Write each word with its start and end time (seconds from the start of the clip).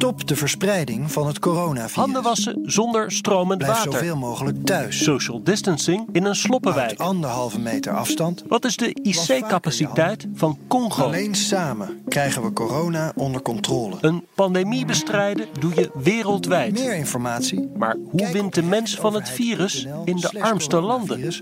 Stop 0.00 0.26
de 0.28 0.36
verspreiding 0.36 1.12
van 1.12 1.26
het 1.26 1.38
coronavirus. 1.38 1.94
Handen 1.94 2.22
wassen 2.22 2.60
zonder 2.64 3.12
stromend 3.12 3.58
Blijf 3.58 3.76
water. 3.76 3.92
zoveel 3.92 4.16
mogelijk 4.16 4.64
thuis. 4.64 5.02
Social 5.02 5.42
distancing 5.42 6.08
in 6.12 6.24
een 6.24 6.34
sloppenwijk. 6.34 6.98
Houd 6.98 7.08
anderhalve 7.08 7.60
meter 7.60 7.92
afstand. 7.92 8.44
Wat 8.48 8.64
is 8.64 8.76
de 8.76 8.94
IC-capaciteit 9.02 10.26
van 10.34 10.58
Congo? 10.68 11.02
Alleen 11.02 11.34
samen 11.34 12.02
krijgen 12.08 12.42
we 12.42 12.52
corona 12.52 13.12
onder 13.16 13.42
controle. 13.42 13.96
Een 14.00 14.24
pandemie 14.34 14.84
bestrijden 14.84 15.46
doe 15.58 15.74
je 15.74 15.90
wereldwijd. 15.94 16.72
Meer 16.72 16.94
informatie? 16.94 17.70
Maar 17.76 17.96
hoe 18.10 18.32
wint 18.32 18.54
de 18.54 18.62
mens 18.62 18.94
van 18.94 19.14
het 19.14 19.28
virus 19.28 19.86
in 20.04 20.16
de 20.16 20.42
armste 20.42 20.80
landen? 20.80 21.32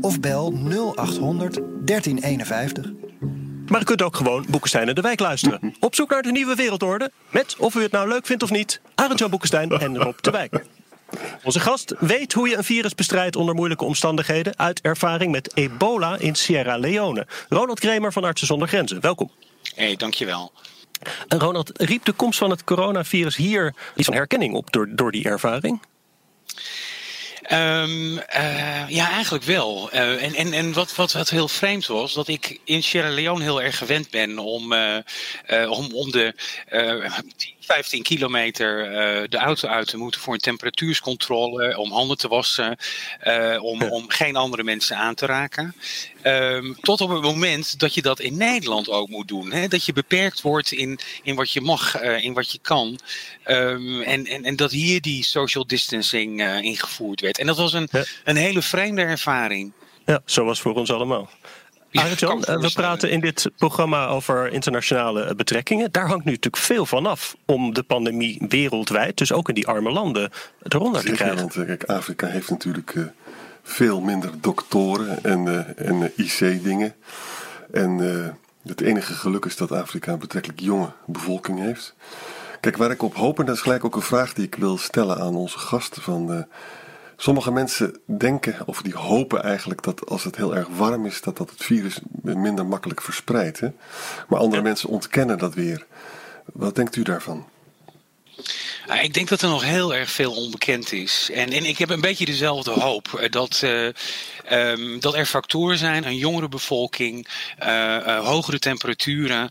Of 0.00 0.20
bel 0.20 0.52
0800 0.52 1.54
1351. 1.54 2.92
Maar 3.66 3.80
u 3.80 3.84
kunt 3.84 4.02
ook 4.02 4.16
gewoon 4.16 4.46
Boekenstein 4.48 4.88
en 4.88 4.94
de 4.94 5.00
Wijk 5.00 5.20
luisteren. 5.20 5.74
Op 5.80 5.94
zoek 5.94 6.10
naar 6.10 6.22
de 6.22 6.32
nieuwe 6.32 6.54
wereldorde. 6.54 7.10
Met, 7.30 7.56
of 7.58 7.74
u 7.74 7.82
het 7.82 7.92
nou 7.92 8.08
leuk 8.08 8.26
vindt 8.26 8.42
of 8.42 8.50
niet, 8.50 8.80
Arend-Jan 8.94 9.30
Boekenstein 9.30 9.70
en 9.70 9.98
Rob 9.98 10.18
de 10.20 10.30
Wijk. 10.30 10.64
Onze 11.42 11.60
gast 11.60 11.94
weet 11.98 12.32
hoe 12.32 12.48
je 12.48 12.56
een 12.56 12.64
virus 12.64 12.94
bestrijdt 12.94 13.36
onder 13.36 13.54
moeilijke 13.54 13.84
omstandigheden... 13.84 14.58
uit 14.58 14.80
ervaring 14.80 15.32
met 15.32 15.56
ebola 15.56 16.16
in 16.16 16.34
Sierra 16.34 16.78
Leone. 16.78 17.26
Ronald 17.48 17.80
Kremer 17.80 18.12
van 18.12 18.24
Artsen 18.24 18.46
zonder 18.46 18.68
Grenzen, 18.68 19.00
welkom. 19.00 19.30
Hé, 19.74 19.84
hey, 19.84 19.96
dankjewel. 19.96 20.52
Ronald, 21.28 21.70
riep 21.74 22.04
de 22.04 22.12
komst 22.12 22.38
van 22.38 22.50
het 22.50 22.64
coronavirus 22.64 23.36
hier 23.36 23.74
iets 23.96 24.06
van 24.06 24.16
herkenning 24.16 24.54
op 24.54 24.72
door, 24.72 24.88
door 24.90 25.12
die 25.12 25.24
ervaring? 25.24 25.80
Um, 27.52 28.12
uh, 28.12 28.88
ja, 28.88 29.10
eigenlijk 29.10 29.44
wel. 29.44 29.90
Uh, 29.94 30.22
en 30.22 30.34
en, 30.34 30.52
en 30.52 30.72
wat, 30.72 30.94
wat, 30.94 31.12
wat 31.12 31.30
heel 31.30 31.48
vreemd 31.48 31.86
was, 31.86 32.12
dat 32.12 32.28
ik 32.28 32.60
in 32.64 32.82
Sierra 32.82 33.08
Leone 33.08 33.42
heel 33.42 33.62
erg 33.62 33.78
gewend 33.78 34.10
ben 34.10 34.38
om, 34.38 34.72
uh, 34.72 34.98
om, 35.70 35.94
om 35.94 36.10
de 36.10 36.34
15 37.64 38.02
kilometer 38.02 38.82
de 39.30 39.36
auto 39.36 39.68
uit 39.68 39.88
te 39.88 39.96
moeten 39.96 40.20
voor 40.20 40.34
een 40.34 40.40
temperatuurscontrole, 40.40 41.78
om 41.78 41.92
handen 41.92 42.16
te 42.16 42.28
wassen, 42.28 42.76
om, 43.60 43.82
om 43.82 44.04
geen 44.10 44.36
andere 44.36 44.62
mensen 44.62 44.96
aan 44.96 45.14
te 45.14 45.26
raken. 45.26 45.74
Um, 46.22 46.76
tot 46.80 47.00
op 47.00 47.08
het 47.08 47.22
moment 47.22 47.78
dat 47.78 47.94
je 47.94 48.02
dat 48.02 48.20
in 48.20 48.36
Nederland 48.36 48.88
ook 48.88 49.08
moet 49.08 49.28
doen. 49.28 49.52
Hè? 49.52 49.68
Dat 49.68 49.84
je 49.84 49.92
beperkt 49.92 50.40
wordt 50.40 50.72
in, 50.72 50.98
in 51.22 51.34
wat 51.34 51.50
je 51.50 51.60
mag, 51.60 52.00
in 52.02 52.32
wat 52.32 52.52
je 52.52 52.58
kan. 52.62 52.98
Um, 53.46 54.02
en, 54.02 54.26
en, 54.26 54.44
en 54.44 54.56
dat 54.56 54.70
hier 54.70 55.00
die 55.00 55.24
social 55.24 55.66
distancing 55.66 56.42
ingevoerd 56.62 57.20
werd. 57.20 57.38
En 57.38 57.46
dat 57.46 57.56
was 57.56 57.72
een, 57.72 57.88
ja. 57.90 58.04
een 58.24 58.36
hele 58.36 58.62
vreemde 58.62 59.02
ervaring. 59.02 59.72
Ja, 60.06 60.22
zo 60.24 60.44
was 60.44 60.60
voor 60.60 60.74
ons 60.74 60.90
allemaal. 60.90 61.30
Arjan, 61.94 62.42
ja, 62.46 62.58
we 62.58 62.70
praten 62.72 63.10
in 63.10 63.20
dit 63.20 63.50
programma 63.56 64.06
over 64.06 64.52
internationale 64.52 65.34
betrekkingen. 65.34 65.92
Daar 65.92 66.06
hangt 66.06 66.24
nu 66.24 66.30
natuurlijk 66.30 66.62
veel 66.62 66.86
van 66.86 67.06
af 67.06 67.36
om 67.46 67.74
de 67.74 67.82
pandemie 67.82 68.44
wereldwijd, 68.48 69.16
dus 69.16 69.32
ook 69.32 69.48
in 69.48 69.54
die 69.54 69.66
arme 69.66 69.90
landen, 69.90 70.30
eronder 70.62 71.04
te 71.04 71.12
krijgen. 71.12 71.36
Want 71.36 71.52
kijk, 71.52 71.84
Afrika 71.84 72.26
heeft 72.26 72.50
natuurlijk 72.50 72.94
veel 73.62 74.00
minder 74.00 74.30
doktoren 74.40 75.24
en, 75.24 75.76
en 75.76 76.12
IC-dingen. 76.16 76.94
En 77.72 77.98
het 78.66 78.80
enige 78.80 79.12
geluk 79.12 79.44
is 79.44 79.56
dat 79.56 79.72
Afrika 79.72 80.12
een 80.12 80.18
betrekkelijk 80.18 80.60
jonge 80.60 80.92
bevolking 81.06 81.60
heeft. 81.60 81.94
Kijk, 82.60 82.76
waar 82.76 82.90
ik 82.90 83.02
op 83.02 83.14
hoop, 83.14 83.38
en 83.38 83.46
dat 83.46 83.54
is 83.54 83.60
gelijk 83.60 83.84
ook 83.84 83.96
een 83.96 84.02
vraag 84.02 84.32
die 84.32 84.44
ik 84.44 84.54
wil 84.54 84.78
stellen 84.78 85.20
aan 85.20 85.34
onze 85.34 85.58
gasten 85.58 86.02
van 86.02 86.46
Sommige 87.24 87.52
mensen 87.52 88.00
denken, 88.06 88.56
of 88.66 88.82
die 88.82 88.94
hopen 88.94 89.42
eigenlijk, 89.42 89.82
dat 89.82 90.06
als 90.06 90.24
het 90.24 90.36
heel 90.36 90.56
erg 90.56 90.68
warm 90.68 91.06
is, 91.06 91.20
dat 91.20 91.36
dat 91.36 91.50
het 91.50 91.64
virus 91.64 91.98
minder 92.22 92.66
makkelijk 92.66 93.02
verspreidt. 93.02 93.60
Hè? 93.60 93.68
Maar 94.28 94.38
andere 94.38 94.62
ja. 94.62 94.68
mensen 94.68 94.88
ontkennen 94.88 95.38
dat 95.38 95.54
weer. 95.54 95.86
Wat 96.52 96.74
denkt 96.74 96.96
u 96.96 97.02
daarvan? 97.02 97.48
Uh, 98.88 99.02
ik 99.02 99.14
denk 99.14 99.28
dat 99.28 99.42
er 99.42 99.48
nog 99.48 99.64
heel 99.64 99.94
erg 99.94 100.10
veel 100.10 100.32
onbekend 100.32 100.92
is. 100.92 101.30
En, 101.32 101.52
en 101.52 101.64
ik 101.64 101.78
heb 101.78 101.90
een 101.90 102.00
beetje 102.00 102.24
dezelfde 102.24 102.70
hoop. 102.70 103.26
Dat, 103.30 103.60
uh, 103.64 103.88
um, 104.50 105.00
dat 105.00 105.14
er 105.14 105.26
factoren 105.26 105.78
zijn, 105.78 106.06
een 106.06 106.16
jongere 106.16 106.48
bevolking, 106.48 107.28
uh, 107.66 108.26
hogere 108.26 108.58
temperaturen, 108.58 109.50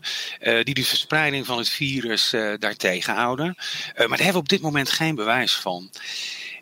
die 0.62 0.74
de 0.74 0.84
verspreiding 0.84 1.46
van 1.46 1.58
het 1.58 1.68
virus 1.68 2.30
daartegen 2.58 3.14
houden. 3.14 3.54
maar 3.96 4.08
daar 4.08 4.08
hebben 4.08 4.32
we 4.32 4.38
op 4.38 4.48
dit 4.48 4.60
moment 4.60 4.90
geen 4.90 5.14
bewijs 5.14 5.54
van. 5.54 5.90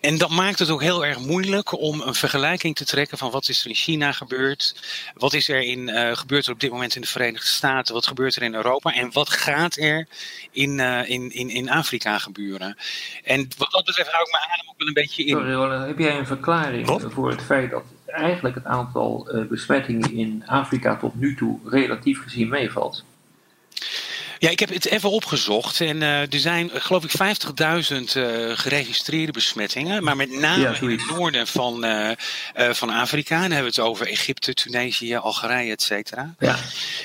En 0.03 0.19
dat 0.19 0.31
maakt 0.31 0.59
het 0.59 0.71
ook 0.71 0.83
heel 0.83 1.07
erg 1.07 1.19
moeilijk 1.19 1.81
om 1.81 2.01
een 2.01 2.15
vergelijking 2.15 2.75
te 2.75 2.85
trekken 2.85 3.19
van 3.19 3.31
wat 3.31 3.49
is 3.49 3.61
er 3.61 3.69
in 3.69 3.75
China 3.75 4.13
gebeurd, 4.13 4.75
wat 5.15 5.33
is 5.33 5.49
er 5.49 5.61
in, 5.61 5.89
uh, 5.89 6.17
gebeurt 6.17 6.47
er 6.47 6.53
op 6.53 6.61
dit 6.61 6.71
moment 6.71 6.95
in 6.95 7.01
de 7.01 7.07
Verenigde 7.07 7.47
Staten, 7.47 7.95
wat 7.95 8.07
gebeurt 8.07 8.37
er 8.37 8.43
in 8.43 8.55
Europa 8.55 8.93
en 8.93 9.13
wat 9.13 9.31
gaat 9.31 9.77
er 9.77 10.07
in, 10.51 10.79
uh, 10.79 11.09
in, 11.09 11.31
in, 11.33 11.49
in 11.49 11.71
Afrika 11.71 12.19
gebeuren. 12.19 12.77
En 13.25 13.49
wat 13.59 13.71
dat 13.71 13.85
betreft 13.85 14.11
hou 14.11 14.25
ik 14.25 14.31
mijn 14.33 14.45
adem 14.45 14.71
ook 14.71 14.79
wel 14.79 14.87
een 14.87 14.93
beetje 14.93 15.25
in. 15.25 15.37
Sorry 15.37 15.87
heb 15.87 15.99
jij 15.99 16.19
een 16.19 16.27
verklaring 16.27 16.87
wat? 16.87 17.07
voor 17.09 17.31
het 17.31 17.43
feit 17.43 17.71
dat 17.71 17.85
eigenlijk 18.07 18.55
het 18.55 18.65
aantal 18.65 19.29
uh, 19.35 19.47
besmettingen 19.47 20.13
in 20.13 20.43
Afrika 20.47 20.97
tot 20.97 21.15
nu 21.15 21.37
toe 21.37 21.59
relatief 21.65 22.23
gezien 22.23 22.49
meevalt? 22.49 23.05
Ja, 24.43 24.51
ik 24.51 24.61
heb 24.61 24.69
het 24.69 24.87
even 24.87 25.11
opgezocht. 25.11 25.81
En 25.81 25.97
uh, 25.97 26.21
er 26.21 26.39
zijn, 26.39 26.71
geloof 26.75 27.05
ik, 27.05 27.11
50.000 27.11 27.97
uh, 28.17 28.51
geregistreerde 28.55 29.33
besmettingen. 29.33 30.05
Maar 30.05 30.17
met 30.17 30.31
name 30.31 30.63
ja, 30.63 30.81
in 30.81 30.91
het 30.91 31.11
noorden 31.11 31.47
van, 31.47 31.85
uh, 31.85 32.11
van 32.55 32.91
Afrika. 32.91 33.41
Dan 33.41 33.51
hebben 33.51 33.73
we 33.73 33.81
het 33.81 33.91
over 33.91 34.07
Egypte, 34.07 34.55
Tunesië, 34.55 35.17
Algerije, 35.17 35.73
et 35.73 35.83
cetera. 35.83 36.35
Ja. 36.39 36.57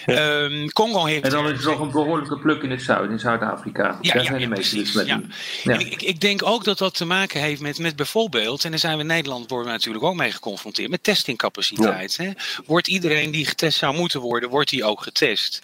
Um, 0.05 0.71
Congo 0.71 1.05
heeft... 1.05 1.23
En 1.23 1.29
dan 1.29 1.49
is 1.49 1.59
er 1.59 1.71
nog 1.71 1.79
een 1.79 1.91
behoorlijke 1.91 2.37
pluk 2.37 2.61
in 2.61 2.71
het 2.71 2.81
zuiden, 2.81 3.11
in 3.11 3.19
Zuid-Afrika. 3.19 3.83
Ja, 3.83 4.13
Daar 4.13 4.23
ja, 4.23 4.29
zijn 4.29 4.39
ja, 4.39 4.47
de 4.47 4.55
meeste 4.55 4.77
besmettingen. 4.77 5.31
Ja. 5.63 5.73
En 5.73 5.79
ik, 5.79 6.01
ik 6.01 6.19
denk 6.19 6.43
ook 6.43 6.63
dat 6.63 6.77
dat 6.77 6.93
te 6.93 7.05
maken 7.05 7.41
heeft 7.41 7.61
met, 7.61 7.79
met 7.79 7.95
bijvoorbeeld... 7.95 8.63
en 8.63 8.69
daar 8.69 8.79
zijn 8.79 8.95
we 8.95 9.01
in 9.01 9.07
Nederland 9.07 9.49
worden 9.49 9.67
we 9.67 9.73
natuurlijk 9.73 10.03
ook 10.03 10.15
mee 10.15 10.31
geconfronteerd... 10.31 10.89
met 10.89 11.03
testingcapaciteit. 11.03 12.17
Hè? 12.17 12.31
Wordt 12.65 12.87
iedereen 12.87 13.31
die 13.31 13.45
getest 13.45 13.77
zou 13.77 13.95
moeten 13.95 14.21
worden, 14.21 14.49
wordt 14.49 14.69
die 14.69 14.83
ook 14.83 15.01
getest? 15.01 15.61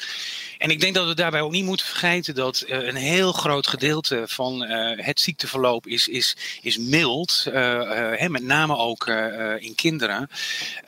En 0.63 0.69
ik 0.69 0.79
denk 0.79 0.95
dat 0.95 1.07
we 1.07 1.13
daarbij 1.13 1.41
ook 1.41 1.51
niet 1.51 1.65
moeten 1.65 1.85
vergeten 1.85 2.35
dat 2.35 2.63
uh, 2.67 2.87
een 2.87 2.95
heel 2.95 3.31
groot 3.31 3.67
gedeelte 3.67 4.23
van 4.25 4.63
uh, 4.63 5.05
het 5.05 5.19
ziekteverloop 5.19 5.87
is, 5.87 6.07
is, 6.07 6.35
is 6.61 6.77
mild. 6.77 7.45
Uh, 7.47 7.53
hè, 8.15 8.29
met 8.29 8.43
name 8.43 8.77
ook 8.77 9.07
in 9.59 9.75
kinderen. 9.75 10.29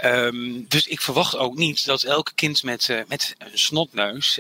Um, 0.06 0.66
dus 0.68 0.88
ik 0.88 1.02
verwacht 1.02 1.38
ook 1.38 1.56
niet 1.56 1.86
dat 1.86 2.04
elke 2.04 2.34
kind 2.34 2.64
met, 2.64 3.04
met 3.08 3.36
een 3.38 3.58
snotneus 3.58 4.40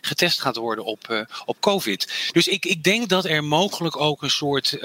getest 0.00 0.40
gaat 0.40 0.56
worden 0.56 0.84
op, 0.84 1.26
op 1.44 1.60
COVID. 1.60 2.12
Dus 2.32 2.48
ik, 2.48 2.64
ik 2.64 2.82
denk 2.82 3.08
dat 3.08 3.24
er 3.24 3.44
mogelijk 3.44 4.00
ook 4.00 4.22
een 4.22 4.30
soort 4.30 4.78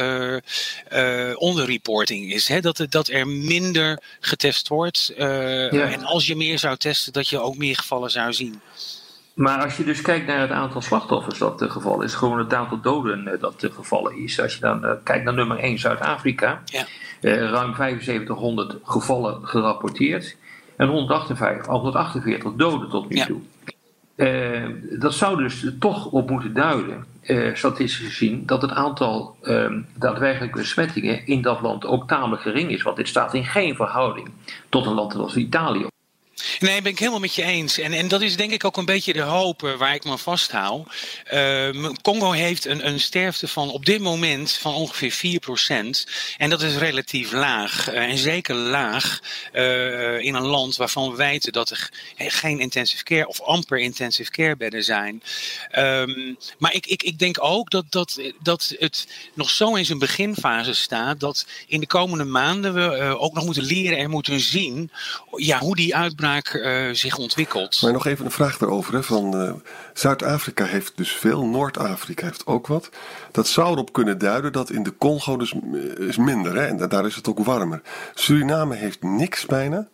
onderreporting 1.35 2.33
is. 2.33 2.47
Hè? 2.47 2.59
Dat, 2.61 2.85
dat 2.89 3.07
er 3.07 3.27
minder 3.27 4.01
getest 4.19 4.67
wordt. 4.67 5.11
Ja. 5.17 5.69
En 5.69 6.03
als 6.03 6.27
je 6.27 6.35
meer 6.35 6.59
zou 6.59 6.77
testen, 6.77 7.13
dat 7.13 7.29
je 7.29 7.39
ook 7.39 7.57
meer 7.57 7.75
gevallen 7.75 8.11
zou 8.11 8.33
zien. 8.33 8.61
Maar 9.35 9.63
als 9.63 9.77
je 9.77 9.83
dus 9.83 10.01
kijkt 10.01 10.27
naar 10.27 10.39
het 10.39 10.51
aantal 10.51 10.81
slachtoffers 10.81 11.37
dat 11.37 11.59
het 11.59 11.71
geval 11.71 12.01
is, 12.01 12.13
gewoon 12.13 12.37
het 12.37 12.53
aantal 12.53 12.81
doden 12.81 13.37
dat 13.39 13.61
het 13.61 13.73
gevallen 13.73 14.17
is. 14.17 14.41
Als 14.41 14.53
je 14.53 14.59
dan 14.59 14.99
kijkt 15.03 15.23
naar 15.23 15.33
nummer 15.33 15.57
1 15.57 15.79
Zuid-Afrika, 15.79 16.61
ja. 16.65 16.85
ruim 17.21 17.75
7500 17.75 18.77
gevallen 18.83 19.47
gerapporteerd 19.47 20.37
en 20.77 20.87
158, 20.87 21.65
148 21.65 22.53
doden 22.53 22.89
tot 22.89 23.09
nu 23.09 23.15
ja. 23.15 23.25
toe. 23.25 23.41
Uh, 24.15 24.99
dat 24.99 25.13
zou 25.13 25.43
dus 25.43 25.65
toch 25.79 26.05
op 26.05 26.29
moeten 26.29 26.53
duiden, 26.53 27.05
statistisch 27.53 28.07
gezien, 28.07 28.45
dat 28.45 28.61
het 28.61 28.71
aantal 28.71 29.35
daadwerkelijke 29.97 30.57
besmettingen 30.57 31.25
in 31.25 31.41
dat 31.41 31.61
land 31.61 31.85
ook 31.85 32.07
tamelijk 32.07 32.41
gering 32.41 32.71
is. 32.71 32.81
Want 32.81 32.97
dit 32.97 33.07
staat 33.07 33.33
in 33.33 33.45
geen 33.45 33.75
verhouding 33.75 34.29
tot 34.69 34.85
een 34.85 34.93
land 34.93 35.15
als 35.15 35.35
Italië 35.35 35.87
Nee, 36.59 36.81
ben 36.81 36.91
ik 36.91 36.99
helemaal 36.99 37.19
met 37.19 37.35
je 37.35 37.43
eens. 37.43 37.77
En, 37.77 37.93
en 37.93 38.07
dat 38.07 38.21
is 38.21 38.35
denk 38.35 38.51
ik 38.51 38.63
ook 38.63 38.77
een 38.77 38.85
beetje 38.85 39.13
de 39.13 39.21
hoop 39.21 39.63
eh, 39.63 39.73
waar 39.73 39.93
ik 39.93 40.03
me 40.03 40.17
vasthoud. 40.17 40.87
Uh, 41.33 41.89
Congo 42.01 42.31
heeft 42.31 42.65
een, 42.65 42.87
een 42.87 42.99
sterfte 42.99 43.47
van 43.47 43.71
op 43.71 43.85
dit 43.85 44.01
moment 44.01 44.51
van 44.51 44.73
ongeveer 44.73 45.41
4%. 46.05 46.11
En 46.37 46.49
dat 46.49 46.61
is 46.61 46.75
relatief 46.75 47.31
laag. 47.31 47.93
Uh, 47.93 48.03
en 48.03 48.17
zeker 48.17 48.55
laag 48.55 49.19
uh, 49.53 50.19
in 50.19 50.33
een 50.33 50.45
land 50.45 50.75
waarvan 50.75 51.09
we 51.09 51.15
weten 51.15 51.51
dat 51.51 51.69
er 51.69 51.89
geen 52.17 52.59
intensive 52.59 53.03
care 53.03 53.27
of 53.27 53.41
amper 53.41 53.79
intensive 53.79 54.31
care 54.31 54.55
bedden 54.55 54.83
zijn. 54.83 55.23
Um, 55.77 56.37
maar 56.57 56.73
ik, 56.73 56.85
ik, 56.85 57.03
ik 57.03 57.19
denk 57.19 57.43
ook 57.43 57.69
dat, 57.69 57.85
dat, 57.89 58.21
dat 58.41 58.75
het 58.79 59.07
nog 59.33 59.49
zo 59.49 59.75
in 59.75 59.85
zijn 59.85 59.99
beginfase 59.99 60.73
staat 60.73 61.19
dat 61.19 61.45
in 61.67 61.79
de 61.79 61.87
komende 61.87 62.23
maanden 62.23 62.73
we 62.73 63.17
ook 63.19 63.33
nog 63.33 63.45
moeten 63.45 63.63
leren 63.63 63.97
en 63.97 64.09
moeten 64.09 64.39
zien 64.39 64.91
ja, 65.35 65.59
hoe 65.59 65.75
die 65.75 65.95
uh, 66.53 66.89
zich 66.91 67.17
ontwikkelt. 67.17 67.81
Maar 67.81 67.91
nog 67.91 68.05
even 68.05 68.25
een 68.25 68.31
vraag 68.31 68.57
daarover. 68.57 68.93
Hè, 68.93 69.03
van 69.03 69.41
uh, 69.41 69.53
Zuid-Afrika 69.93 70.65
heeft 70.65 70.91
dus 70.95 71.11
veel, 71.11 71.45
Noord-Afrika 71.45 72.25
heeft 72.25 72.45
ook 72.45 72.67
wat. 72.67 72.89
Dat 73.31 73.47
zou 73.47 73.71
erop 73.71 73.93
kunnen 73.93 74.17
duiden 74.17 74.51
dat 74.51 74.69
in 74.69 74.83
de 74.83 74.97
Congo 74.97 75.37
dus 75.37 75.53
is 75.97 76.17
minder. 76.17 76.55
Hè, 76.55 76.65
en 76.65 76.89
daar 76.89 77.05
is 77.05 77.15
het 77.15 77.27
ook 77.27 77.39
warmer. 77.39 77.81
Suriname 78.13 78.75
heeft 78.75 79.03
niks 79.03 79.45
bijna. 79.45 79.87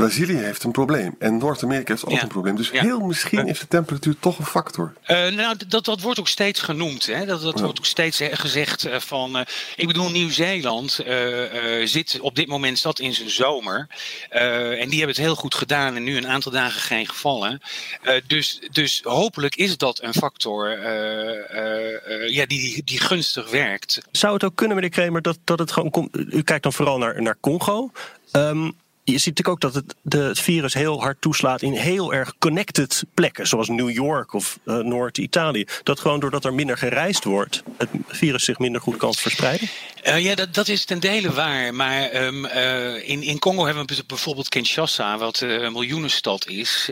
Brazilië 0.00 0.36
heeft 0.36 0.62
een 0.64 0.70
probleem. 0.70 1.14
En 1.18 1.36
Noord-Amerika 1.36 1.92
heeft 1.92 2.04
ook 2.04 2.10
Ja. 2.12 2.22
een 2.22 2.28
probleem. 2.28 2.56
Dus 2.56 2.70
Ja. 2.70 2.80
heel 2.82 3.00
misschien 3.00 3.46
is 3.48 3.58
de 3.58 3.68
temperatuur 3.68 4.14
toch 4.20 4.38
een 4.38 4.44
factor. 4.46 4.92
Eh, 5.02 5.26
nou, 5.28 5.56
dat, 5.68 5.84
dat 5.84 6.00
wordt 6.00 6.18
ook 6.20 6.28
steeds 6.28 6.60
genoemd. 6.60 7.06
Hè? 7.06 7.26
Dat, 7.26 7.42
dat 7.42 7.54
Ja. 7.58 7.62
wordt 7.64 7.78
ook 7.78 7.86
steeds 7.86 8.20
gezegd 8.32 8.84
eh, 8.84 8.98
van. 9.00 9.36
eh, 9.36 9.42
ik 9.76 9.86
bedoel, 9.86 10.10
Nieuw-Zeeland 10.10 10.98
eh, 10.98 11.80
eh, 11.80 11.86
zit 11.88 12.18
op 12.20 12.34
dit 12.34 12.46
moment 12.48 12.78
zat 12.78 12.98
in 12.98 13.14
zijn 13.14 13.30
zomer. 13.30 13.86
Eh, 14.28 14.80
en 14.80 14.88
die 14.88 14.98
hebben 14.98 15.16
het 15.16 15.24
heel 15.24 15.34
goed 15.36 15.54
gedaan. 15.54 15.96
En 15.96 16.02
nu 16.04 16.16
een 16.16 16.28
aantal 16.28 16.52
dagen 16.52 16.80
geen 16.80 17.06
gevallen. 17.08 17.60
Eh, 18.02 18.14
dus, 18.26 18.60
dus 18.70 19.00
hopelijk 19.04 19.56
is 19.56 19.76
dat 19.76 20.02
een 20.02 20.14
factor 20.14 20.78
eh, 20.78 21.58
eh, 21.58 22.22
eh, 22.24 22.28
ja, 22.34 22.46
die, 22.46 22.84
die 22.84 23.00
gunstig 23.00 23.50
werkt. 23.50 24.00
Zou 24.12 24.34
het 24.34 24.44
ook 24.44 24.56
kunnen, 24.56 24.76
meneer 24.76 24.90
Kremer, 24.90 25.22
dat, 25.22 25.38
dat 25.44 25.58
het 25.58 25.72
gewoon 25.72 25.90
komt. 25.90 26.16
U 26.16 26.42
kijkt 26.42 26.62
dan 26.62 26.72
vooral 26.72 26.98
naar, 26.98 27.22
naar 27.22 27.36
Congo. 27.40 27.90
Ehm, 28.30 28.70
je 29.10 29.18
ziet 29.18 29.38
natuurlijk 29.38 29.64
ook 29.64 29.72
dat 29.72 29.74
het, 29.74 29.94
de, 30.02 30.18
het 30.18 30.40
virus 30.40 30.74
heel 30.74 31.00
hard 31.00 31.20
toeslaat 31.20 31.62
in 31.62 31.72
heel 31.72 32.14
erg 32.14 32.34
connected 32.38 33.04
plekken, 33.14 33.46
zoals 33.46 33.68
New 33.68 33.90
York 33.90 34.32
of 34.32 34.58
eh, 34.64 34.76
Noord-Italië. 34.76 35.66
Dat 35.82 36.00
gewoon 36.00 36.20
doordat 36.20 36.44
er 36.44 36.54
minder 36.54 36.78
gereisd 36.78 37.24
wordt, 37.24 37.62
het 37.78 37.88
virus 38.08 38.44
zich 38.44 38.58
minder 38.58 38.80
goed 38.80 38.96
kan 38.96 39.14
verspreiden. 39.14 39.68
Eh, 40.02 40.24
ja, 40.24 40.34
dat, 40.34 40.54
dat 40.54 40.68
is 40.68 40.84
ten 40.84 41.00
dele 41.00 41.32
waar. 41.32 41.74
Maar 41.74 42.02
ehm, 42.02 42.44
eh, 42.44 43.08
in, 43.08 43.22
in 43.22 43.38
Congo 43.38 43.64
hebben 43.64 43.86
we 43.86 44.04
bijvoorbeeld 44.06 44.48
Kinshasa, 44.48 45.18
wat 45.18 45.40
een 45.40 45.72
miljoenenstad 45.72 46.46
is. 46.46 46.90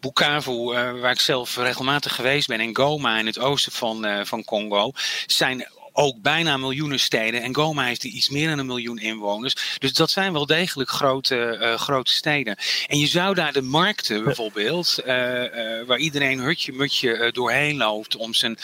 Bukavu, 0.00 0.64
waar 1.00 1.10
ik 1.10 1.20
zelf 1.20 1.56
regelmatig 1.56 2.14
geweest 2.14 2.48
ben, 2.48 2.60
en 2.60 2.76
Goma 2.76 3.18
in 3.18 3.26
het 3.26 3.38
oosten 3.38 3.72
van, 3.72 4.06
van 4.26 4.44
Congo, 4.44 4.92
zijn 5.26 5.66
ook 5.96 6.22
bijna 6.22 6.56
miljoenensteden. 6.56 7.42
En 7.42 7.54
Goma 7.54 7.84
heeft 7.84 8.04
iets 8.04 8.28
meer 8.28 8.48
dan 8.48 8.58
een 8.58 8.66
miljoen 8.66 8.98
inwoners. 8.98 9.76
Dus 9.78 9.92
dat 9.92 10.10
zijn 10.10 10.32
wel 10.32 10.46
degelijk 10.46 10.90
grote, 10.90 11.36
eh, 11.36 11.74
grote 11.74 12.12
steden. 12.12 12.56
En 12.86 12.98
je 12.98 13.06
zou 13.06 13.34
daar 13.34 13.52
de 13.52 13.62
markten 13.62 14.24
bijvoorbeeld, 14.24 14.98
eh, 14.98 15.80
eh, 15.80 15.86
waar 15.86 15.98
iedereen 15.98 16.38
hutje-mutje 16.38 17.16
eh, 17.16 17.32
doorheen 17.32 17.76
loopt 17.76 18.16
om 18.16 18.34
zijn 18.34 18.58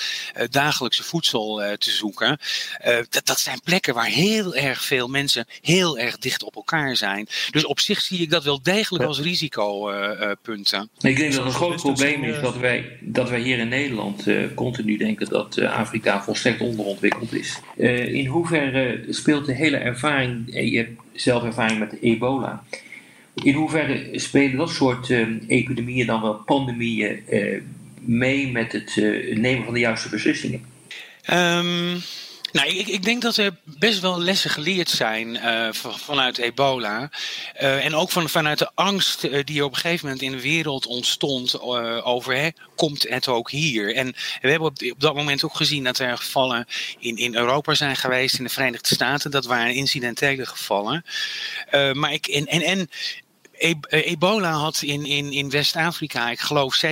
dagelijkse 0.51 1.03
voedsel 1.03 1.63
eh, 1.63 1.73
te 1.73 1.91
zoeken. 1.91 2.39
Eh, 2.79 2.97
dat, 3.09 3.27
dat 3.27 3.41
zijn 3.41 3.61
plekken 3.65 3.95
waar 3.95 4.07
heel 4.07 4.55
erg 4.55 4.85
veel 4.85 5.09
mensen 5.09 5.47
heel 5.61 5.99
erg 5.99 6.19
dicht 6.19 6.43
op 6.43 6.57
elkaar 6.57 6.97
zijn. 6.97 7.29
Dus 7.51 7.65
op 7.65 7.81
zich 7.81 8.01
zie 8.01 8.21
ik 8.21 8.31
dat 8.31 8.45
wel 8.45 8.63
degelijk 8.63 9.05
als 9.05 9.21
risicopunten. 9.21 10.91
Ik 11.01 11.17
denk 11.17 11.33
dat 11.33 11.45
een 11.45 11.53
groot 11.53 11.77
probleem 11.77 12.25
is 12.25 12.41
dat 12.41 12.57
wij, 12.57 12.99
dat 13.01 13.29
wij 13.29 13.41
hier 13.41 13.59
in 13.59 13.69
Nederland 13.69 14.25
continu 14.55 14.97
denken 14.97 15.29
dat 15.29 15.57
eh, 15.57 15.79
Afrika 15.79 16.23
volstrekt 16.23 16.61
onderontwikkeld 16.61 17.22
is. 17.31 17.61
Eh, 17.77 18.15
in 18.15 18.27
hoeverre 18.27 19.05
speelt 19.09 19.47
de 19.47 19.55
hele 19.55 19.77
ervaring, 19.77 20.55
eh, 20.55 20.73
je 20.73 20.77
hebt 20.77 21.01
zelf 21.13 21.45
ervaring 21.45 21.79
met 21.79 21.97
ebola, 22.01 22.65
in 23.35 23.55
hoeverre 23.55 24.19
spelen 24.19 24.57
dat 24.57 24.71
soort 24.71 25.11
eh, 25.11 25.27
epidemieën 25.47 26.07
dan 26.07 26.23
wel 26.23 26.35
pandemieën 26.35 27.23
mee 28.01 28.51
met 28.51 28.73
het 28.73 28.97
nemen 29.35 29.65
van 29.65 29.75
de 29.75 29.81
juiste 29.81 30.09
beslissingen? 30.09 30.61
Ehm, 31.23 31.97
nou, 32.53 32.69
ik, 32.69 32.87
ik 32.87 33.03
denk 33.03 33.23
dat 33.23 33.37
er 33.37 33.57
best 33.65 34.01
wel 34.01 34.21
lessen 34.21 34.51
geleerd 34.51 34.91
zijn 34.91 35.37
eh, 35.37 35.69
van- 35.73 35.99
vanuit 35.99 36.39
ebola. 36.39 37.11
Eh, 37.55 37.85
en 37.85 37.95
ook 37.95 38.11
van, 38.11 38.29
vanuit 38.29 38.59
de 38.59 38.71
angst 38.75 39.25
eh, 39.25 39.45
die 39.45 39.65
op 39.65 39.71
een 39.71 39.79
gegeven 39.79 40.05
moment 40.05 40.23
in 40.23 40.33
de 40.33 40.41
wereld 40.41 40.87
ontstond 40.87 41.61
over 42.03 42.37
hè, 42.37 42.49
komt 42.77 43.09
het 43.09 43.29
ook 43.29 43.51
hier. 43.51 43.95
En 43.95 44.15
we 44.41 44.51
hebben 44.51 44.69
op, 44.69 45.01
dat 45.01 45.15
moment 45.15 45.45
ook 45.45 45.57
gezien 45.57 45.85
dat 45.85 45.99
er 45.99 46.19
gevallen 46.19 46.67
in, 46.99 47.17
in 47.17 47.35
Europa 47.35 47.75
zijn 47.75 47.97
geweest, 47.97 48.39
in 48.39 48.45
de 48.45 48.51
Verenigde 48.51 48.95
Staten. 48.95 49.31
Dat 49.31 49.45
waren 49.45 49.75
incidentele 49.75 50.47
gevallen. 50.47 51.05
Maar 51.93 52.13
ik, 52.13 52.27
en, 52.27 52.47
en, 52.47 52.89
Ebola 53.89 54.53
had 54.53 54.83
in, 54.83 55.05
in, 55.07 55.33
in 55.33 55.51
West-Afrika, 55.51 56.31
ik 56.31 56.41
geloof 56.41 56.85
27.000 56.87 56.91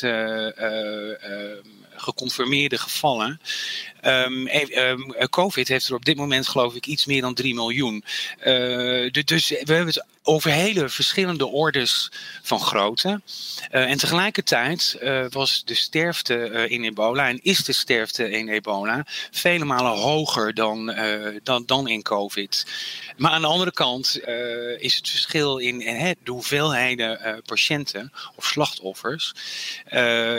eh, 0.00 0.58
eh, 0.58 1.10
eh, 1.10 1.58
geconfirmeerde 1.94 2.78
gevallen. 2.78 3.40
Ehm, 4.00 4.46
ehm, 4.46 5.10
eh, 5.10 5.26
Covid 5.26 5.68
heeft 5.68 5.88
er 5.88 5.94
op 5.94 6.04
dit 6.04 6.16
moment, 6.16 6.48
geloof 6.48 6.74
ik, 6.74 6.86
iets 6.86 7.06
meer 7.06 7.20
dan 7.20 7.34
3 7.34 7.54
miljoen. 7.54 8.04
Eh, 8.38 8.52
du- 9.10 9.24
dus 9.24 9.48
we 9.48 9.56
hebben 9.64 9.86
het 9.86 10.04
over 10.22 10.50
hele 10.50 10.88
verschillende 10.88 11.46
orders 11.46 12.08
van 12.42 12.60
grootte. 12.60 13.20
Eh, 13.70 13.90
en 13.90 13.98
tegelijkertijd 13.98 14.96
eh, 15.00 15.24
was 15.28 15.62
de 15.64 15.74
sterfte 15.74 16.66
in 16.68 16.84
ebola 16.84 17.28
en 17.28 17.38
is 17.42 17.58
de 17.64 17.72
sterfte 17.72 18.30
in 18.30 18.48
ebola 18.48 19.06
vele 19.30 19.64
malen 19.64 19.92
hoger 19.92 20.54
dan, 20.54 20.94
dan, 21.42 21.62
dan 21.66 21.88
in 21.88 22.02
COVID. 22.02 22.66
Maar 23.16 23.30
aan 23.30 23.40
de 23.40 23.46
andere 23.46 23.72
kant 23.72 24.20
is 24.78 24.94
het 24.96 25.08
verschil 25.08 25.58
in 25.58 25.78
de 25.78 26.30
hoeveelheden 26.30 27.42
patiënten 27.46 28.12
of 28.36 28.44
slachtoffers 28.44 29.32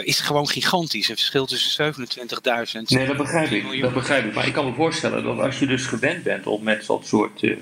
is 0.02 0.20
gewoon 0.20 0.48
gigantisch. 0.48 1.08
Een 1.08 1.16
verschil 1.16 1.46
tussen 1.46 1.94
27.000 1.94 2.88
Nee, 2.88 3.06
dat 3.06 3.16
begrijp 3.16 3.50
ik. 3.52 3.60
3 3.60 3.62
miljoen. 3.64 3.82
Dat 3.82 3.94
begrijp 3.94 4.24
ik. 4.24 4.34
Maar 4.34 4.46
ik 4.46 4.52
kan 4.52 4.64
me 4.64 4.72
voorstellen 4.72 5.24
dat 5.24 5.38
als 5.38 5.58
je 5.58 5.66
dus 5.66 5.86
gewend 5.86 6.22
bent 6.22 6.46
om 6.46 6.62
met 6.62 6.86
dat 6.86 7.06
soort 7.06 7.42
eh, 7.42 7.56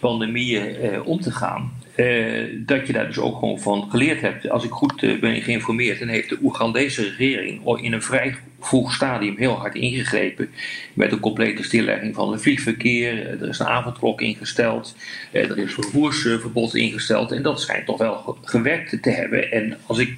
pandemieën 0.00 0.76
eh, 0.76 1.06
om 1.06 1.20
te 1.20 1.30
gaan, 1.30 1.72
eh, 1.94 2.42
dat 2.52 2.86
je 2.86 2.92
daar 2.92 3.06
dus 3.06 3.18
ook 3.18 3.38
gewoon 3.38 3.60
van 3.60 3.90
geleerd 3.90 4.20
hebt. 4.20 4.50
Als 4.50 4.64
ik 4.64 4.70
goed 4.70 5.20
ben 5.20 5.42
geïnformeerd, 5.42 5.98
dan 5.98 6.08
heeft 6.08 6.28
de 6.28 6.38
Oegandese 6.42 7.02
regering 7.02 7.78
in 7.80 7.92
een 7.92 8.02
vrij 8.02 8.34
vroeg 8.60 8.94
stadium 8.94 9.36
heel 9.36 9.52
hard 9.54 9.74
ingegrepen 9.74 10.50
met 10.92 11.12
een 11.12 11.20
complete 11.20 11.62
stillegging 11.62 12.14
van 12.14 12.32
het 12.32 12.42
vliegverkeer. 12.42 13.40
Er 13.42 13.48
is 13.48 13.58
een 13.58 13.66
avondklok 13.66 14.20
ingesteld, 14.20 14.96
er 15.32 15.58
is 15.58 15.74
vervoersverbod 15.74 16.74
ingesteld 16.74 17.32
en 17.32 17.42
dat 17.42 17.60
schijnt 17.60 17.86
toch 17.86 17.98
wel 17.98 18.14
ge- 18.16 18.34
gewerkt 18.42 19.02
te 19.02 19.10
hebben. 19.10 19.52
En 19.52 19.76
als 19.86 19.98
ik 19.98 20.16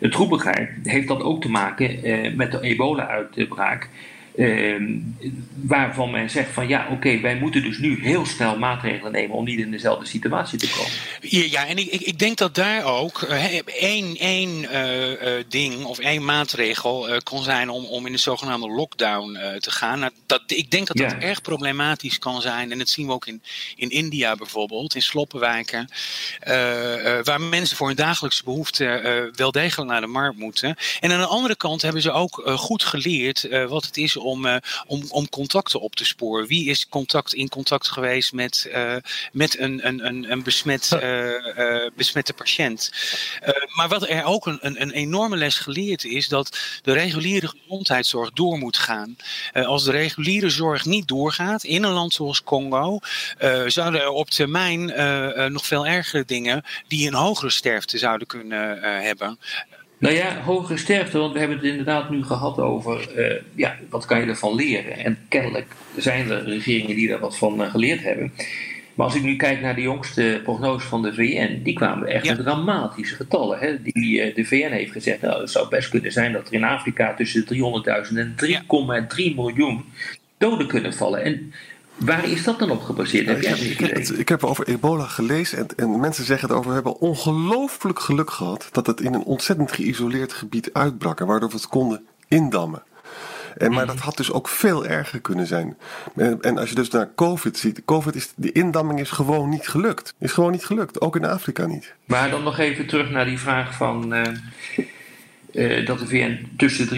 het 0.00 0.14
goed 0.14 0.28
begrijp, 0.28 0.70
heeft 0.82 1.08
dat 1.08 1.22
ook 1.22 1.42
te 1.42 1.48
maken 1.48 2.02
eh, 2.02 2.32
met 2.34 2.52
de 2.52 2.60
ebola-uitbraak. 2.60 3.88
Eh, 4.36 4.82
waarvan 5.54 6.10
men 6.10 6.30
zegt 6.30 6.52
van 6.52 6.68
ja, 6.68 6.88
oké, 6.90 7.20
wij 7.20 7.36
moeten 7.36 7.62
dus 7.62 7.78
nu 7.78 7.98
heel 8.02 8.26
snel 8.26 8.58
maatregelen 8.58 9.12
nemen 9.12 9.36
om 9.36 9.44
niet 9.44 9.58
in 9.58 9.70
dezelfde 9.70 10.06
situatie 10.06 10.58
te 10.58 10.68
komen. 10.76 10.92
Ja, 11.20 11.44
ja, 11.60 11.66
en 11.66 11.78
ik, 11.78 11.90
ik, 11.90 12.18
denk 12.18 12.38
dat 12.38 12.54
daar 12.54 12.84
ook 12.84 13.22
eh, 13.22 13.38
hè, 13.38 13.58
één, 13.78 14.16
één 14.16 14.70
eh, 14.70 15.38
eh, 15.38 15.44
ding 15.48 15.84
of 15.84 15.98
één 15.98 16.24
maatregel 16.24 17.08
eh, 17.08 17.18
kon 17.22 17.42
zijn 17.42 17.68
om, 17.70 17.84
om 17.84 18.06
in 18.06 18.12
de 18.12 18.18
zogenaamde 18.18 18.68
lockdown 18.68 19.38
te 19.58 19.70
gaan. 19.70 19.98
Nou, 19.98 20.12
dat, 20.26 20.42
ik 20.46 20.70
denk 20.70 20.86
dat 20.86 20.96
dat 20.96 21.10
Ja. 21.10 21.20
erg 21.20 21.42
problematisch 21.42 22.18
kan 22.18 22.40
zijn. 22.40 22.72
En 22.72 22.78
dat 22.78 22.88
zien 22.88 23.06
we 23.06 23.12
ook 23.12 23.26
in, 23.26 23.42
in 23.76 23.90
India 23.90 24.34
bijvoorbeeld, 24.36 24.94
in 24.94 25.02
sloppenwijken. 25.02 25.88
waar 27.24 27.40
mensen 27.40 27.76
voor 27.76 27.86
hun 27.86 27.96
dagelijkse 27.96 28.44
behoeften 28.44 29.04
eh, 29.04 29.34
wel 29.34 29.52
degelijk 29.52 29.90
naar 29.90 30.00
de 30.00 30.06
markt 30.06 30.38
moeten. 30.38 30.76
En 31.00 31.12
aan 31.12 31.20
de 31.20 31.26
andere 31.26 31.56
kant 31.56 31.82
hebben 31.82 32.02
ze 32.02 32.10
ook 32.10 32.42
goed 32.56 32.84
geleerd 32.84 33.48
wat 33.68 33.84
het 33.84 33.96
is 33.96 34.16
om, 34.24 34.46
eh, 34.46 34.56
om, 34.86 35.04
om 35.08 35.28
contacten 35.28 35.80
op 35.80 35.96
te 35.96 36.04
sporen. 36.04 36.46
Wie 36.46 36.68
is 36.68 36.88
contact, 36.88 37.34
in 37.34 37.48
contact 37.48 37.88
geweest 37.88 38.32
met, 38.32 38.68
eh, 38.72 38.96
met 39.32 39.58
een, 39.58 39.86
een, 39.86 40.06
een, 40.06 40.30
een 40.30 40.42
besmet, 40.42 40.92
eh, 40.92 41.86
besmette 41.96 42.32
patiënt? 42.32 42.90
Maar 43.74 43.88
wat 43.88 44.08
er 44.08 44.24
ook 44.24 44.46
een, 44.46 44.58
een, 44.60 44.82
een 44.82 44.90
enorme 44.90 45.36
les 45.36 45.56
geleerd 45.56 46.04
is, 46.04 46.28
dat 46.28 46.58
de 46.82 46.92
reguliere 46.92 47.48
gezondheidszorg 47.48 48.30
door 48.30 48.58
moet 48.58 48.76
gaan. 48.76 49.16
Als 49.52 49.84
de 49.84 49.90
reguliere 49.90 50.50
zorg 50.50 50.84
niet 50.84 51.08
doorgaat 51.08 51.64
in 51.64 51.82
een 51.82 51.92
land 51.92 52.12
zoals 52.12 52.42
Congo, 52.42 52.98
zouden 53.66 54.00
er 54.00 54.08
op 54.08 54.30
termijn 54.30 54.84
nog 55.52 55.66
veel 55.66 55.86
ergere 55.86 56.24
dingen 56.24 56.64
die 56.88 57.06
een 57.06 57.14
hogere 57.14 57.50
sterfte 57.50 57.98
zouden 57.98 58.26
kunnen 58.26 58.82
hebben. 59.02 59.38
Nou 59.98 60.14
ja, 60.14 60.40
hogere 60.40 60.78
sterfte, 60.78 61.18
want 61.18 61.32
we 61.32 61.38
hebben 61.38 61.56
het 61.56 61.66
inderdaad 61.66 62.10
nu 62.10 62.24
gehad 62.24 62.58
over, 62.58 63.16
eh, 63.16 63.42
ja, 63.54 63.76
wat 63.90 64.04
kan 64.04 64.20
je 64.20 64.26
ervan 64.26 64.54
leren? 64.54 64.98
En 64.98 65.18
kennelijk 65.28 65.66
zijn 65.96 66.30
er 66.30 66.44
regeringen 66.44 66.96
die 66.96 67.08
daar 67.08 67.18
wat 67.18 67.38
van 67.38 67.62
eh, 67.62 67.70
geleerd 67.70 68.02
hebben. 68.02 68.32
Maar 68.94 69.06
als 69.06 69.14
ik 69.14 69.22
nu 69.22 69.36
kijk 69.36 69.60
naar 69.60 69.74
de 69.74 69.80
jongste 69.80 70.40
prognose 70.42 70.86
van 70.86 71.02
de 71.02 71.14
VN, 71.14 71.60
die 71.62 71.74
kwamen 71.74 72.08
echt 72.08 72.26
met 72.26 72.36
dramatische 72.36 73.14
getallen. 73.14 73.58
Hè? 73.58 73.82
Die, 73.82 74.32
de 74.34 74.44
VN 74.44 74.70
heeft 74.70 74.92
gezegd, 74.92 75.20
nou, 75.20 75.40
het 75.40 75.50
zou 75.50 75.68
best 75.68 75.88
kunnen 75.88 76.12
zijn 76.12 76.32
dat 76.32 76.46
er 76.46 76.52
in 76.52 76.64
Afrika 76.64 77.14
tussen 77.14 77.44
300.000 78.10 78.16
en 78.16 78.34
3,3 79.16 79.34
miljoen 79.34 79.84
doden 80.38 80.66
kunnen 80.66 80.94
vallen. 80.94 81.22
En 81.22 81.52
Waar 81.96 82.24
is 82.24 82.44
dat 82.44 82.58
dan 82.58 82.70
op 82.70 82.82
gebaseerd? 82.82 83.26
Heb 83.26 83.42
jij 83.42 83.58
ik, 83.58 83.78
heb, 83.78 83.98
ik 83.98 84.28
heb 84.28 84.44
over 84.44 84.68
ebola 84.68 85.06
gelezen 85.06 85.58
en, 85.58 85.68
en 85.76 86.00
mensen 86.00 86.24
zeggen 86.24 86.48
het 86.48 86.56
over. 86.56 86.68
We 86.68 86.74
hebben 86.74 87.00
ongelooflijk 87.00 88.00
geluk 88.00 88.30
gehad 88.30 88.68
dat 88.72 88.86
het 88.86 89.00
in 89.00 89.14
een 89.14 89.24
ontzettend 89.24 89.72
geïsoleerd 89.72 90.32
gebied 90.32 90.70
uitbrak. 90.72 91.20
En 91.20 91.26
waardoor 91.26 91.48
we 91.48 91.54
het 91.54 91.68
konden 91.68 92.06
indammen. 92.28 92.82
En, 93.56 93.72
maar 93.72 93.86
dat 93.86 93.98
had 93.98 94.16
dus 94.16 94.32
ook 94.32 94.48
veel 94.48 94.86
erger 94.86 95.20
kunnen 95.20 95.46
zijn. 95.46 95.76
En, 96.16 96.40
en, 96.40 96.58
als 96.58 96.68
je 96.68 96.74
dus 96.74 96.90
naar 96.90 97.10
COVID 97.14 97.58
ziet, 97.58 97.82
COVID 97.84 98.14
is, 98.14 98.32
de 98.36 98.52
indamming 98.52 99.00
is 99.00 99.10
gewoon 99.10 99.48
niet 99.48 99.68
gelukt. 99.68 100.14
Is 100.18 100.32
gewoon 100.32 100.52
niet 100.52 100.64
gelukt, 100.64 101.00
ook 101.00 101.16
in 101.16 101.24
Afrika 101.24 101.66
niet. 101.66 101.94
Maar 102.04 102.30
dan 102.30 102.42
nog 102.42 102.58
even 102.58 102.86
terug 102.86 103.10
naar 103.10 103.24
die 103.24 103.38
vraag 103.38 103.74
van 103.74 104.14
uh, 104.14 104.22
uh, 105.52 105.86
dat 105.86 105.98
de 105.98 106.06
VN 106.06 106.48
tussen 106.56 106.88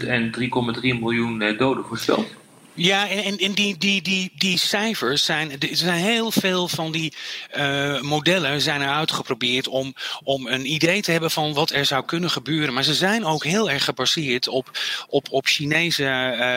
300.000 0.00 0.06
en 0.06 0.32
3,3 0.40 0.80
miljoen 0.80 1.40
uh, 1.40 1.58
doden 1.58 1.84
voorspelt. 1.84 2.38
Ja, 2.74 3.08
en, 3.08 3.38
en 3.38 3.52
die, 3.52 3.78
die, 3.78 4.02
die, 4.02 4.32
die 4.34 4.58
cijfers 4.58 5.24
zijn. 5.24 5.50
Er 5.50 5.68
zijn 5.76 6.02
heel 6.02 6.30
veel 6.30 6.68
van 6.68 6.92
die 6.92 7.14
uh, 7.56 8.00
modellen 8.00 8.60
zijn 8.60 8.80
er 8.80 8.88
uitgeprobeerd 8.88 9.68
om, 9.68 9.94
om 10.22 10.46
een 10.46 10.72
idee 10.72 11.02
te 11.02 11.10
hebben 11.10 11.30
van 11.30 11.52
wat 11.52 11.70
er 11.70 11.86
zou 11.86 12.04
kunnen 12.04 12.30
gebeuren. 12.30 12.74
Maar 12.74 12.84
ze 12.84 12.94
zijn 12.94 13.24
ook 13.24 13.44
heel 13.44 13.70
erg 13.70 13.84
gebaseerd 13.84 14.48
op, 14.48 14.78
op, 15.08 15.26
op 15.30 15.46
Chinese, 15.46 16.04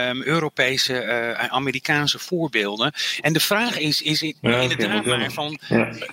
um, 0.10 0.22
Europese, 0.24 1.04
uh, 1.04 1.48
Amerikaanse 1.48 2.20
voorbeelden. 2.20 2.94
En 3.22 3.34
de 3.34 3.40
vraag 3.40 3.78
is, 3.78 4.02
is 4.02 4.22
inderdaad 4.22 5.06
maar 5.06 5.32
van, 5.32 5.60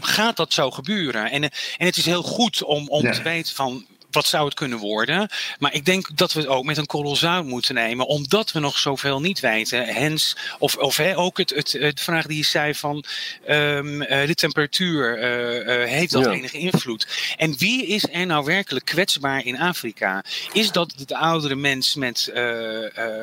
gaat 0.01 0.37
dat 0.37 0.53
zo 0.53 0.71
gebeuren? 0.71 1.31
En, 1.31 1.43
en 1.43 1.87
het 1.87 1.97
is 1.97 2.05
heel 2.05 2.23
goed 2.23 2.63
om, 2.63 2.89
om 2.89 3.03
ja. 3.03 3.13
te 3.13 3.23
weten 3.23 3.55
van 3.55 3.87
wat 4.11 4.27
zou 4.27 4.45
het 4.45 4.55
kunnen 4.55 4.79
worden? 4.79 5.29
Maar 5.59 5.75
ik 5.75 5.85
denk 5.85 6.17
dat 6.17 6.33
we 6.33 6.41
het 6.41 6.49
ook 6.49 6.65
met 6.65 6.77
een 6.77 6.87
kolossaal 6.87 7.45
moeten 7.45 7.75
nemen, 7.75 8.07
omdat 8.07 8.53
we 8.53 8.61
nog 8.61 8.79
zoveel 8.79 9.21
niet 9.21 9.41
weten. 9.41 9.87
Hens, 9.87 10.37
of, 10.59 10.77
of 10.77 10.97
hè, 10.97 11.17
ook 11.17 11.39
het, 11.39 11.51
het, 11.51 11.73
het 11.73 12.01
vraag 12.01 12.27
die 12.27 12.37
je 12.37 12.45
zei 12.45 12.75
van 12.75 13.05
um, 13.49 13.99
de 13.99 14.35
temperatuur, 14.35 15.19
uh, 15.19 15.83
uh, 15.83 15.89
heeft 15.89 16.13
dat 16.13 16.25
ja. 16.25 16.31
enige 16.31 16.59
invloed? 16.59 17.07
En 17.37 17.59
wie 17.59 17.87
is 17.87 18.05
er 18.13 18.27
nou 18.27 18.45
werkelijk 18.45 18.85
kwetsbaar 18.85 19.45
in 19.45 19.59
Afrika? 19.59 20.25
Is 20.53 20.73
dat 20.73 20.93
de 21.07 21.17
oudere 21.17 21.55
mens 21.55 21.95
met, 21.95 22.33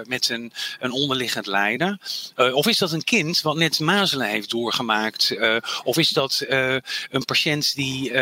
met 0.03 0.29
een, 0.29 0.51
een 0.79 0.91
onderliggend 0.91 1.46
lijden? 1.46 2.00
of 2.36 2.67
is 2.67 2.77
dat 2.77 2.91
een 2.91 3.03
kind 3.03 3.41
wat 3.41 3.56
net 3.56 3.79
mazelen 3.79 4.27
heeft 4.27 4.50
doorgemaakt? 4.50 5.36
of 5.84 5.98
is 5.98 6.10
dat 6.10 6.46
een 7.10 7.25
patiënt 7.25 7.75
die 7.75 8.17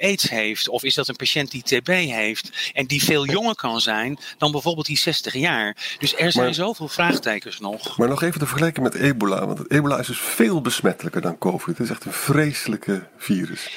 aids 0.00 0.28
heeft? 0.28 0.68
Of 0.68 0.82
is 0.82 0.94
dat 0.94 1.08
een 1.08 1.16
patiënt 1.16 1.50
die 1.50 1.62
TB 1.62 1.88
heeft. 2.08 2.72
En 2.72 2.86
die 2.86 3.04
veel 3.04 3.26
jonger 3.26 3.54
kan 3.54 3.80
zijn 3.80 4.18
dan 4.38 4.52
bijvoorbeeld 4.52 4.86
die 4.86 4.98
60 4.98 5.34
jaar. 5.34 5.96
Dus 5.98 6.16
er 6.16 6.32
zijn 6.32 6.54
zoveel 6.54 6.88
vraagtekens 6.88 7.60
nog. 7.60 7.98
Maar 7.98 8.08
nog 8.08 8.22
even 8.22 8.40
te 8.40 8.46
vergelijken 8.46 8.82
met 8.82 8.94
ebola. 8.94 9.46
Want 9.46 9.70
ebola 9.70 9.98
is 9.98 10.06
dus 10.06 10.20
veel 10.20 10.60
besmettelijker 10.60 11.20
dan 11.20 11.38
COVID. 11.38 11.78
Het 11.78 11.86
is 11.86 11.90
echt 11.90 12.04
een 12.04 12.12
vreselijke 12.12 13.08
virus. 13.16 13.70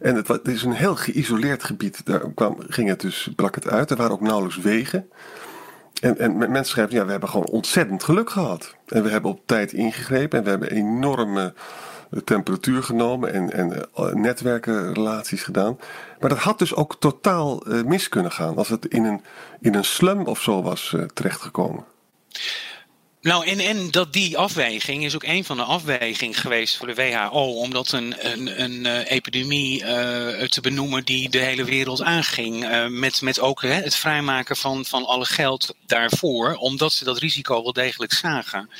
En 0.00 0.14
het, 0.14 0.28
het 0.28 0.48
is 0.48 0.62
een 0.62 0.72
heel 0.72 0.96
geïsoleerd 0.96 1.64
gebied. 1.64 2.06
Daar 2.06 2.32
kwam, 2.34 2.56
ging 2.68 2.88
het 2.88 3.00
dus, 3.00 3.28
brak 3.36 3.54
het 3.54 3.68
uit. 3.68 3.90
Er 3.90 3.96
waren 3.96 4.12
ook 4.12 4.20
nauwelijks 4.20 4.56
wegen. 4.56 5.08
En, 6.00 6.18
en 6.18 6.36
mensen 6.36 6.64
schrijven, 6.64 6.94
ja, 6.94 7.04
we 7.04 7.10
hebben 7.10 7.28
gewoon 7.28 7.46
ontzettend 7.46 8.04
geluk 8.04 8.30
gehad. 8.30 8.74
En 8.86 9.02
we 9.02 9.10
hebben 9.10 9.30
op 9.30 9.46
tijd 9.46 9.72
ingegrepen 9.72 10.38
en 10.38 10.44
we 10.44 10.50
hebben 10.50 10.70
enorme 10.70 11.54
temperatuur 12.24 12.82
genomen 12.82 13.32
en, 13.32 13.52
en 13.52 13.88
uh, 13.98 14.12
netwerkenrelaties 14.12 15.42
gedaan. 15.42 15.78
Maar 16.20 16.28
dat 16.28 16.38
had 16.38 16.58
dus 16.58 16.74
ook 16.74 16.96
totaal 16.98 17.68
uh, 17.68 17.82
mis 17.82 18.08
kunnen 18.08 18.32
gaan 18.32 18.56
als 18.56 18.68
het 18.68 18.86
in 18.86 19.04
een, 19.04 19.20
in 19.60 19.74
een 19.74 19.84
slum 19.84 20.26
of 20.26 20.42
zo 20.42 20.62
was 20.62 20.92
uh, 20.94 21.02
terechtgekomen. 21.02 21.84
Nou, 23.20 23.46
en, 23.46 23.58
en 23.58 23.90
dat 23.90 24.12
die 24.12 24.38
afweging 24.38 25.04
is 25.04 25.14
ook 25.14 25.22
een 25.22 25.44
van 25.44 25.56
de 25.56 25.62
afwegingen 25.62 26.34
geweest 26.34 26.76
voor 26.76 26.86
de 26.86 26.94
WHO. 26.94 27.58
Om 27.58 27.70
dat 27.70 27.92
een, 27.92 28.14
een, 28.18 28.62
een 28.62 28.86
epidemie 29.04 29.78
te 30.48 30.58
benoemen 30.62 31.04
die 31.04 31.28
de 31.30 31.38
hele 31.38 31.64
wereld 31.64 32.02
aanging. 32.02 32.68
Met, 32.88 33.22
met 33.22 33.40
ook 33.40 33.62
hè, 33.62 33.72
het 33.72 33.94
vrijmaken 33.94 34.56
van, 34.56 34.84
van 34.84 35.06
alle 35.06 35.24
geld 35.24 35.74
daarvoor. 35.86 36.54
Omdat 36.54 36.92
ze 36.92 37.04
dat 37.04 37.18
risico 37.18 37.62
wel 37.62 37.72
degelijk 37.72 38.12
zagen. 38.12 38.70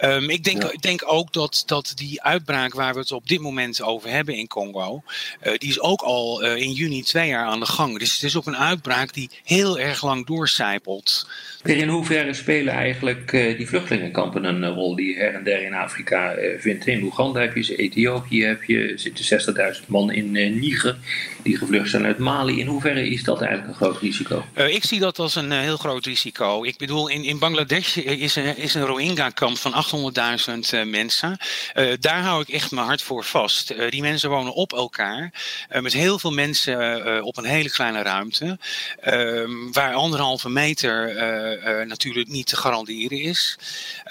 Um, 0.00 0.30
ik 0.30 0.44
denk, 0.44 0.62
ja. 0.62 0.70
denk 0.80 1.02
ook 1.06 1.32
dat, 1.32 1.62
dat 1.66 1.92
die 1.94 2.22
uitbraak 2.22 2.74
waar 2.74 2.92
we 2.94 3.00
het 3.00 3.12
op 3.12 3.28
dit 3.28 3.40
moment 3.40 3.82
over 3.82 4.10
hebben 4.10 4.34
in 4.34 4.46
Congo, 4.46 5.02
uh, 5.42 5.52
die 5.56 5.68
is 5.68 5.80
ook 5.80 6.00
al 6.00 6.44
uh, 6.44 6.56
in 6.56 6.72
juni 6.72 7.02
twee 7.02 7.28
jaar 7.28 7.46
aan 7.46 7.60
de 7.60 7.66
gang. 7.66 7.98
Dus 7.98 8.12
het 8.12 8.22
is 8.22 8.36
ook 8.36 8.46
een 8.46 8.56
uitbraak 8.56 9.14
die 9.14 9.30
heel 9.44 9.78
erg 9.78 10.02
lang 10.02 10.26
doorcijpelt. 10.26 11.28
In 11.62 11.88
hoeverre 11.88 12.34
spelen 12.34 12.74
eigenlijk 12.74 13.32
uh, 13.32 13.56
die 13.56 13.68
vluchtelingenkampen 13.68 14.44
een 14.44 14.68
rol 14.68 14.96
die 14.96 15.16
her 15.16 15.34
en 15.34 15.44
der 15.44 15.62
in 15.62 15.74
Afrika 15.74 16.34
vindt? 16.58 16.86
In 16.86 17.02
Oeganda 17.02 17.40
heb 17.40 17.56
je 17.56 17.62
ze, 17.62 17.76
Ethiopië 17.76 18.44
heb 18.44 18.62
je, 18.62 18.92
zitten 18.96 19.74
60.000 19.82 19.86
man 19.86 20.12
in 20.12 20.30
Niger 20.32 20.96
die 21.42 21.56
gevlucht 21.56 21.90
zijn 21.90 22.04
uit 22.04 22.18
Mali. 22.18 22.60
In 22.60 22.66
hoeverre 22.66 23.08
is 23.08 23.24
dat 23.24 23.40
eigenlijk 23.40 23.70
een 23.70 23.86
groot 23.86 24.00
risico? 24.00 24.44
ik 24.54 24.84
zie 24.84 25.00
dat 25.00 25.18
als 25.18 25.34
een 25.34 25.50
heel 25.50 25.76
groot 25.76 26.06
risico. 26.06 26.64
Ik 26.64 26.76
bedoel, 26.76 27.08
in, 27.08 27.24
in 27.24 27.38
Bangladesh 27.38 27.96
is, 27.96 28.36
er, 28.36 28.58
is 28.58 28.74
een 28.74 28.86
Rohingya-kamp 28.86 29.58
van 29.58 29.74
800.000 29.86 30.74
uh, 30.74 30.82
mensen. 30.84 31.36
Uh, 31.74 31.92
daar 32.00 32.22
hou 32.22 32.42
ik 32.42 32.48
echt 32.48 32.70
mijn 32.70 32.86
hart 32.86 33.02
voor 33.02 33.24
vast. 33.24 33.70
Uh, 33.70 33.90
die 33.90 34.00
mensen 34.00 34.30
wonen 34.30 34.54
op 34.54 34.72
elkaar. 34.72 35.32
met 35.68 35.92
heel 35.92 36.18
veel 36.18 36.30
mensen 36.30 37.24
op 37.24 37.36
een 37.36 37.44
hele 37.44 37.70
kleine 37.70 38.02
ruimte. 38.02 38.58
Ehm, 39.00 39.72
waar 39.72 39.94
anderhalve 39.94 40.48
meter 40.48 41.14
natuurlijk 41.86 42.28
niet 42.28 42.46
te 42.46 42.56
garanderen 42.56 43.20
is. 43.20 43.56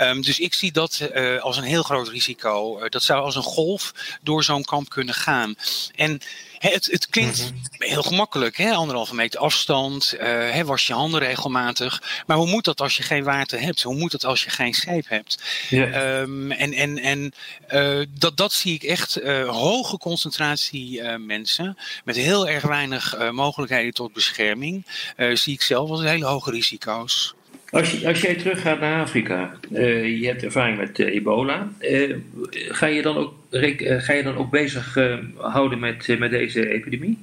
Um, 0.02 0.22
dus 0.22 0.40
ik 0.40 0.54
zie 0.54 0.72
dat 0.72 1.10
als 1.40 1.58
een 1.58 1.64
heel 1.64 1.84
groot 1.84 2.08
risico. 2.08 2.90
dat 2.90 3.04
zou 3.04 3.24
als 3.24 3.36
een 3.36 3.42
golf 3.44 3.94
door 4.22 4.44
zo'n 4.44 4.64
kamp 4.64 4.90
kunnen 4.90 5.16
gaan. 5.16 5.56
En 5.96 6.22
het, 6.70 6.86
het 6.92 7.08
klinkt 7.10 7.40
-hmm. 7.40 7.62
heel 7.78 8.04
gemakkelijk, 8.04 8.58
hè? 8.58 8.72
anderhalve 8.72 9.16
meter 9.16 9.40
afstand, 9.40 10.14
uh, 10.16 10.22
hè, 10.24 10.66
was 10.66 10.88
je 10.88 10.94
handen 10.94 11.20
regelmatig. 11.20 12.24
Maar 12.26 12.38
hoe 12.38 12.48
moet 12.48 12.66
dat 12.66 12.82
als 12.82 12.98
je 12.98 13.04
geen 13.04 13.24
water 13.24 13.62
hebt? 13.62 13.82
Hoe 13.82 13.96
moet 13.96 14.12
dat 14.12 14.26
als 14.26 14.44
je 14.44 14.50
geen 14.50 14.74
zeep 14.74 15.10
hebt? 15.10 15.44
Yeah. 15.70 16.22
Um, 16.22 16.52
en 16.52 16.74
en, 16.74 16.98
en 16.98 17.34
uh, 17.74 18.06
dat, 18.18 18.38
dat 18.38 18.54
zie 18.54 18.74
ik 18.74 18.84
echt 18.84 19.22
uh, 19.22 19.50
hoge 19.50 19.98
concentratie 19.98 21.04
mensen 21.04 21.78
met 22.04 22.16
heel 22.16 22.48
erg 22.48 22.64
weinig 22.64 23.32
mogelijkheden 23.32 23.94
tot 23.94 24.14
bescherming. 24.14 24.86
zie 25.34 25.54
ik 25.54 25.62
zelf 25.62 25.90
als 25.90 26.02
hele 26.02 26.26
hoge 26.26 26.52
risico's. 26.52 27.36
Als, 27.72 28.06
als 28.06 28.22
jij 28.22 28.36
teruggaat 28.36 28.80
naar 28.80 29.02
Afrika, 29.02 29.56
uh, 29.72 30.20
je 30.20 30.28
hebt 30.28 30.44
ervaring 30.44 30.78
met 30.78 31.00
uh, 31.00 31.16
ebola, 31.16 31.72
uh, 31.80 32.16
ga, 32.52 32.86
je 32.86 33.02
dan 33.02 33.18
ook, 33.18 33.34
ga 33.82 34.14
je 34.14 34.24
dan 34.24 34.38
ook 34.38 34.52
bezig 34.52 34.98
houden 35.38 35.80
met, 35.80 36.20
met 36.20 36.32
deze 36.32 36.70
epidemie? 36.70 37.18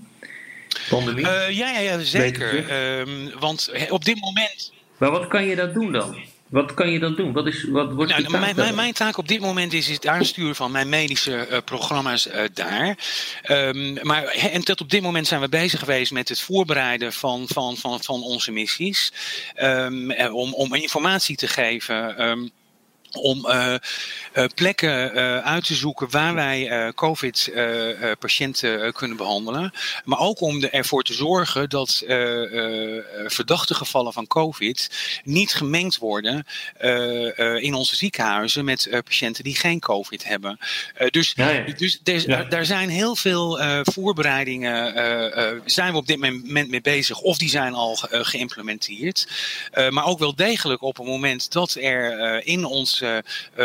Pandemie? 0.89 1.27
ja, 1.27 1.49
ja, 1.49 1.79
ja, 1.79 1.99
zeker. 1.99 2.65
Um, 3.01 3.31
want 3.39 3.73
op 3.91 4.05
dit 4.05 4.21
moment. 4.21 4.73
Maar 4.99 5.11
wat 5.11 5.27
kan 5.27 5.45
je 5.45 5.57
dat 5.57 5.75
doen 5.75 5.93
dan? 5.93 6.17
Wat 6.49 6.75
kan 6.75 6.91
je 6.91 6.99
dan 6.99 7.15
doen? 7.15 7.33
Wat 7.33 7.47
is, 7.47 7.65
wat 7.65 7.93
wordt 7.93 8.11
nou, 8.11 8.31
mijn, 8.31 8.57
mijn, 8.57 8.75
mijn, 8.75 8.93
taak 8.93 9.17
op 9.17 9.29
dit 9.29 9.41
moment 9.41 9.73
is, 9.73 9.89
is 9.89 9.95
het 9.95 10.07
aansturen 10.07 10.55
van 10.55 10.71
mijn 10.71 10.89
medische 10.89 11.49
uh, 11.51 11.59
programma's 11.65 12.27
uh, 12.27 12.41
daar. 12.55 12.99
Um, 13.51 13.99
maar 14.03 14.25
en 14.25 14.65
tot 14.65 14.81
op 14.81 14.91
dit 14.91 15.03
moment 15.03 15.27
zijn 15.27 15.41
we 15.41 15.49
bezig 15.49 15.81
geweest 15.81 16.13
met 16.13 16.29
het 16.29 16.41
voorbereiden 16.41 17.13
van, 17.13 17.45
van, 17.49 17.77
van, 17.77 18.03
van 18.03 18.23
onze 18.23 18.53
missies. 18.53 19.13
Um, 19.63 20.13
om, 20.13 20.55
om 20.55 20.75
informatie 20.75 21.37
te 21.37 21.47
geven. 21.47 22.29
Um, 22.29 22.51
om 23.13 23.47
uh, 23.47 23.75
uh, 24.35 24.45
plekken 24.55 25.17
uh, 25.17 25.39
uit 25.39 25.65
te 25.65 25.75
zoeken 25.75 26.11
waar 26.11 26.35
wij 26.35 26.93
COVID-patiënten 26.95 28.93
kunnen 28.93 29.17
behandelen. 29.17 29.73
Maar 30.05 30.19
ook 30.19 30.41
om 30.41 30.65
ervoor 30.65 31.03
te 31.03 31.13
zorgen 31.13 31.71
dat 31.71 32.03
verdachte 33.27 33.75
gevallen 33.75 34.13
van 34.13 34.27
COVID 34.27 34.91
niet 35.25 35.55
gemengd 35.55 35.99
worden 35.99 36.47
in 37.59 37.75
onze 37.75 37.97
ziekenhuizen 37.97 38.65
met 38.65 38.89
patiënten 39.05 39.45
die 39.45 39.57
geen 39.57 39.81
COVID 39.81 40.25
hebben. 40.25 40.59
dus 41.11 41.33
ja, 41.37 41.49
ja. 41.51 41.65
dus 42.03 42.25
ja. 42.25 42.43
daar 42.43 42.65
zijn 42.65 42.89
heel 42.89 43.17
veel 43.17 43.59
voorbereidingen, 43.83 44.93
zijn 45.65 45.93
we 45.93 45.99
op 45.99 46.07
dit 46.07 46.19
moment 46.19 46.71
mee 46.71 46.81
bezig, 46.81 47.21
of 47.21 47.39
die 47.39 47.49
zijn 47.49 47.75
al 47.75 47.97
geïmplementeerd. 48.11 49.29
maar 49.91 50.07
ook 50.07 50.19
wel 50.19 50.35
degelijk 50.35 50.83
op 50.83 50.97
het 50.97 51.07
moment 51.07 51.53
dat 51.53 51.75
er 51.75 52.47
in 52.47 52.65
ons 52.65 52.98
uh, 53.03 53.19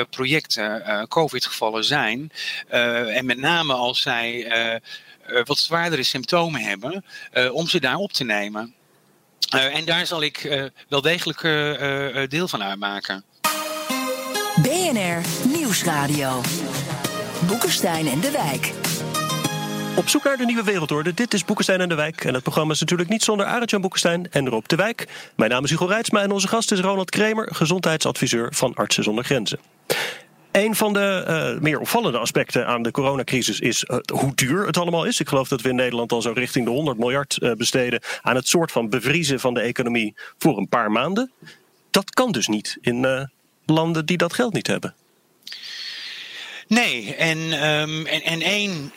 projecten 0.10 0.84
uh, 0.88 1.04
COVID-gevallen 1.04 1.84
zijn. 1.84 2.32
En 2.68 3.25
met 3.25 3.38
name 3.38 3.74
als 3.74 4.02
zij 4.02 4.52
wat 5.44 5.58
zwaardere 5.58 6.04
symptomen 6.04 6.62
hebben, 6.62 7.06
om 7.52 7.68
ze 7.68 7.80
daar 7.80 7.96
op 7.96 8.12
te 8.13 8.24
nemen. 8.24 8.74
en 9.50 9.86
daar 9.86 10.06
zal 10.06 10.22
ik 10.22 10.68
wel 10.90 11.02
degelijk 11.02 11.42
deel 12.30 12.48
van 12.48 12.63
uitmaken. 12.63 13.24
BNR 14.62 15.22
Nieuwsradio. 15.48 16.42
Boekenstein 17.48 18.08
en 18.08 18.20
de 18.20 18.32
Wijk. 18.32 18.83
Op 19.96 20.10
zoek 20.10 20.24
naar 20.24 20.38
de 20.38 20.46
nieuwe 20.46 20.64
wereldorde. 20.64 21.14
Dit 21.14 21.34
is 21.34 21.46
Boekenstein 21.46 21.82
en 21.82 21.90
de 21.90 21.96
Wijk. 21.96 22.24
En 22.24 22.34
het 22.34 22.44
programma 22.44 22.74
is 22.74 22.80
natuurlijk 22.80 23.10
niet 23.10 23.24
zonder 23.24 23.46
Arend-Jan 23.46 23.82
Boekenstein 23.82 24.32
en 24.32 24.50
Rob 24.50 24.66
de 24.66 24.76
Wijk. 24.76 25.08
Mijn 25.36 25.50
naam 25.50 25.64
is 25.64 25.70
Hugo 25.70 25.86
Reitsma 25.86 26.22
en 26.22 26.32
onze 26.32 26.48
gast 26.48 26.72
is 26.72 26.80
Ronald 26.80 27.10
Kremer, 27.10 27.56
gezondheidsadviseur 27.56 28.54
van 28.54 28.74
Artsen 28.74 29.04
zonder 29.04 29.24
Grenzen. 29.24 29.60
Een 30.52 30.76
van 30.76 30.94
de 30.94 31.26
uh, 31.56 31.62
meer 31.62 31.80
opvallende 31.80 32.18
aspecten 32.18 32.68
aan 32.68 32.82
de 32.82 32.92
coronacrisis 32.92 33.60
is 33.60 33.84
uh, 33.84 33.98
hoe 34.14 34.36
duur 34.36 34.66
het 34.66 34.78
allemaal 34.78 35.06
is. 35.06 35.20
Ik 35.20 35.28
geloof 35.28 35.48
dat 35.48 35.62
we 35.62 35.70
in 35.70 35.76
Nederland 35.76 36.12
al 36.12 36.22
zo 36.22 36.32
richting 36.32 36.66
de 36.66 36.72
100 36.72 36.98
miljard 36.98 37.38
uh, 37.40 37.52
besteden 37.52 38.02
aan 38.22 38.36
het 38.36 38.48
soort 38.48 38.72
van 38.72 38.90
bevriezen 38.90 39.40
van 39.40 39.54
de 39.54 39.62
economie 39.62 40.16
voor 40.38 40.58
een 40.58 40.70
paar 40.70 40.92
maanden. 40.92 41.32
Dat 41.92 42.10
kan 42.10 42.32
dus 42.32 42.48
niet 42.48 42.78
in 42.82 43.30
landen 43.66 44.06
die 44.06 44.18
dat 44.18 44.34
geld 44.34 44.54
niet 44.54 44.68
hebben. 44.68 44.96
Nee, 46.68 47.16
en, 47.16 47.38
um, 47.70 48.06
en, 48.06 48.22
en 48.22 48.42
één 48.42 48.92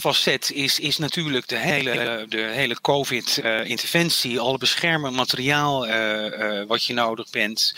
facet 0.00 0.50
is, 0.50 0.78
is 0.78 0.98
natuurlijk 0.98 1.48
de 1.48 1.58
hele, 1.58 2.26
de 2.28 2.40
hele 2.40 2.80
COVID-interventie, 2.80 4.40
alle 4.40 4.58
beschermend 4.58 5.14
materiaal 5.14 5.88
uh, 5.88 6.24
uh, 6.24 6.66
wat 6.66 6.84
je 6.84 6.92
nodig 6.92 7.30
bent. 7.30 7.74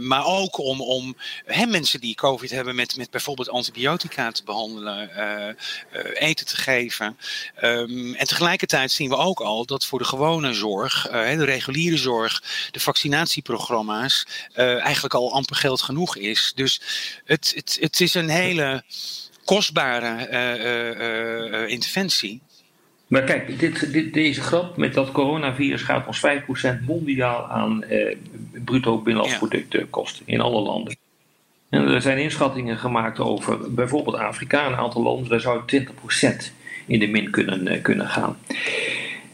Maar 0.00 0.26
ook 0.26 0.58
om, 0.58 0.80
om 0.80 1.16
hè, 1.44 1.66
mensen 1.66 2.00
die 2.00 2.14
COVID 2.14 2.50
hebben 2.50 2.74
met, 2.74 2.96
met 2.96 3.10
bijvoorbeeld 3.10 3.50
antibiotica 3.50 4.30
te 4.32 4.44
behandelen, 4.44 5.10
eten 6.14 6.46
te 6.46 6.56
geven. 6.56 7.18
Um, 7.62 8.14
en 8.14 8.26
tegelijkertijd 8.26 8.92
zien 8.92 9.08
we 9.08 9.16
ook 9.16 9.40
al 9.40 9.66
dat 9.66 9.86
voor 9.86 9.98
de 9.98 10.04
gewone 10.04 10.52
zorg, 10.52 11.08
de 11.10 11.44
reguliere 11.44 11.96
zorg, 11.96 12.42
de 12.70 12.80
vaccinatieprogramma's, 12.80 14.26
eigenlijk 14.54 15.14
al 15.14 15.32
amper 15.32 15.56
geld 15.56 15.82
genoeg 15.82 16.16
is. 16.16 16.52
Dus 16.54 16.80
het, 17.24 17.52
het, 17.54 17.76
het 17.80 18.00
is 18.00 18.14
een 18.14 18.28
hele 18.28 18.84
kostbare 19.46 20.28
uh, 20.30 21.62
uh, 21.62 21.68
interventie. 21.68 22.40
Maar 23.06 23.22
kijk, 23.22 23.58
dit, 23.58 23.92
dit, 23.92 24.14
deze 24.14 24.40
grap 24.40 24.76
met 24.76 24.94
dat 24.94 25.12
coronavirus 25.12 25.82
gaat 25.82 26.06
ons 26.06 26.22
5% 26.80 26.84
mondiaal 26.86 27.44
aan 27.44 27.84
bruto 28.64 28.98
binnenlands 28.98 29.38
product 29.38 29.90
kosten 29.90 30.22
in 30.26 30.40
alle 30.40 30.60
landen. 30.60 30.96
En 31.68 31.88
er 31.88 32.00
zijn 32.00 32.18
inschattingen 32.18 32.78
gemaakt 32.78 33.18
over 33.18 33.74
bijvoorbeeld 33.74 34.16
Afrika, 34.16 34.66
een 34.66 34.76
aantal 34.76 35.02
landen, 35.02 35.28
daar 35.28 35.40
zou 35.40 35.60
20% 35.60 35.82
in 36.86 36.98
de 36.98 37.06
min 37.06 37.30
kunnen, 37.30 37.82
kunnen 37.82 38.08
gaan. 38.08 38.36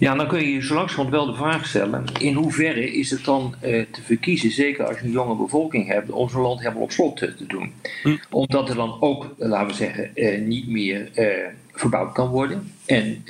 Ja, 0.03 0.15
dan 0.15 0.27
kun 0.27 0.41
je 0.41 0.53
je 0.53 0.63
zo 0.63 0.75
langzamerhand 0.75 1.15
wel 1.15 1.27
de 1.27 1.35
vraag 1.35 1.67
stellen: 1.67 2.05
in 2.19 2.35
hoeverre 2.35 2.93
is 2.93 3.11
het 3.11 3.25
dan 3.25 3.55
uh, 3.65 3.85
te 3.91 4.03
verkiezen, 4.03 4.51
zeker 4.51 4.87
als 4.87 4.99
je 4.99 5.05
een 5.05 5.11
jonge 5.11 5.37
bevolking 5.37 5.87
hebt, 5.87 6.11
om 6.11 6.29
zo'n 6.29 6.43
land 6.43 6.61
helemaal 6.61 6.83
op 6.83 6.93
slot 6.93 7.17
te, 7.17 7.35
te 7.35 7.47
doen? 7.47 7.73
Hm. 8.03 8.17
Omdat 8.31 8.69
er 8.69 8.75
dan 8.75 8.97
ook, 9.01 9.35
laten 9.39 9.67
we 9.67 9.75
zeggen, 9.75 10.11
uh, 10.15 10.41
niet 10.41 10.69
meer 10.69 11.11
uh, 11.15 11.27
verbouwd 11.73 12.13
kan 12.13 12.29
worden. 12.29 12.73
En 12.87 13.23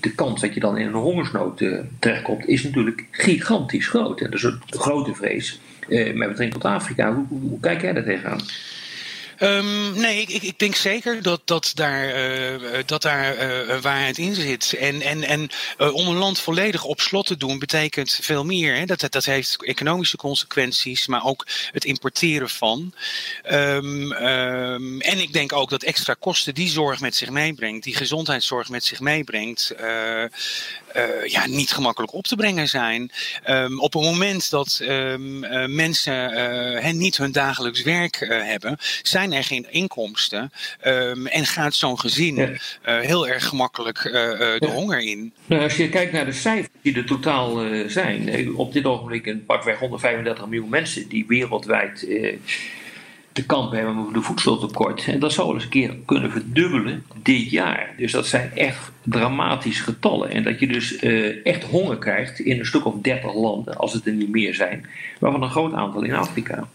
de 0.00 0.12
kans 0.14 0.40
dat 0.40 0.54
je 0.54 0.60
dan 0.60 0.78
in 0.78 0.86
een 0.86 0.92
hongersnood 0.92 1.64
terechtkomt, 1.98 2.48
is 2.48 2.62
natuurlijk 2.62 3.06
gigantisch 3.10 3.88
groot. 3.88 4.20
En 4.20 4.30
dat 4.30 4.34
is 4.34 4.42
een 4.42 4.60
grote 4.66 5.14
vrees 5.14 5.60
met 5.88 6.14
betrekking 6.14 6.52
tot 6.52 6.64
Afrika. 6.64 7.14
Hoe, 7.14 7.24
hoe, 7.28 7.40
hoe 7.40 7.60
kijk 7.60 7.80
jij 7.80 7.92
daar 7.92 8.04
tegenaan? 8.04 8.40
Um, 9.42 10.00
nee, 10.00 10.20
ik, 10.20 10.42
ik, 10.42 10.58
denk 10.58 10.74
zeker 10.74 11.22
dat, 11.22 11.40
dat 11.44 11.72
daar, 11.74 12.32
uh, 12.52 12.78
dat 12.86 13.02
daar 13.02 13.34
uh, 13.34 13.80
waarheid 13.80 14.18
in 14.18 14.34
zit. 14.34 14.72
En, 14.72 15.02
en, 15.02 15.22
en 15.22 15.50
om 15.92 16.08
een 16.08 16.16
land 16.16 16.40
volledig 16.40 16.84
op 16.84 17.00
slot 17.00 17.26
te 17.26 17.36
doen 17.36 17.58
betekent 17.58 18.18
veel 18.22 18.44
meer. 18.44 18.76
Hè? 18.76 18.84
Dat, 18.84 19.06
dat 19.08 19.24
heeft 19.24 19.64
economische 19.64 20.16
consequenties, 20.16 21.06
maar 21.06 21.24
ook 21.24 21.46
het 21.72 21.84
importeren 21.84 22.48
van. 22.48 22.94
Um, 23.50 24.12
um, 24.12 25.00
en 25.00 25.18
ik 25.18 25.32
denk 25.32 25.52
ook 25.52 25.70
dat 25.70 25.82
extra 25.82 26.16
kosten 26.18 26.54
die 26.54 26.68
zorg 26.68 27.00
met 27.00 27.16
zich 27.16 27.30
meebrengt, 27.30 27.84
die 27.84 27.96
gezondheidszorg 27.96 28.68
met 28.68 28.84
zich 28.84 29.00
meebrengt, 29.00 29.74
ja, 31.24 31.46
niet 31.46 31.72
gemakkelijk 31.72 32.12
op 32.12 32.26
te 32.26 32.36
brengen 32.36 32.68
zijn. 32.68 33.12
Op 33.78 33.92
het 33.92 34.02
moment 34.02 34.50
dat 34.50 34.80
mensen 35.66 36.98
niet 36.98 37.16
hun 37.16 37.32
dagelijks 37.32 37.82
werk 37.82 38.16
hebben, 38.28 38.78
zijn 39.02 39.29
er 39.32 39.44
geen 39.44 39.66
inkomsten 39.70 40.52
um, 40.86 41.26
en 41.26 41.46
gaat 41.46 41.74
zo'n 41.74 41.98
gezin 41.98 42.36
ja. 42.36 43.00
heel 43.00 43.28
erg 43.28 43.46
gemakkelijk 43.46 44.02
de 44.02 44.56
ja. 44.58 44.68
honger 44.68 45.00
in. 45.00 45.32
Nou, 45.46 45.62
als 45.62 45.76
je 45.76 45.88
kijkt 45.88 46.12
naar 46.12 46.24
de 46.24 46.32
cijfers 46.32 46.68
die 46.82 46.96
er 46.96 47.04
totaal 47.04 47.64
zijn, 47.86 48.48
op 48.56 48.72
dit 48.72 48.84
ogenblik 48.84 49.26
een 49.26 49.44
pakweg 49.44 49.78
135 49.78 50.46
miljoen 50.46 50.68
mensen 50.68 51.08
die 51.08 51.26
wereldwijd 51.26 52.06
te 53.32 53.46
kampen 53.46 53.76
hebben 53.76 54.04
met 54.04 54.14
de 54.14 54.22
voedseltekort. 54.22 55.06
En 55.06 55.18
dat 55.18 55.32
zou 55.32 55.54
eens 55.54 55.64
een 55.64 55.70
keer 55.70 55.96
kunnen 56.06 56.30
verdubbelen 56.30 57.04
dit 57.22 57.50
jaar. 57.50 57.94
Dus 57.96 58.12
dat 58.12 58.26
zijn 58.26 58.50
echt 58.54 58.90
dramatische 59.02 59.82
getallen. 59.82 60.30
En 60.30 60.42
dat 60.42 60.60
je 60.60 60.66
dus 60.66 61.02
uh, 61.02 61.46
echt 61.46 61.64
honger 61.64 61.98
krijgt 61.98 62.40
in 62.40 62.58
een 62.58 62.66
stuk 62.66 62.84
of 62.84 62.94
30 63.02 63.34
landen, 63.34 63.76
als 63.76 63.92
het 63.92 64.06
er 64.06 64.12
niet 64.12 64.30
meer 64.30 64.54
zijn, 64.54 64.86
waarvan 65.18 65.42
een 65.42 65.50
groot 65.50 65.72
aantal 65.72 66.02
in 66.02 66.14
Afrika. 66.14 66.68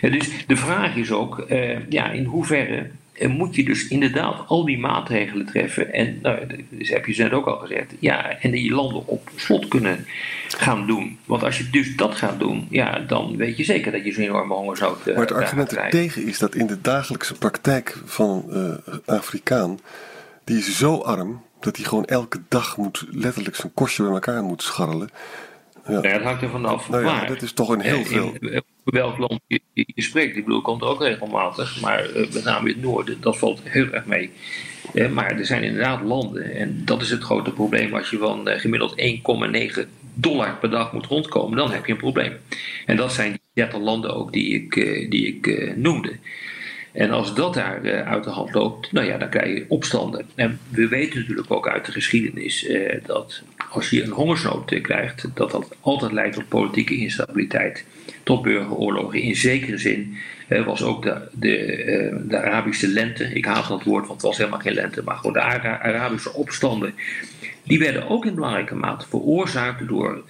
En 0.00 0.12
dus 0.12 0.46
de 0.46 0.56
vraag 0.56 0.96
is 0.96 1.12
ook, 1.12 1.46
uh, 1.50 1.88
ja, 1.88 2.10
in 2.10 2.24
hoeverre 2.24 2.90
en 3.18 3.30
moet 3.30 3.54
je 3.54 3.64
dus 3.64 3.88
inderdaad 3.88 4.44
al 4.46 4.64
die 4.64 4.78
maatregelen 4.78 5.46
treffen. 5.46 5.92
En 5.92 6.18
nou, 6.22 6.46
dus 6.68 6.88
heb 6.88 7.06
je 7.06 7.22
net 7.22 7.32
ook 7.32 7.46
al 7.46 7.56
gezegd. 7.56 7.92
Ja, 7.98 8.38
en 8.40 8.50
die 8.50 8.72
landen 8.72 9.06
op 9.06 9.30
slot 9.36 9.68
kunnen 9.68 10.06
gaan 10.48 10.86
doen. 10.86 11.18
Want 11.24 11.44
als 11.44 11.58
je 11.58 11.70
dus 11.70 11.96
dat 11.96 12.14
gaat 12.14 12.38
doen, 12.38 12.66
ja, 12.70 12.98
dan 12.98 13.36
weet 13.36 13.56
je 13.56 13.64
zeker 13.64 13.92
dat 13.92 14.04
je 14.04 14.12
zo'n 14.12 14.24
enorme 14.24 14.54
hongersnood 14.54 14.98
uh, 15.06 15.14
Maar 15.14 15.26
het 15.26 15.32
argument 15.32 15.76
er 15.76 15.90
tegen 15.90 16.26
is 16.26 16.38
dat 16.38 16.54
in 16.54 16.66
de 16.66 16.80
dagelijkse 16.80 17.34
praktijk 17.34 18.02
van 18.04 18.44
uh, 18.48 18.74
Afrikaan, 19.06 19.78
die 20.44 20.58
is 20.58 20.78
zo 20.78 20.98
arm 20.98 21.42
dat 21.60 21.76
hij 21.76 21.84
gewoon 21.84 22.04
elke 22.04 22.40
dag 22.48 22.76
moet 22.76 23.06
letterlijk 23.10 23.56
zijn 23.56 23.74
kostje 23.74 24.02
bij 24.02 24.12
elkaar 24.12 24.42
moet 24.42 24.62
scharrelen. 24.62 25.10
Ja. 25.86 25.98
ja, 26.02 26.12
dat 26.12 26.22
hangt 26.22 26.42
er 26.42 26.50
vanaf. 26.50 26.88
Nou 26.88 27.04
ja, 27.04 27.24
dat 27.24 27.42
is 27.42 27.52
toch 27.52 27.68
een 27.68 27.80
heel 27.80 28.04
veel. 28.04 28.34
In, 28.40 28.62
welk 28.92 29.18
land 29.18 29.40
je, 29.46 29.60
je, 29.72 30.02
spreekt. 30.02 30.36
Ik 30.36 30.44
bedoel, 30.44 30.60
komt 30.60 30.82
er 30.82 30.88
ook 30.88 31.02
regelmatig, 31.02 31.80
maar 31.80 32.10
uh, 32.10 32.32
met 32.32 32.44
name 32.44 32.68
in 32.68 32.74
het 32.74 32.84
noorden, 32.84 33.20
dat 33.20 33.38
valt 33.38 33.60
heel 33.64 33.90
erg 33.90 34.06
mee. 34.06 34.30
Uh, 34.94 35.08
maar 35.08 35.30
er 35.30 35.46
zijn 35.46 35.62
inderdaad 35.62 36.02
landen, 36.02 36.54
en 36.54 36.82
dat 36.84 37.02
is 37.02 37.10
het 37.10 37.22
grote 37.22 37.52
probleem. 37.52 37.94
Als 37.94 38.10
je 38.10 38.18
van 38.18 38.48
uh, 38.48 38.58
gemiddeld 38.58 38.94
1,9 39.76 39.80
dollar 40.14 40.56
per 40.56 40.70
dag 40.70 40.92
moet 40.92 41.06
rondkomen, 41.06 41.56
dan 41.56 41.70
heb 41.70 41.86
je 41.86 41.92
een 41.92 41.98
probleem. 41.98 42.32
En 42.86 42.96
dat 42.96 43.12
zijn 43.12 43.30
die 43.30 43.40
30 43.52 43.80
landen 43.80 44.14
ook 44.14 44.32
die 44.32 44.54
ik, 44.54 44.74
die 45.10 45.26
ik 45.26 45.72
noemde. 45.76 46.16
En 46.92 47.10
als 47.10 47.34
dat 47.34 47.54
daar 47.54 48.04
uit 48.04 48.24
de 48.24 48.30
hand 48.30 48.54
loopt, 48.54 48.92
nou 48.92 49.06
ja, 49.06 49.18
dan 49.18 49.28
krijg 49.28 49.58
je 49.58 49.64
opstanden. 49.68 50.26
En 50.34 50.58
we 50.68 50.88
weten 50.88 51.20
natuurlijk 51.20 51.50
ook 51.50 51.68
uit 51.68 51.86
de 51.86 51.92
geschiedenis 51.92 52.68
dat 53.06 53.42
als 53.70 53.90
je 53.90 54.02
een 54.02 54.10
hongersnood 54.10 54.72
uh, 54.72 54.82
krijgt, 54.82 55.28
dat 55.34 55.50
dat 55.50 55.76
altijd 55.80 56.12
leidt 56.12 56.34
tot 56.34 56.48
politieke 56.48 56.96
instabiliteit, 56.96 57.84
tot 58.22 58.42
burgeroorlogen. 58.42 59.20
In 59.20 59.36
zekere 59.36 59.78
zin 59.78 60.16
was 60.64 60.82
ook 60.82 61.02
de, 61.02 61.28
de, 61.32 62.24
de, 62.28 62.38
Arabische 62.38 62.88
lente, 62.88 63.24
ik 63.24 63.44
haat 63.44 63.68
dat 63.68 63.82
woord, 63.82 64.06
want 64.06 64.20
het 64.20 64.30
was 64.30 64.36
helemaal 64.36 64.60
geen 64.60 64.74
lente, 64.74 65.02
maar 65.02 65.16
gewoon 65.16 65.32
de 65.32 65.40
Ara 65.40 65.78
Arabische 65.78 66.32
opstanden. 66.32 66.94
Die 67.62 67.78
werden 67.78 68.08
ook 68.08 68.26
in 68.26 68.34
belangrijke 68.34 68.74
mate 68.74 69.08
veroorzaakt 69.08 69.88
door, 69.88 70.22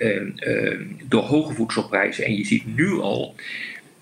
door 1.04 1.22
hoge 1.22 1.54
voedselprijzen. 1.54 2.24
En 2.24 2.36
je 2.36 2.44
ziet 2.44 2.76
nu 2.76 2.90
al 2.90 3.34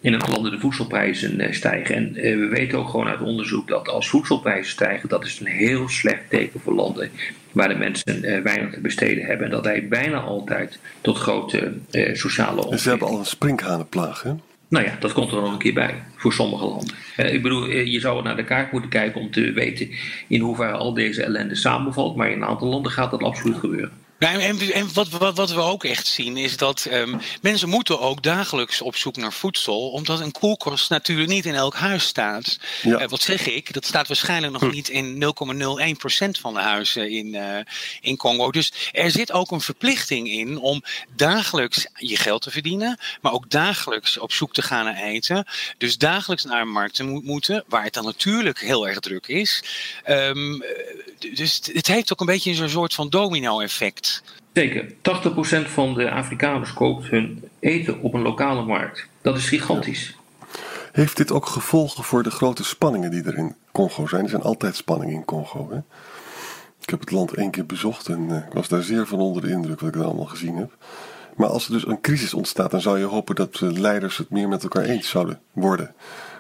in 0.04 0.12
het 0.12 0.28
landen 0.28 0.50
de 0.50 0.58
voedselprijzen 0.58 1.40
eh, 1.40 1.52
stijgen. 1.52 1.94
En 1.94 2.16
eh, 2.16 2.36
we 2.36 2.46
weten 2.46 2.78
ook 2.78 2.88
gewoon 2.88 3.08
uit 3.08 3.20
onderzoek 3.20 3.68
dat 3.68 3.88
als 3.88 4.08
voedselprijzen 4.08 4.72
stijgen, 4.72 5.08
dat 5.08 5.24
is 5.24 5.40
een 5.40 5.46
heel 5.46 5.88
slecht 5.88 6.30
teken 6.30 6.60
voor 6.60 6.74
landen 6.74 7.10
waar 7.52 7.68
de 7.68 7.74
mensen 7.74 8.24
eh, 8.24 8.42
weinig 8.42 8.72
te 8.72 8.80
besteden 8.80 9.24
hebben. 9.24 9.46
En 9.46 9.52
dat 9.52 9.64
leidt 9.64 9.88
bijna 9.88 10.18
altijd 10.18 10.78
tot 11.00 11.18
grote 11.18 11.72
sociale 12.12 12.50
ontwikkelingen. 12.50 12.78
Ze 12.78 12.88
hebben 12.88 13.08
al 13.08 13.18
een 13.18 13.24
sprinkhanenplaag, 13.24 14.22
hè? 14.22 14.32
Nou 14.68 14.84
ja, 14.84 14.96
dat 15.00 15.12
komt 15.12 15.32
er 15.32 15.40
nog 15.40 15.52
een 15.52 15.58
keer 15.58 15.74
bij 15.74 16.02
voor 16.16 16.32
sommige 16.32 16.64
landen. 16.64 16.94
ik 17.34 17.42
bedoel, 17.42 17.70
je 17.70 18.00
zou 18.00 18.22
naar 18.22 18.36
de 18.36 18.44
kaart 18.44 18.72
moeten 18.72 18.90
kijken 18.90 19.20
om 19.20 19.30
te 19.30 19.52
weten 19.52 19.90
in 20.28 20.40
hoeverre 20.40 20.72
al 20.72 20.94
deze 20.94 21.22
ellende 21.22 21.54
samenvalt. 21.54 22.16
Maar 22.16 22.30
in 22.30 22.42
een 22.42 22.48
aantal 22.48 22.68
landen 22.68 22.92
gaat 22.92 23.10
dat 23.10 23.22
absoluut 23.22 23.58
gebeuren. 23.58 24.03
Nou, 24.18 24.40
en, 24.40 24.72
en 24.72 24.92
wat, 24.92 25.08
wat, 25.08 25.36
wat, 25.36 25.50
we 25.50 25.60
ook 25.60 25.84
echt 25.84 26.06
zien 26.06 26.36
is 26.36 26.56
dat 26.56 26.86
um, 26.92 27.20
mensen 27.42 27.68
moeten 27.68 28.00
ook 28.00 28.22
dagelijks 28.22 28.80
op 28.80 28.96
zoek 28.96 29.16
naar 29.16 29.32
voedsel, 29.32 29.90
omdat 29.90 30.20
een 30.20 30.32
koelkast 30.32 30.90
natuurlijk 30.90 31.28
niet 31.28 31.46
in 31.46 31.54
elk 31.54 31.74
huis 31.74 32.04
staat. 32.04 32.58
Ja. 32.82 33.00
Uh, 33.00 33.08
wat 33.08 33.22
zeg 33.22 33.46
ik? 33.46 33.72
Dat 33.72 33.86
staat 33.86 34.08
waarschijnlijk 34.08 34.52
nog 34.52 34.62
hm. 34.62 34.70
niet 34.70 34.88
in 34.88 35.22
0,01% 35.22 36.40
van 36.40 36.54
de 36.54 36.60
huizen 36.60 37.10
in, 37.10 37.26
uh, 37.26 37.58
in 38.00 38.16
Congo. 38.16 38.50
Dus 38.50 38.72
er 38.92 39.10
zit 39.10 39.32
ook 39.32 39.50
een 39.50 39.60
verplichting 39.60 40.28
in 40.28 40.58
om 40.58 40.82
dagelijks 41.16 41.86
je 41.94 42.16
geld 42.16 42.42
te 42.42 42.50
verdienen, 42.50 42.98
maar 43.20 43.32
ook 43.32 43.50
dagelijks 43.50 44.18
op 44.18 44.32
zoek 44.32 44.52
te 44.52 44.62
gaan 44.62 44.84
naar 44.84 45.02
eten. 45.02 45.46
Dus 45.78 45.98
dagelijks 45.98 46.44
naar 46.44 46.60
een 46.60 46.70
markt 46.70 46.94
te 46.94 47.04
mo 47.04 47.20
moeten, 47.24 47.64
waar 47.68 47.84
het 47.84 47.94
dan 47.94 48.04
natuurlijk 48.04 48.60
heel 48.60 48.88
erg 48.88 49.00
druk 49.00 49.26
is. 49.26 49.62
Um, 50.06 50.64
dus 51.32 51.60
het 51.72 51.86
heeft 51.86 52.12
ook 52.12 52.20
een 52.20 52.26
beetje 52.26 52.54
zo'n 52.54 52.68
soort 52.68 52.94
van 52.94 53.08
domino-effect. 53.08 54.03
Zeker. 54.52 54.86
80% 54.88 54.94
van 55.68 55.94
de 55.94 56.10
Afrikaners 56.10 56.72
koopt 56.72 57.06
hun 57.06 57.44
eten 57.58 58.00
op 58.00 58.14
een 58.14 58.22
lokale 58.22 58.62
markt. 58.62 59.06
Dat 59.20 59.36
is 59.36 59.48
gigantisch. 59.48 60.16
Heeft 60.92 61.16
dit 61.16 61.32
ook 61.32 61.46
gevolgen 61.46 62.04
voor 62.04 62.22
de 62.22 62.30
grote 62.30 62.64
spanningen 62.64 63.10
die 63.10 63.22
er 63.22 63.38
in 63.38 63.54
Congo 63.72 64.06
zijn? 64.06 64.22
Er 64.22 64.30
zijn 64.30 64.42
altijd 64.42 64.76
spanningen 64.76 65.14
in 65.14 65.24
Congo. 65.24 65.70
Hè? 65.70 65.78
Ik 66.80 66.90
heb 66.90 67.00
het 67.00 67.10
land 67.10 67.34
één 67.34 67.50
keer 67.50 67.66
bezocht 67.66 68.08
en 68.08 68.28
uh, 68.30 68.36
ik 68.36 68.52
was 68.52 68.68
daar 68.68 68.82
zeer 68.82 69.06
van 69.06 69.20
onder 69.20 69.42
de 69.42 69.50
indruk 69.50 69.80
wat 69.80 69.88
ik 69.88 69.94
er 69.94 70.04
allemaal 70.04 70.24
gezien 70.24 70.56
heb. 70.56 70.76
Maar 71.36 71.48
als 71.48 71.66
er 71.66 71.72
dus 71.72 71.86
een 71.86 72.00
crisis 72.00 72.34
ontstaat, 72.34 72.70
dan 72.70 72.80
zou 72.80 72.98
je 72.98 73.04
hopen 73.04 73.34
dat 73.34 73.60
uh, 73.60 73.72
leiders 73.72 74.16
het 74.16 74.30
meer 74.30 74.48
met 74.48 74.62
elkaar 74.62 74.84
eens 74.84 75.08
zouden 75.08 75.40
worden. 75.52 75.94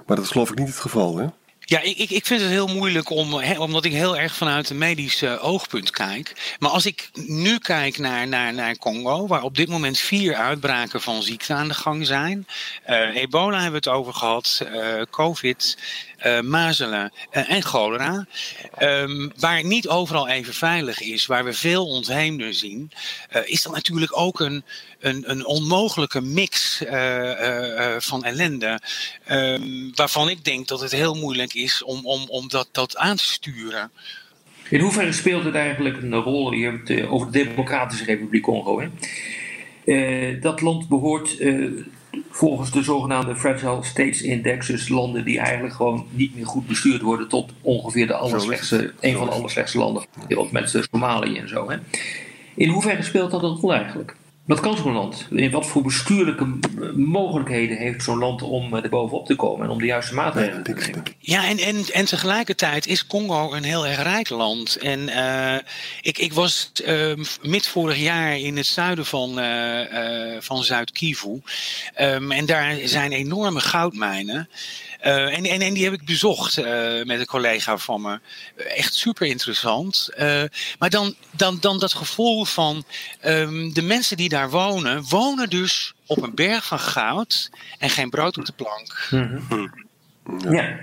Maar 0.06 0.16
dat 0.16 0.24
is 0.24 0.30
geloof 0.30 0.50
ik 0.50 0.58
niet 0.58 0.68
het 0.68 0.76
geval, 0.76 1.16
hè? 1.16 1.26
Ja, 1.64 1.80
ik, 1.80 2.10
ik, 2.10 2.26
vind 2.26 2.40
het 2.40 2.50
heel 2.50 2.66
moeilijk 2.66 3.10
om, 3.10 3.34
hè, 3.34 3.58
omdat 3.58 3.84
ik 3.84 3.92
heel 3.92 4.18
erg 4.18 4.34
vanuit 4.34 4.70
een 4.70 4.78
medisch 4.78 5.22
uh, 5.22 5.44
oogpunt 5.44 5.90
kijk. 5.90 6.54
Maar 6.58 6.70
als 6.70 6.86
ik 6.86 7.10
nu 7.26 7.58
kijk 7.58 7.98
naar, 7.98 8.28
naar, 8.28 8.54
naar 8.54 8.76
Congo, 8.76 9.26
waar 9.26 9.42
op 9.42 9.56
dit 9.56 9.68
moment 9.68 9.98
vier 9.98 10.34
uitbraken 10.34 11.00
van 11.00 11.22
ziekte 11.22 11.54
aan 11.54 11.68
de 11.68 11.74
gang 11.74 12.06
zijn. 12.06 12.46
Uh, 12.88 13.16
ebola 13.16 13.60
hebben 13.60 13.82
we 13.82 13.90
het 13.90 13.98
over 13.98 14.14
gehad, 14.14 14.66
uh, 14.72 15.02
COVID, 15.10 15.78
uh, 16.26 16.40
mazelen 16.40 17.12
uh, 17.32 17.50
en 17.50 17.62
cholera. 17.62 18.26
Um, 18.78 19.32
waar 19.36 19.64
niet 19.64 19.88
overal 19.88 20.28
even 20.28 20.54
veilig 20.54 21.00
is, 21.00 21.26
waar 21.26 21.44
we 21.44 21.52
veel 21.52 21.86
ontheemden 21.86 22.54
zien, 22.54 22.90
uh, 23.36 23.42
is 23.44 23.62
dat 23.62 23.72
natuurlijk 23.72 24.18
ook 24.18 24.40
een, 24.40 24.64
een, 24.98 25.30
een 25.30 25.46
onmogelijke 25.46 26.20
mix 26.20 26.82
van 27.98 28.24
ellende. 28.24 28.80
Um, 29.30 29.90
waarvan 29.94 30.28
ik 30.28 30.44
denk 30.44 30.68
dat 30.68 30.80
het 30.80 30.92
heel 30.92 31.14
moeilijk 31.14 31.54
is 31.54 31.82
om, 31.82 32.06
om, 32.06 32.24
om 32.28 32.48
dat, 32.48 32.68
dat 32.72 32.96
aan 32.96 33.16
te 33.16 33.24
sturen. 33.24 33.90
In 34.68 34.80
hoeverre 34.80 35.12
speelt 35.12 35.44
het 35.44 35.54
eigenlijk 35.54 36.02
een 36.02 36.14
rol 36.14 36.50
het 36.50 37.06
over 37.06 37.30
de 37.32 37.44
Democratische 37.44 38.04
Republiek 38.04 38.42
Congo? 38.42 38.80
Hè? 38.80 40.38
Dat 40.40 40.60
land 40.60 40.88
behoort 40.88 41.36
volgens 42.30 42.70
de 42.70 42.82
zogenaamde 42.82 43.36
Fragile 43.36 43.84
States 43.84 44.22
Index, 44.22 44.66
dus 44.66 44.88
landen 44.88 45.24
die 45.24 45.38
eigenlijk 45.38 45.74
gewoon 45.74 46.06
niet 46.10 46.34
meer 46.34 46.46
goed 46.46 46.66
bestuurd 46.66 47.02
worden, 47.02 47.28
tot 47.28 47.52
ongeveer 47.60 48.06
de 48.06 48.14
allerslechtste, 48.14 48.92
een 49.00 49.16
van 49.16 49.26
de 49.26 49.32
allerslechtste 49.32 49.78
landen. 49.78 50.04
Met 50.28 50.52
met 50.52 50.86
Somalië 50.90 51.36
en 51.36 51.48
zo. 51.48 51.70
Hè. 51.70 51.76
In 52.54 52.68
hoeverre 52.68 53.02
speelt 53.02 53.30
dat 53.30 53.42
een 53.42 53.56
rol 53.56 53.74
eigenlijk? 53.74 54.16
Wat 54.44 54.60
kan 54.60 54.76
zo'n 54.76 54.92
land? 54.92 55.26
In 55.30 55.50
wat 55.50 55.66
voor 55.66 55.82
bestuurlijke 55.82 56.46
mogelijkheden 56.94 57.76
heeft 57.76 58.02
zo'n 58.02 58.18
land 58.18 58.42
om 58.42 58.74
er 58.74 58.88
bovenop 58.88 59.26
te 59.26 59.34
komen 59.34 59.64
en 59.64 59.70
om 59.70 59.78
de 59.78 59.86
juiste 59.86 60.14
maatregelen 60.14 60.62
te 60.62 60.72
nemen? 60.72 61.02
Ja, 61.18 61.48
en, 61.48 61.58
en, 61.58 61.84
en 61.92 62.04
tegelijkertijd 62.04 62.86
is 62.86 63.06
Congo 63.06 63.52
een 63.52 63.64
heel 63.64 63.86
erg 63.86 64.02
rijk 64.02 64.28
land. 64.28 64.76
En 64.76 65.00
uh, 65.08 65.56
ik, 66.00 66.18
ik 66.18 66.32
was 66.32 66.70
uh, 66.86 67.12
mid 67.42 67.66
vorig 67.66 67.98
jaar 67.98 68.38
in 68.38 68.56
het 68.56 68.66
zuiden 68.66 69.06
van, 69.06 69.38
uh, 69.38 70.36
van 70.40 70.64
Zuid-Kivu. 70.64 71.40
Um, 72.00 72.32
en 72.32 72.46
daar 72.46 72.76
zijn 72.84 73.12
enorme 73.12 73.60
goudmijnen. 73.60 74.48
Uh, 75.04 75.36
en, 75.36 75.44
en, 75.44 75.60
en 75.60 75.74
die 75.74 75.84
heb 75.84 75.92
ik 75.92 76.04
bezocht 76.04 76.58
uh, 76.58 76.64
met 77.04 77.20
een 77.20 77.26
collega 77.26 77.78
van 77.78 78.02
me. 78.02 78.20
Echt 78.56 78.94
super 78.94 79.26
interessant. 79.26 80.10
Uh, 80.18 80.42
maar 80.78 80.90
dan, 80.90 81.14
dan, 81.30 81.58
dan 81.60 81.78
dat 81.78 81.94
gevoel 81.94 82.44
van 82.44 82.84
um, 83.24 83.72
de 83.72 83.82
mensen 83.82 84.16
die 84.16 84.28
daar 84.34 84.50
wonen, 84.50 85.04
wonen 85.08 85.50
dus 85.50 85.94
op 86.06 86.22
een 86.22 86.34
berg 86.34 86.66
van 86.66 86.78
goud 86.78 87.50
en 87.78 87.90
geen 87.90 88.10
brood 88.10 88.38
op 88.38 88.44
de 88.44 88.52
plank. 88.52 89.08
Mm-hmm. 89.10 89.86
Ja. 90.52 90.78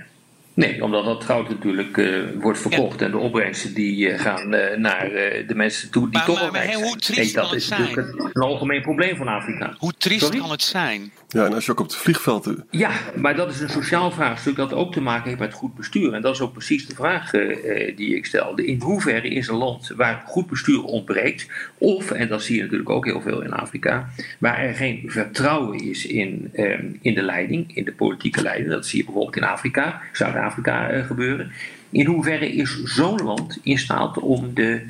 Nee, 0.54 0.84
omdat 0.84 1.04
dat 1.04 1.24
goud 1.24 1.48
natuurlijk 1.48 1.96
uh, 1.96 2.22
wordt 2.40 2.58
verkocht 2.58 3.00
ja. 3.00 3.06
en 3.06 3.10
de 3.10 3.18
opbrengsten 3.18 3.74
die 3.74 4.08
uh, 4.08 4.18
gaan 4.18 4.54
uh, 4.54 4.76
naar 4.76 5.10
de 5.46 5.54
mensen 5.54 5.90
toe 5.90 6.02
die 6.02 6.12
maar, 6.12 6.26
toch 6.26 6.40
maar, 6.40 6.52
maar 6.52 6.64
hey, 6.64 6.74
hoe 6.74 6.96
triest 6.96 7.18
nee, 7.18 7.32
kan 7.32 7.42
dat 7.42 7.54
is 7.54 7.64
het 7.64 7.78
zijn? 7.78 7.94
natuurlijk 7.94 8.36
een 8.36 8.42
algemeen 8.42 8.82
probleem 8.82 9.16
van 9.16 9.28
Afrika. 9.28 9.74
Hoe 9.78 9.92
triest 9.98 10.24
Sorry? 10.24 10.38
kan 10.38 10.50
het 10.50 10.62
zijn? 10.62 11.12
Ja, 11.28 11.44
en 11.44 11.54
als 11.54 11.66
je 11.66 11.72
ook 11.72 11.80
op 11.80 11.86
het 11.86 11.96
vliegveld. 11.96 12.54
Ja, 12.70 12.90
maar 13.16 13.36
dat 13.36 13.50
is 13.50 13.60
een 13.60 13.68
sociaal 13.68 14.10
vraagstuk 14.10 14.56
dat 14.56 14.72
ook 14.72 14.92
te 14.92 15.00
maken 15.00 15.28
heeft 15.28 15.40
met 15.40 15.52
goed 15.52 15.74
bestuur. 15.74 16.12
En 16.12 16.22
dat 16.22 16.34
is 16.34 16.40
ook 16.40 16.52
precies 16.52 16.86
de 16.86 16.94
vraag 16.94 17.32
uh, 17.32 17.96
die 17.96 18.16
ik 18.16 18.26
stelde. 18.26 18.66
In 18.66 18.80
hoeverre 18.80 19.28
is 19.28 19.48
een 19.48 19.56
land 19.56 19.92
waar 19.96 20.22
goed 20.26 20.46
bestuur 20.46 20.84
ontbreekt, 20.84 21.46
of, 21.78 22.10
en 22.10 22.28
dat 22.28 22.42
zie 22.42 22.56
je 22.56 22.62
natuurlijk 22.62 22.90
ook 22.90 23.04
heel 23.04 23.20
veel 23.20 23.42
in 23.42 23.52
Afrika, 23.52 24.08
waar 24.38 24.58
er 24.58 24.74
geen 24.74 25.02
vertrouwen 25.06 25.78
is 25.78 26.06
in, 26.06 26.50
uh, 26.54 26.78
in 27.00 27.14
de 27.14 27.22
leiding, 27.22 27.76
in 27.76 27.84
de 27.84 27.92
politieke 27.92 28.42
leiding, 28.42 28.70
dat 28.70 28.86
zie 28.86 28.98
je 28.98 29.04
bijvoorbeeld 29.04 29.36
in 29.36 29.44
Afrika, 29.44 30.00
Zuid-Afrika 30.12 30.41
uh, 30.66 31.06
gebeuren. 31.06 31.52
In 31.90 32.06
hoeverre 32.06 32.52
is 32.52 32.82
zo'n 32.82 33.22
land 33.22 33.58
in 33.62 33.78
staat 33.78 34.18
om 34.18 34.54
de 34.54 34.82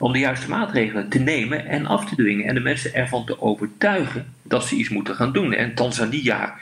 om 0.00 0.12
de 0.12 0.18
juiste 0.18 0.48
maatregelen 0.48 1.08
te 1.08 1.18
nemen 1.18 1.66
en 1.66 1.86
af 1.86 2.04
te 2.04 2.14
dwingen. 2.14 2.46
En 2.46 2.54
de 2.54 2.60
mensen 2.60 2.94
ervan 2.94 3.26
te 3.26 3.40
overtuigen 3.40 4.34
dat 4.42 4.66
ze 4.66 4.74
iets 4.74 4.88
moeten 4.88 5.14
gaan 5.14 5.32
doen. 5.32 5.52
En 5.52 5.74
Tanzania 5.74 6.58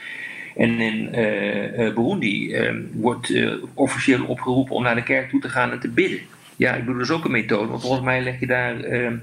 en 0.55 0.79
in 0.79 1.09
uh, 1.15 1.79
uh, 1.79 1.93
Burundi 1.93 2.47
uh, 2.47 2.71
wordt 2.93 3.33
officieel 3.73 4.25
opgeroepen 4.25 4.75
om 4.75 4.83
naar 4.83 4.95
de 4.95 5.03
kerk 5.03 5.29
toe 5.29 5.41
te 5.41 5.49
gaan 5.49 5.71
en 5.71 5.79
te 5.79 5.87
bidden. 5.87 6.19
Ja, 6.55 6.73
ik 6.73 6.79
bedoel, 6.79 6.93
dat 6.93 7.09
is 7.09 7.15
ook 7.15 7.25
een 7.25 7.31
methode, 7.31 7.67
want 7.67 7.81
volgens 7.81 8.03
mij 8.03 8.21
leg 8.21 8.39
je 8.39 8.47
daar. 8.47 8.81
de, 8.81 9.19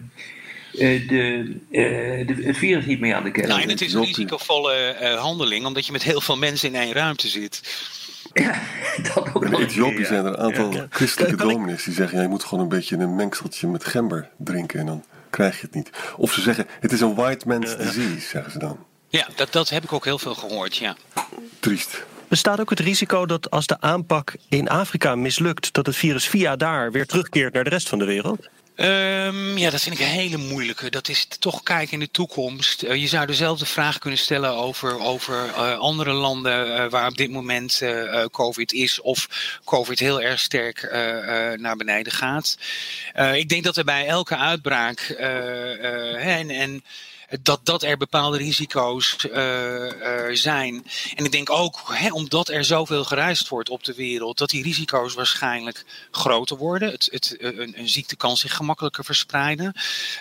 de, 1.71 2.43
het 2.43 2.57
virus 2.57 2.87
niet 2.87 3.01
mee 3.01 3.15
aan 3.15 3.25
de 3.25 3.31
kerk. 3.31 3.49
Nou, 3.49 3.61
en 3.61 3.69
het 3.69 3.81
is 3.81 3.93
een 3.93 4.05
risicovolle 4.05 4.97
handeling, 5.19 5.67
omdat 5.67 5.87
je 5.87 5.93
met 5.93 6.03
heel 6.03 6.21
veel 6.21 6.37
mensen 6.37 6.69
in 6.69 6.81
één 6.81 6.93
ruimte 6.93 7.29
zit. 7.29 7.63
Ja, 8.43 8.61
dat 9.15 9.35
ook 9.35 9.45
In 9.45 9.51
nog 9.51 9.61
Ethiopië 9.61 10.05
zijn 10.05 10.25
er 10.25 10.31
een 10.33 10.39
aantal 10.39 10.73
Ja. 10.73 10.87
christelijke 10.91 11.37
Kan 11.45 11.49
dominees 11.49 11.85
die 11.85 11.95
zeggen: 11.95 12.17
ja, 12.17 12.23
je 12.23 12.29
moet 12.29 12.45
gewoon 12.45 12.65
een 12.65 12.71
beetje 12.71 12.97
een 12.97 13.17
mengseltje 13.17 13.67
met 13.67 13.85
gember 13.85 14.29
drinken 14.37 14.81
en 14.81 14.87
dan 14.87 15.05
krijg 15.31 15.61
je 15.61 15.67
het 15.67 15.75
niet. 15.75 15.91
Of 16.17 16.33
ze 16.33 16.41
zeggen: 16.41 16.67
het 16.81 16.93
is 16.93 17.01
een 17.01 17.15
white 17.15 17.49
man's 17.49 17.77
disease, 17.77 18.21
zeggen 18.29 18.53
ze 18.53 18.59
dan. 18.59 18.79
Ja, 19.09 19.27
dat, 19.35 19.53
dat 19.53 19.69
heb 19.69 19.85
ik 19.85 19.93
ook 19.93 20.05
heel 20.05 20.19
veel 20.19 20.35
gehoord, 20.35 20.77
ja. 20.77 20.97
Triest. 21.61 22.05
Bestaat 22.29 22.61
ook 22.61 22.71
het 22.71 22.81
risico 22.81 23.27
dat 23.27 23.51
als 23.51 23.67
de 23.67 23.81
aanpak 23.81 24.35
in 24.49 24.69
Afrika 24.69 25.15
mislukt, 25.15 25.73
dat 25.73 25.87
het 25.87 25.97
virus 25.97 26.27
via 26.29 26.57
daar 26.57 26.93
weer 26.93 27.07
terugkeert 27.07 27.53
naar 27.53 27.65
de 27.65 27.71
rest 27.71 27.89
van 27.89 27.99
de 27.99 28.05
wereld? 28.05 28.49
Um, 28.77 29.59
ja, 29.59 29.71
dat 29.71 29.81
vind 29.81 29.99
ik 29.99 30.01
een 30.01 30.13
hele 30.13 30.37
moeilijke. 30.37 30.91
Dat 30.91 31.09
is 31.09 31.27
toch 31.39 31.63
kijken 31.63 31.93
in 31.93 31.99
de 31.99 32.11
toekomst. 32.11 32.83
Uh, 32.83 32.95
je 32.95 33.07
zou 33.07 33.27
dezelfde 33.27 33.67
vraag 33.67 33.99
kunnen 33.99 34.19
stellen 34.19 34.51
over, 34.51 35.01
over 35.01 35.47
uh, 35.47 35.79
andere 35.79 36.13
landen 36.13 36.67
uh, 36.67 36.91
waar 36.91 37.09
op 37.09 37.17
dit 37.17 37.31
moment 37.31 37.83
COVID 38.31 38.73
is 38.73 39.01
of 39.01 39.29
COVID 39.65 39.99
heel 39.99 40.23
erg 40.23 40.41
sterk 40.41 40.89
naar 41.57 41.77
beneden 41.77 42.13
gaat. 42.13 42.59
ik 43.35 43.49
denk 43.49 43.65
dat 43.65 43.77
er 43.77 43.85
bij 43.85 44.07
elke 44.07 44.37
uitbraak 44.37 45.01
en, 45.01 46.51
en 46.51 46.85
dat, 47.43 47.61
dat 47.63 47.83
er 47.83 47.97
bepaalde 47.97 48.39
risico's 48.39 49.17
uh, 49.25 49.35
zijn. 50.33 50.87
En 51.15 51.25
ik 51.25 51.33
denk 51.33 51.51
ook, 51.51 51.83
hè, 51.93 52.13
omdat 52.13 52.49
er 52.49 52.65
zoveel 52.65 53.05
gereisd 53.05 53.49
wordt 53.49 53.69
op 53.69 53.85
de 53.85 53.95
wereld, 53.95 54.39
dat 54.39 54.51
die 54.51 54.63
risico's 54.63 55.15
waarschijnlijk 55.15 55.85
groter 56.11 56.57
worden. 56.57 56.91
Het, 56.91 57.09
het, 57.11 57.37
een, 57.39 57.75
een 57.79 57.89
ziekte 57.89 58.17
kan 58.17 58.37
zich 58.37 58.55
gemakkelijker 58.55 59.05
verspreiden. 59.05 59.73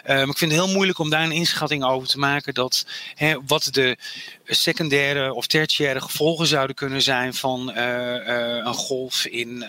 Maar 0.05 0.27
ik 0.27 0.37
vind 0.37 0.51
het 0.51 0.61
heel 0.61 0.73
moeilijk 0.73 0.99
om 0.99 1.09
daar 1.09 1.23
een 1.23 1.31
inschatting 1.31 1.83
over 1.83 2.07
te 2.07 2.19
maken 2.19 2.53
dat 2.53 2.85
hè, 3.15 3.35
wat 3.45 3.67
de 3.71 3.97
secundaire 4.45 5.33
of 5.33 5.47
tertiaire 5.47 6.01
gevolgen 6.01 6.47
zouden 6.47 6.75
kunnen 6.75 7.01
zijn 7.01 7.33
van 7.33 7.75
een 7.75 8.73
golf 8.73 9.25
in, 9.25 9.65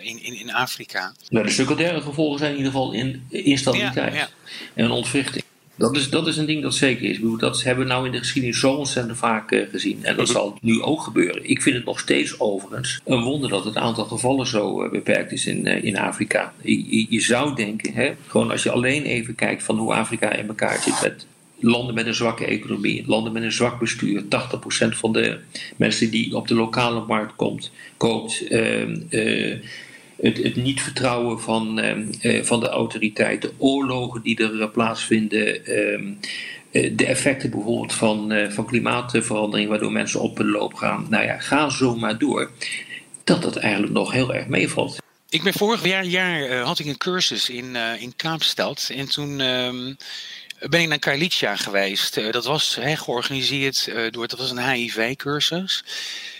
in, 0.00 0.22
in, 0.22 0.38
in 0.38 0.52
Afrika. 0.54 1.12
Nou, 1.28 1.46
de 1.46 1.52
secundaire 1.52 2.00
gevolgen 2.00 2.38
zijn 2.38 2.50
in 2.50 2.56
ieder 2.56 2.72
geval 2.72 2.92
in 2.92 3.26
instabiliteit 3.30 4.12
Ja, 4.12 4.18
ja. 4.18 4.28
en 4.74 4.90
ontwrichting. 4.90 5.44
Dat 5.76 5.96
is, 5.96 6.10
dat 6.10 6.26
is 6.26 6.36
een 6.36 6.46
ding 6.46 6.62
dat 6.62 6.74
zeker 6.74 7.10
is. 7.10 7.18
Dat 7.38 7.62
hebben 7.62 7.84
we 7.84 7.90
nou 7.90 8.06
in 8.06 8.12
de 8.12 8.18
geschiedenis 8.18 8.60
zo 8.60 8.72
ontzettend 8.72 9.18
vaak 9.18 9.50
uh, 9.50 9.68
gezien. 9.70 10.04
En 10.04 10.16
dat 10.16 10.28
zal 10.28 10.58
nu 10.60 10.82
ook 10.82 11.00
gebeuren. 11.00 11.50
Ik 11.50 11.62
vind 11.62 11.76
het 11.76 11.84
nog 11.84 12.00
steeds 12.00 12.40
overigens 12.40 13.00
een 13.04 13.22
wonder 13.22 13.50
dat 13.50 13.64
het 13.64 13.76
aantal 13.76 14.04
gevallen 14.04 14.46
zo 14.46 14.84
uh, 14.84 14.90
beperkt 14.90 15.32
is 15.32 15.46
in, 15.46 15.66
uh, 15.66 15.84
in 15.84 15.98
Afrika. 15.98 16.52
Je, 16.62 17.06
je, 17.08 17.20
zou 17.20 17.54
denken, 17.54 17.92
hè, 17.92 18.14
gewoon 18.26 18.50
als 18.50 18.62
je 18.62 18.70
alleen 18.70 19.02
even 19.02 19.34
kijkt 19.34 19.62
van 19.62 19.78
hoe 19.78 19.94
Afrika 19.94 20.32
in 20.32 20.48
elkaar 20.48 20.82
zit. 20.82 21.00
Met 21.02 21.26
landen 21.58 21.94
met 21.94 22.06
een 22.06 22.14
zwakke 22.14 22.44
economie, 22.44 23.04
landen 23.06 23.32
met 23.32 23.42
een 23.42 23.52
zwak 23.52 23.78
bestuur. 23.78 24.22
80% 24.22 24.26
van 24.88 25.12
de 25.12 25.38
mensen 25.76 26.10
die 26.10 26.36
op 26.36 26.48
de 26.48 26.54
lokale 26.54 27.04
markt 27.06 27.36
komt, 27.36 27.70
koopt 27.96 28.44
het, 30.20 30.42
het, 30.42 30.56
niet 30.56 30.82
vertrouwen 30.82 31.40
van, 31.40 31.84
uh, 31.84 32.42
van 32.42 32.60
de 32.60 32.68
autoriteiten, 32.68 33.52
oorlogen 33.58 34.22
die 34.22 34.36
er 34.38 34.54
uh, 34.54 34.70
plaatsvinden, 34.70 35.60
uh, 35.70 36.90
de 36.96 37.06
effecten 37.06 37.50
bijvoorbeeld 37.50 37.92
van, 37.92 38.32
eh, 38.32 38.50
van 38.50 38.66
klimaatverandering, 38.66 39.68
waardoor 39.68 39.92
mensen 39.92 40.20
op 40.20 40.38
hun 40.38 40.50
loop 40.50 40.74
gaan. 40.74 41.06
Nou 41.10 41.24
ja, 41.24 41.38
ga 41.38 41.70
zo 41.70 41.96
maar 41.96 42.18
door. 42.18 42.50
Dat 43.24 43.42
dat 43.42 43.56
eigenlijk 43.56 43.92
nog 43.92 44.12
heel 44.12 44.34
erg 44.34 44.46
meevalt. 44.46 45.02
Ik 45.28 45.42
ben 45.42 45.52
vorig 45.52 45.84
jaar, 45.84 46.04
jaar 46.04 46.58
had 46.58 46.78
ik 46.78 46.86
een 46.86 46.96
cursus 46.96 47.48
in, 47.48 47.76
in 47.76 48.12
Kaapstad 48.16 48.90
en 48.94 49.08
toen 49.08 49.40
um, 49.40 49.96
ben 50.68 50.80
ik 50.80 50.88
naar 50.88 50.98
Kailicha 50.98 51.56
geweest. 51.56 52.32
Dat 52.32 52.44
was 52.44 52.78
georganiseerd 52.82 53.92
door, 54.10 54.28
dat 54.28 54.38
was 54.38 54.50
een 54.50 54.70
HIV-cursus. 54.70 55.84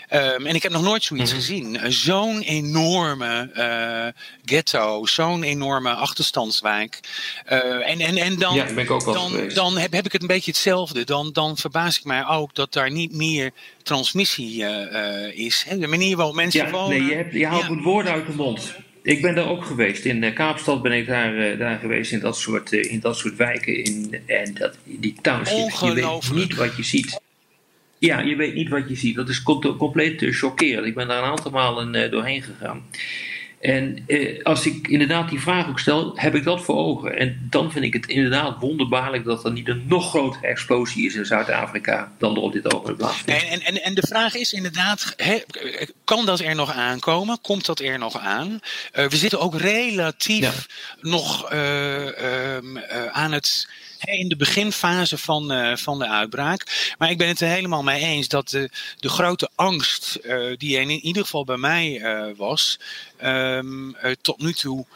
Ehm, 0.08 0.46
en 0.46 0.54
ik 0.54 0.62
heb 0.62 0.72
nog 0.72 0.82
nooit 0.82 1.04
zoiets 1.04 1.30
Mhm. 1.30 1.40
gezien. 1.40 1.76
Eh, 1.78 1.90
zo'n 1.90 2.40
enorme 2.40 3.50
eh, 3.54 4.22
ghetto, 4.44 5.06
zo'n 5.06 5.42
enorme 5.42 5.90
achterstandswijk. 5.94 7.00
Eh, 7.44 7.58
en, 7.90 8.00
en, 8.00 8.16
en 8.16 8.38
dan, 8.38 8.54
Ja, 8.54 8.64
daar 8.64 8.74
ben 8.74 8.84
ik 8.84 8.90
ook 8.90 9.04
wel 9.04 9.14
dan, 9.14 9.30
geweest. 9.30 9.56
dan 9.56 9.78
heb, 9.78 9.92
heb 9.92 10.04
ik 10.06 10.12
het 10.12 10.20
een 10.22 10.26
beetje 10.28 10.50
hetzelfde. 10.50 11.04
Dan, 11.04 11.30
dan 11.32 11.56
verbaas 11.56 11.98
ik 11.98 12.04
mij 12.04 12.26
ook 12.26 12.54
dat 12.54 12.72
daar 12.72 12.90
niet 12.90 13.12
meer 13.12 13.50
transmissie 13.82 14.64
is. 15.34 15.64
Hè? 15.68 15.78
De 15.78 15.86
manier 15.86 16.16
waarop 16.16 16.34
mensen 16.34 16.64
Ja, 16.64 16.70
wonen. 16.70 16.98
nee, 16.98 17.08
je, 17.08 17.14
hebt, 17.14 17.32
je 17.34 17.46
haalt 17.46 17.62
Ja. 17.62 17.70
het 17.74 17.82
woord 17.82 18.06
uit 18.06 18.26
de 18.26 18.32
mond. 18.32 18.74
Ik 19.02 19.22
ben 19.22 19.34
daar 19.34 19.48
ook 19.48 19.64
geweest. 19.64 20.04
In 20.04 20.32
Kaapstad 20.34 20.82
ben 20.82 20.92
ik 20.92 21.06
daar, 21.06 21.56
daar 21.58 21.78
geweest, 21.78 22.12
in 22.12 22.20
dat 22.20 22.36
soort, 22.38 22.72
in 22.72 23.00
dat 23.00 23.18
soort 23.18 23.36
wijken. 23.36 23.84
In, 23.84 24.22
en 24.26 24.54
dat, 24.54 24.74
die 24.84 25.14
townships, 25.22 25.80
je 25.80 25.92
weet 25.92 26.32
niet 26.32 26.54
wat 26.54 26.76
je 26.76 26.82
ziet. 26.82 27.20
Ja, 27.98 28.20
je 28.20 28.36
weet 28.36 28.54
niet 28.54 28.68
wat 28.68 28.88
je 28.88 28.96
ziet. 28.96 29.16
Dat 29.16 29.28
is 29.28 29.42
com- 29.42 29.76
compleet 29.76 30.22
eh, 30.22 30.32
chockerend. 30.32 30.86
Ik 30.86 30.94
ben 30.94 31.08
daar 31.08 31.22
een 31.22 31.30
aantal 31.30 31.50
malen 31.50 31.94
eh, 31.94 32.10
doorheen 32.10 32.42
gegaan. 32.42 32.82
En 33.64 34.04
eh, 34.06 34.42
als 34.42 34.66
ik 34.66 34.88
inderdaad 34.88 35.28
die 35.28 35.40
vraag 35.40 35.68
ook 35.68 35.78
stel, 35.78 36.12
heb 36.14 36.34
ik 36.34 36.44
dat 36.44 36.62
voor 36.62 36.76
ogen. 36.76 37.18
En 37.18 37.46
dan 37.50 37.72
vind 37.72 37.84
ik 37.84 37.92
het 37.92 38.06
inderdaad 38.06 38.60
wonderbaarlijk 38.60 39.24
dat 39.24 39.44
er 39.44 39.52
niet 39.52 39.68
een 39.68 39.84
nog 39.88 40.08
grotere 40.08 40.46
explosie 40.46 41.06
is 41.06 41.14
in 41.14 41.26
Zuid-Afrika 41.26 42.12
dan 42.18 42.36
er 42.36 42.42
op 42.42 42.52
dit 42.52 42.74
ogenblik 42.74 42.96
plaatsvindt. 42.96 43.44
En, 43.48 43.60
en, 43.60 43.82
en, 43.82 43.94
de 43.94 44.06
vraag 44.06 44.34
is 44.34 44.52
inderdaad, 44.52 45.14
kan 46.04 46.26
dat 46.26 46.40
er 46.40 46.54
nog 46.54 46.72
aankomen? 46.72 47.40
Komt 47.40 47.66
dat 47.66 47.80
er 47.80 47.98
nog 47.98 48.18
aan? 48.18 48.60
Eh, 48.92 49.06
we 49.06 49.16
zitten 49.16 49.40
ook 49.40 49.54
relatief 49.56 50.66
nog 51.00 51.50
eh, 51.50 52.54
ehm, 52.56 52.76
eh, 52.76 53.06
aan 53.06 53.32
het, 53.32 53.68
in 54.04 54.28
de 54.28 54.36
beginfase 54.36 55.18
van, 55.18 55.52
eh, 55.52 55.76
van 55.76 55.98
de 55.98 56.08
uitbraak. 56.08 56.92
Maar 56.98 57.10
ik 57.10 57.18
ben 57.18 57.28
het 57.28 57.40
er 57.40 57.48
helemaal 57.48 57.82
mee 57.82 58.02
eens 58.02 58.28
dat 58.28 58.48
de, 58.48 58.70
de 58.98 59.08
grote 59.08 59.50
angst, 59.54 60.14
eh, 60.14 60.56
die 60.56 60.76
er 60.76 60.82
in 60.82 60.90
ieder 60.90 61.22
geval 61.22 61.44
bij 61.44 61.56
mij 61.56 62.00
eh, 62.00 62.36
was, 62.36 62.78
ehm, 63.16 63.94
eh, 63.94 64.12
tot 64.20 64.42
nu 64.42 64.52
toe 64.52 64.86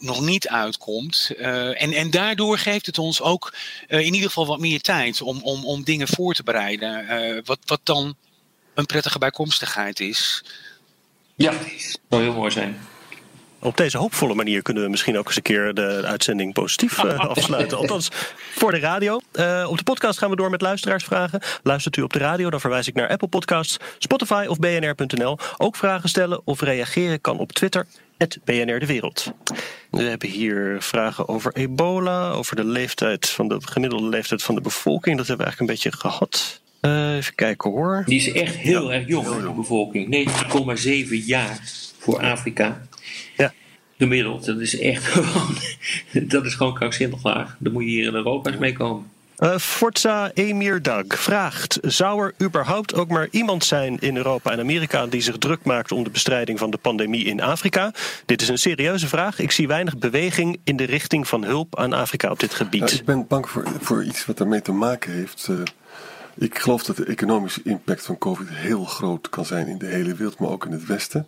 nog 0.00 0.20
niet 0.20 0.48
uitkomt. 0.48 1.30
En, 1.38 1.92
en 1.92 2.10
daardoor 2.10 2.58
geeft 2.58 2.86
het 2.86 2.98
ons 2.98 3.20
ook 3.20 3.54
in 3.88 4.14
ieder 4.14 4.28
geval 4.28 4.46
wat 4.46 4.58
meer 4.58 4.80
tijd 4.80 5.22
om, 5.22 5.42
om, 5.42 5.64
om 5.64 5.84
dingen 5.84 6.08
voor 6.08 6.34
te 6.34 6.42
bereiden. 6.42 7.42
wat, 7.44 7.58
wat 7.64 7.80
dan 7.82 8.16
een 8.74 8.86
prettige 8.86 9.18
bijkomstigheid 9.18 10.00
is. 10.00 10.44
Ja, 11.34 11.52
zou 12.08 12.22
heel 12.22 12.32
mooi 12.32 12.50
zijn. 12.50 12.80
Op 13.62 13.76
deze 13.76 13.98
hoopvolle 13.98 14.34
manier 14.34 14.62
kunnen 14.62 14.82
we 14.82 14.88
misschien 14.88 15.18
ook 15.18 15.26
eens 15.26 15.36
een 15.36 15.42
keer 15.42 15.74
de 15.74 16.02
uitzending 16.04 16.52
positief 16.52 17.04
eh, 17.04 17.18
afsluiten. 17.28 17.78
Althans, 17.78 18.08
voor 18.54 18.70
de 18.72 18.78
radio. 18.78 19.20
Eh, 19.32 19.66
op 19.70 19.76
de 19.76 19.82
podcast 19.82 20.18
gaan 20.18 20.30
we 20.30 20.36
door 20.36 20.50
met 20.50 20.60
luisteraarsvragen. 20.60 21.40
Luistert 21.62 21.96
u 21.96 22.02
op 22.02 22.12
de 22.12 22.18
radio, 22.18 22.50
dan 22.50 22.60
verwijs 22.60 22.88
ik 22.88 22.94
naar 22.94 23.08
Apple 23.08 23.28
Podcasts, 23.28 23.76
Spotify 23.98 24.46
of 24.48 24.58
bnr.nl. 24.58 25.38
Ook 25.56 25.76
vragen 25.76 26.08
stellen 26.08 26.40
of 26.44 26.60
reageren 26.60 27.20
kan 27.20 27.38
op 27.38 27.52
Twitter. 27.52 27.86
BNR 28.44 28.78
De 28.78 28.86
Wereld. 28.86 29.32
We 29.90 30.02
hebben 30.02 30.28
hier 30.28 30.76
vragen 30.82 31.28
over 31.28 31.52
ebola, 31.54 32.30
over 32.30 32.56
de 32.56 32.64
leeftijd 32.64 33.28
van 33.28 33.48
de 33.48 33.58
gemiddelde 33.60 34.08
leeftijd 34.08 34.42
van 34.42 34.54
de 34.54 34.60
bevolking. 34.60 35.16
Dat 35.16 35.26
hebben 35.26 35.46
we 35.46 35.52
eigenlijk 35.52 35.82
een 35.82 35.90
beetje 35.90 36.08
gehad. 36.08 36.60
Eh, 36.80 37.16
even 37.16 37.34
kijken 37.34 37.70
hoor. 37.70 38.02
Die 38.06 38.16
is 38.16 38.32
echt 38.32 38.54
heel 38.54 38.92
erg 38.92 39.06
jong, 39.06 39.26
de 39.26 39.52
bevolking. 39.52 40.28
19,7 41.12 41.24
jaar 41.26 41.58
voor 41.98 42.22
Afrika. 42.22 42.80
Ja. 43.36 43.52
Gemiddeld. 43.98 44.44
Dat 44.44 44.60
is 44.60 44.78
echt 44.78 45.04
gewoon. 45.12 45.56
Dat 46.28 46.44
is 46.44 46.54
gewoon 46.54 46.74
krankzinnig 46.74 47.24
laag. 47.24 47.56
Dan 47.58 47.72
moet 47.72 47.82
je 47.82 47.88
hier 47.88 48.06
in 48.06 48.14
Europa 48.14 48.50
eens 48.50 48.58
mee 48.60 48.72
komen. 48.72 49.06
Eh, 49.36 49.58
Forza 49.58 50.30
Emir 50.34 50.82
Dag 50.82 51.04
vraagt: 51.08 51.78
Zou 51.82 52.22
er 52.22 52.34
überhaupt 52.46 52.94
ook 52.94 53.08
maar 53.08 53.28
iemand 53.30 53.64
zijn 53.64 53.98
in 53.98 54.16
Europa 54.16 54.50
en 54.50 54.60
Amerika 54.60 55.06
die 55.06 55.20
zich 55.20 55.38
druk 55.38 55.64
maakt 55.64 55.92
om 55.92 56.04
de 56.04 56.10
bestrijding 56.10 56.58
van 56.58 56.70
de 56.70 56.76
pandemie 56.76 57.24
in 57.24 57.40
Afrika? 57.40 57.92
Dit 58.26 58.42
is 58.42 58.48
een 58.48 58.58
serieuze 58.58 59.08
vraag. 59.08 59.38
Ik 59.38 59.50
zie 59.50 59.68
weinig 59.68 59.98
beweging 59.98 60.60
in 60.64 60.76
de 60.76 60.84
richting 60.84 61.28
van 61.28 61.44
hulp 61.44 61.78
aan 61.78 61.92
Afrika 61.92 62.30
op 62.30 62.40
dit 62.40 62.50
Nou, 62.50 62.64
gebied. 62.64 62.92
ik 62.92 63.04
ben 63.04 63.26
bang 63.26 63.48
voor, 63.48 63.64
voor 63.80 64.04
iets 64.04 64.26
wat 64.26 64.36
daarmee 64.38 64.62
te 64.62 64.72
maken 64.72 65.12
heeft. 65.12 65.46
Eh, 65.50 65.56
ik 66.38 66.58
geloof 66.58 66.82
dat 66.82 66.96
de 66.96 67.04
economische 67.04 67.60
impact 67.64 68.04
van 68.04 68.18
COVID 68.18 68.48
heel 68.50 68.84
groot 68.84 69.28
kan 69.28 69.44
zijn 69.46 69.66
in 69.66 69.78
de 69.78 69.86
hele 69.86 70.14
wereld, 70.14 70.38
maar 70.38 70.50
ook 70.50 70.66
in 70.66 70.72
het 70.72 70.86
Westen. 70.86 71.26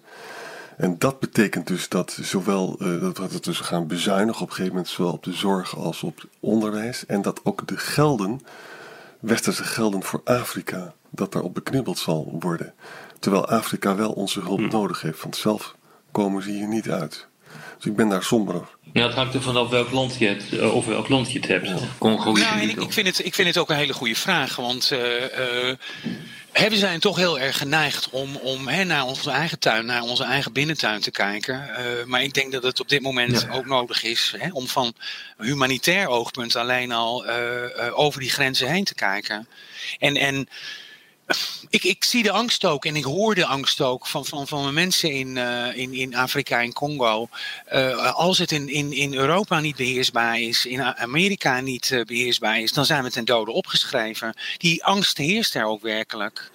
En 0.77 0.99
dat 0.99 1.21
betekent 1.21 1.67
dus 1.67 1.89
dat 1.89 2.19
zowel 2.21 2.77
eh, 2.79 3.01
dat 3.01 3.33
we 3.33 3.41
dus 3.41 3.61
gaan 3.61 3.87
bezuinigen 3.87 4.43
op 4.43 4.49
een 4.49 4.55
gegeven 4.55 4.75
moment, 4.75 4.93
zowel 4.93 5.13
op 5.13 5.23
de 5.23 5.33
zorg 5.33 5.77
als 5.77 6.03
op 6.03 6.21
het 6.21 6.31
onderwijs. 6.41 7.07
En 7.07 7.23
dat 7.23 7.41
ook 7.45 7.67
de 7.69 7.77
gelden, 7.77 8.41
westerse 9.21 9.65
gelden 9.65 10.03
voor 10.03 10.21
Afrika, 10.25 10.95
dat 11.11 11.33
daarop 11.33 11.55
beknibbeld 11.55 11.99
zal 11.99 12.37
worden. 12.41 12.75
Terwijl 13.19 13.49
Afrika 13.49 13.97
wel 13.97 14.13
onze 14.13 14.41
hulp 14.41 14.61
nodig 14.61 15.01
heeft, 15.01 15.23
want 15.23 15.37
zelf 15.37 15.77
komen 16.11 16.43
ze 16.43 16.51
hier 16.51 16.69
niet 16.69 16.91
uit. 16.91 17.29
Dus 17.83 17.91
ik 17.91 17.97
ben 17.97 18.09
daar 18.09 18.23
somber 18.23 18.69
Ja, 18.93 19.07
het 19.07 19.15
hangt 19.15 19.35
er 19.35 19.43
vanaf 19.43 19.69
welk 19.69 19.91
land 19.91 20.19
je 20.19 20.27
het, 20.29 20.59
eh, 20.59 20.75
of 20.75 20.87
welk 20.87 21.09
land 21.09 21.33
je 21.33 21.39
het 21.39 21.49
hebt. 21.49 21.71
Congo 21.99 22.33
is 22.33 22.41
Nou, 22.41 22.61
en 22.61 22.69
ik, 22.69 22.81
ik, 22.81 22.93
vind 22.93 23.07
het, 23.07 23.25
ik 23.25 23.35
vind 23.35 23.49
het 23.49 23.59
ook 23.59 23.71
een 23.71 23.77
hele 23.77 23.93
goede 23.93 24.15
vraag. 24.15 24.57
Want 24.57 24.91
eh, 24.91 25.69
eh, 25.71 25.77
hè, 26.53 26.69
we 26.69 26.77
zijn 26.77 27.01
toch 27.01 27.17
heel 27.17 27.39
erg 27.39 27.59
geneigd 27.59 28.11
om, 28.11 28.37
om 28.37 28.69
hè, 28.69 28.85
naar 28.85 29.05
onze 29.05 29.31
eigen 29.31 29.59
tuin, 29.59 29.87
naar 29.87 30.03
onze 30.03 30.25
eigen 30.25 30.53
binnentuin 30.53 31.01
te 31.01 31.11
kijken. 31.11 31.75
Eh, 31.75 31.85
maar 32.05 32.23
ik 32.23 32.35
denk 32.35 32.53
dat 32.53 32.63
het 32.63 32.81
op 32.81 32.89
dit 32.89 33.03
moment 33.03 33.41
Ja. 33.41 33.55
ook 33.55 33.67
nodig 33.67 34.03
is 34.03 34.35
hè, 34.39 34.49
om 34.53 34.69
van 34.69 34.95
humanitair 35.39 36.09
oogpunt 36.09 36.57
alleen 36.57 36.93
al 36.93 37.27
eh, 37.27 37.87
eh, 37.87 37.99
over 37.99 38.21
die 38.21 38.31
grenzen 38.31 38.69
heen 38.69 38.85
te 38.85 38.95
kijken. 38.95 39.47
En, 39.99 40.17
en 40.17 40.49
ik, 41.69 41.85
ik 41.85 42.05
zie 42.05 42.23
de 42.23 42.31
angst 42.31 42.65
ook 42.65 42.85
en 42.85 42.97
ik 42.97 43.05
hoor 43.05 43.35
de 43.35 43.47
angst 43.47 43.81
ook 43.81 44.07
van, 44.07 44.27
van, 44.27 44.49
van 44.49 44.75
mensen 44.75 45.13
in, 45.13 45.37
eh, 45.37 45.77
in, 45.77 45.93
in 45.95 46.15
Afrika 46.15 46.61
en 46.61 46.73
Congo. 46.73 47.29
Eh, 47.65 48.13
als 48.15 48.39
het 48.39 48.53
in, 48.53 48.69
in, 48.69 48.93
in 48.93 49.15
Europa 49.15 49.61
niet 49.61 49.77
beheersbaar 49.77 50.41
is, 50.41 50.67
in 50.67 50.83
Amerika 50.83 51.61
niet 51.61 51.91
eh, 51.91 52.05
beheersbaar 52.05 52.61
is, 52.61 52.73
dan 52.73 52.85
zijn 52.85 53.03
we 53.03 53.11
ten 53.11 53.25
dode 53.25 53.51
opgeschreven. 53.51 54.35
Die 54.57 54.85
angst 54.85 55.19
heerst 55.19 55.55
er 55.55 55.65
ook 55.65 55.83
werkelijk. 55.83 56.51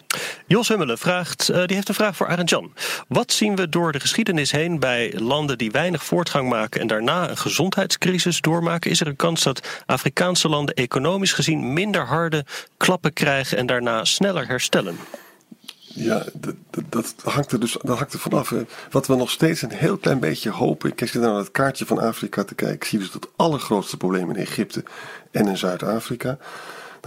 Jos 0.48 0.68
Hummelen 0.68 0.98
vraagt, 0.98 1.50
eh, 1.50 1.66
die 1.66 1.76
heeft 1.76 1.90
een 1.90 1.96
vraag 1.96 2.16
voor 2.16 2.28
Arend 2.28 2.50
Jan. 2.50 2.74
Wat 3.08 3.32
zien 3.32 3.56
we 3.56 3.70
door 3.70 3.92
de 3.92 4.00
geschiedenis 4.00 4.52
heen 4.52 4.80
bij 4.80 5.14
landen 5.18 5.58
die 5.58 5.72
weinig 5.72 6.04
voortgang 6.04 6.50
maken 6.50 6.82
en 6.82 6.88
daarna 6.88 7.30
een 7.30 7.38
gezondheidscrisis 7.38 8.42
doormaken? 8.42 8.92
Is 8.92 9.02
er 9.02 9.08
een 9.08 9.16
kans 9.16 9.44
dat 9.44 9.84
Afrikaanse 9.86 10.50
landen 10.50 10.76
economisch 10.76 11.34
gezien 11.34 11.74
minder 11.74 12.06
harde 12.06 12.46
klappen 12.78 13.14
krijgen 13.14 13.58
en 13.58 13.66
daarna 13.66 14.06
sneller 14.06 14.48
herstellen? 14.48 14.98
Ja, 15.98 16.24
dat, 16.34 16.56
dat, 16.90 17.16
hangt 17.24 17.52
er 17.52 17.60
dus 17.60 17.78
dat 17.82 17.98
hangt 17.98 18.14
er 18.14 18.20
vanaf. 18.20 18.54
Wat 18.92 19.08
we 19.08 19.16
nog 19.16 19.32
steeds 19.32 19.62
een 19.62 19.72
heel 19.72 19.98
klein 19.98 20.20
beetje 20.20 20.50
hopen. 20.50 20.90
Ik 20.90 21.00
zit 21.00 21.22
naar 21.22 21.36
het 21.36 21.52
kaartje 21.52 21.86
van 21.86 22.00
Afrika 22.00 22.44
te 22.44 22.56
kijken. 22.56 22.76
Ik 22.76 22.84
zie 22.84 23.00
dus 23.00 23.14
het 23.14 23.28
allergrootste 23.36 23.98
probleem 23.98 24.30
in 24.30 24.36
Egypte 24.36 24.84
en 25.32 25.48
in 25.48 25.58
Zuid-Afrika. 25.58 26.38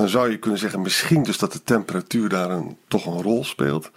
Dan 0.00 0.08
zou 0.08 0.30
je 0.30 0.38
kunnen 0.38 0.60
zeggen, 0.60 0.80
misschien 0.80 1.22
dus 1.22 1.38
dat 1.38 1.52
de 1.52 1.62
temperatuur 1.62 2.28
daar 2.28 2.50
een, 2.50 2.76
toch 2.88 3.06
een 3.06 3.22
rol 3.22 3.44
speelt. 3.44 3.90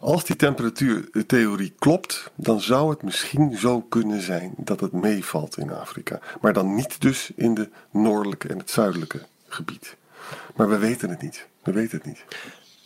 Als 0.00 0.24
die 0.24 0.36
temperatuurtheorie 0.36 1.72
klopt, 1.78 2.30
dan 2.34 2.60
zou 2.60 2.90
het 2.90 3.02
misschien 3.02 3.56
zo 3.56 3.80
kunnen 3.80 4.22
zijn 4.22 4.54
dat 4.56 4.80
het 4.80 4.92
meevalt 4.92 5.58
in 5.58 5.72
Afrika. 5.72 6.20
Maar 6.40 6.52
dan 6.52 6.74
niet 6.74 7.00
dus 7.00 7.30
in 7.36 7.54
de 7.54 7.68
noordelijke 7.90 8.48
en 8.48 8.58
het 8.58 8.70
zuidelijke 8.70 9.26
gebied. 9.48 9.96
Maar 10.56 10.68
we 10.68 10.78
weten 10.78 11.10
het 11.10 11.22
niet. 11.22 11.46
We 11.62 11.72
weten 11.72 11.98
het 11.98 12.06
niet. 12.06 12.24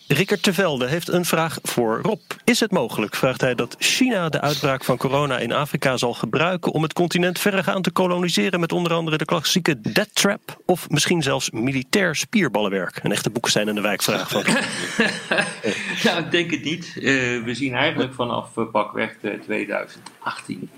Rickert 0.08 0.42
Tevelde 0.42 0.86
heeft 0.86 1.08
een 1.08 1.24
vraag 1.24 1.58
voor 1.62 2.00
Rob. 2.02 2.20
Is 2.44 2.60
het 2.60 2.70
mogelijk, 2.70 3.16
vraagt 3.16 3.40
hij, 3.40 3.54
dat 3.54 3.76
China 3.78 4.28
de 4.28 4.40
uitbraak 4.40 4.84
van 4.84 4.96
corona 4.96 5.38
in 5.38 5.52
Afrika 5.52 5.96
zal 5.96 6.14
gebruiken 6.14 6.72
om 6.72 6.82
het 6.82 6.92
continent 6.92 7.38
verregaand 7.38 7.84
te 7.84 7.90
koloniseren 7.90 8.60
met 8.60 8.72
onder 8.72 8.92
andere 8.92 9.18
de 9.18 9.24
klassieke 9.24 9.80
death 9.80 10.14
trap 10.14 10.62
of 10.66 10.88
misschien 10.90 11.22
zelfs 11.22 11.50
militair 11.50 12.16
spierballenwerk? 12.16 13.00
Een 13.02 13.12
echte 13.12 13.30
boekenstein 13.30 13.68
in 13.68 13.74
de 13.74 13.80
wijkvraag 13.80 14.30
van 14.30 14.42
Nou, 16.04 16.24
ik 16.24 16.30
denk 16.30 16.50
het 16.50 16.64
niet. 16.64 16.92
Eh, 16.96 17.02
we 17.44 17.50
zien 17.52 17.74
eigenlijk 17.74 18.14
vanaf 18.14 18.56
eh, 18.56 18.64
pakweg 18.70 19.16
eh, 19.20 19.30
2018 19.40 20.70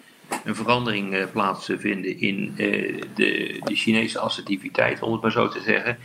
een 0.44 0.54
verandering 0.54 1.14
eh, 1.14 1.24
plaatsvinden 1.32 2.20
in 2.20 2.54
eh, 2.56 3.02
de, 3.14 3.60
de 3.64 3.74
Chinese 3.74 4.18
assertiviteit, 4.18 5.02
om 5.02 5.12
het 5.12 5.22
maar 5.22 5.32
zo 5.32 5.48
te 5.48 5.60
zeggen. 5.60 5.98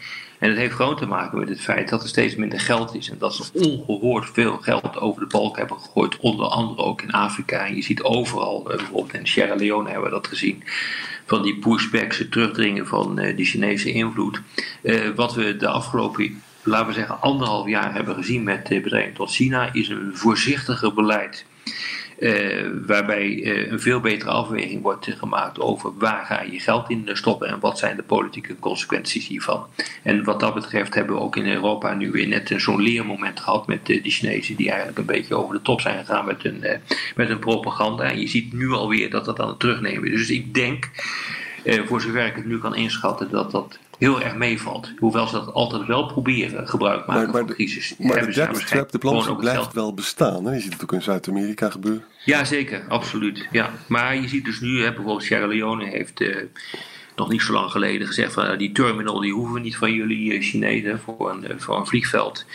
En 0.44 0.50
dat 0.50 0.58
heeft 0.58 0.76
gewoon 0.76 0.98
te 0.98 1.06
maken 1.06 1.40
met 1.40 1.50
het 1.50 1.62
feit 1.62 1.90
dat 1.90 2.02
er 2.02 2.08
steeds 2.08 2.36
minder 2.36 2.60
geld 2.60 2.96
is 2.96 3.10
en 3.10 3.18
dat 3.18 3.36
ze 3.36 3.44
ongehoord 3.54 4.30
veel 4.34 4.58
geld 4.58 5.00
over 5.00 5.22
de 5.22 5.28
balk 5.28 5.58
hebben 5.58 5.80
gegooid, 5.80 6.18
onder 6.18 6.46
andere 6.46 6.82
ook 6.82 7.02
in 7.02 7.12
Afrika. 7.12 7.66
En 7.66 7.76
je 7.76 7.82
ziet 7.82 8.02
overal, 8.02 8.72
eh, 8.72 8.78
bijvoorbeeld 8.78 9.14
in 9.14 9.28
Sierra 9.28 9.56
Leone 9.56 9.90
hebben 9.90 10.10
we 10.10 10.16
dat 10.16 10.28
gezien, 10.28 10.64
van 11.26 11.42
die 11.42 11.60
pushbacks, 11.60 12.18
het 12.18 12.32
terugdringen 12.32 12.88
van 12.88 13.20
eh, 13.20 13.38
de 13.38 13.44
Chinese 13.44 13.92
invloed. 13.92 14.42
Eh, 14.82 15.10
wat 15.16 15.34
we 15.34 15.58
de 15.58 15.68
afgelopen 15.68 16.42
laten 16.64 16.88
we 16.88 16.94
zeggen, 16.94 17.22
anderhalf 17.22 17.68
jaar 17.68 17.94
hebben 17.94 18.16
gezien 18.16 18.44
met 18.44 18.64
betrekking 18.64 19.16
tot 19.16 19.32
China, 19.32 19.74
is 19.74 19.90
een 19.90 20.12
voorzichtiger 20.14 20.94
beleid. 20.94 21.46
Uh, 22.24 22.70
waarbij 22.86 23.30
uh, 23.30 23.72
een 23.72 23.80
veel 23.80 24.00
betere 24.00 24.32
afweging 24.32 24.82
wordt 24.82 25.08
gemaakt 25.18 25.60
over 25.60 25.98
waar 25.98 26.26
ga 26.26 26.42
je 26.42 26.60
geld 26.60 26.90
in 26.90 27.10
stoppen 27.14 27.48
en 27.48 27.60
wat 27.60 27.80
zijn 27.80 27.96
de 27.96 28.04
politieke 28.04 28.60
consequenties 28.60 29.28
hiervan. 29.28 29.66
En 30.04 30.24
wat 30.24 30.40
dat 30.40 30.54
betreft 30.54 30.94
hebben 30.94 31.16
we 31.16 31.22
ook 31.22 31.36
in 31.36 31.48
Europa 31.48 31.94
nu 31.94 32.12
weer 32.12 32.28
net 32.28 32.54
zo'n 32.58 32.82
leermoment 32.82 33.40
gehad 33.40 33.68
met 33.68 33.86
de 33.86 34.02
Chinezen 34.04 34.56
die 34.56 34.68
eigenlijk 34.68 34.98
een 34.98 35.06
beetje 35.06 35.36
over 35.36 35.56
de 35.56 35.62
top 35.62 35.82
zijn 35.82 36.06
gegaan 36.06 36.26
met 36.26 36.44
hun, 36.44 36.64
met 37.16 37.28
hun 37.28 37.40
propaganda. 37.40 38.04
En 38.04 38.20
je 38.20 38.28
ziet 38.28 38.54
nu 38.54 38.72
alweer 38.72 39.10
dat 39.10 39.26
dat 39.26 39.40
aan 39.40 39.48
het 39.48 39.60
terugnemen 39.60 40.12
is. 40.12 40.20
Dus 40.20 40.30
ik 40.30 40.54
denk, 40.54 40.90
voor 41.66 42.02
zover 42.02 42.26
ik 42.26 42.36
het 42.36 42.46
nu 42.46 42.58
kan 42.58 42.76
inschatten, 42.76 43.30
dat 43.30 43.52
dat 43.52 43.80
heel 43.98 44.22
erg 44.22 44.36
meevalt. 44.36 44.92
Hoewel 44.98 45.28
ze 45.28 45.34
dat 45.36 45.54
altijd 45.54 45.86
wel 45.86 46.06
proberen 46.06 46.68
gebruik 46.68 47.06
maken 47.06 47.24
maar, 47.24 47.38
van 47.40 47.48
de 47.48 47.54
crisis. 47.54 47.96
Maar 47.98 48.26
de 48.26 48.34
debt 48.34 48.68
trap, 48.68 48.92
de 48.92 49.36
blijft 49.38 49.74
wel 49.74 49.94
bestaan. 49.94 50.46
Hè? 50.46 50.54
Je 50.54 50.60
ziet 50.60 50.74
het 50.74 50.84
ook 50.84 50.94
in 50.94 51.02
Zuid-Amerika 51.02 51.70
gebeuren. 51.70 52.04
Ja, 52.26 52.46
zeker. 52.46 52.86
Absoluut. 52.88 53.48
Ja. 53.52 53.72
Maar 53.88 54.16
je 54.16 54.28
ziet 54.28 54.46
dus 54.46 54.60
nu, 54.60 54.82
hè, 54.82 54.88
bijvoorbeeld 54.88 55.24
Sierra 55.24 55.48
Leone 55.48 55.86
heeft... 55.86 56.22
Uh, 56.22 56.36
nog 57.16 57.30
niet 57.30 57.42
zo 57.42 57.54
lang 57.54 57.72
geleden 57.72 58.08
gezegd 58.08 58.34
van 58.34 58.58
die 58.58 58.72
terminal 58.72 59.20
die 59.20 59.34
hoeven 59.34 59.54
we 59.54 59.60
niet 59.60 59.78
van 59.78 59.94
jullie 59.94 60.42
Chinezen 60.42 61.00
voor 61.00 61.32
een, 61.32 61.60
voor 61.60 61.78
een 61.78 61.88
vliegveld. 61.88 62.46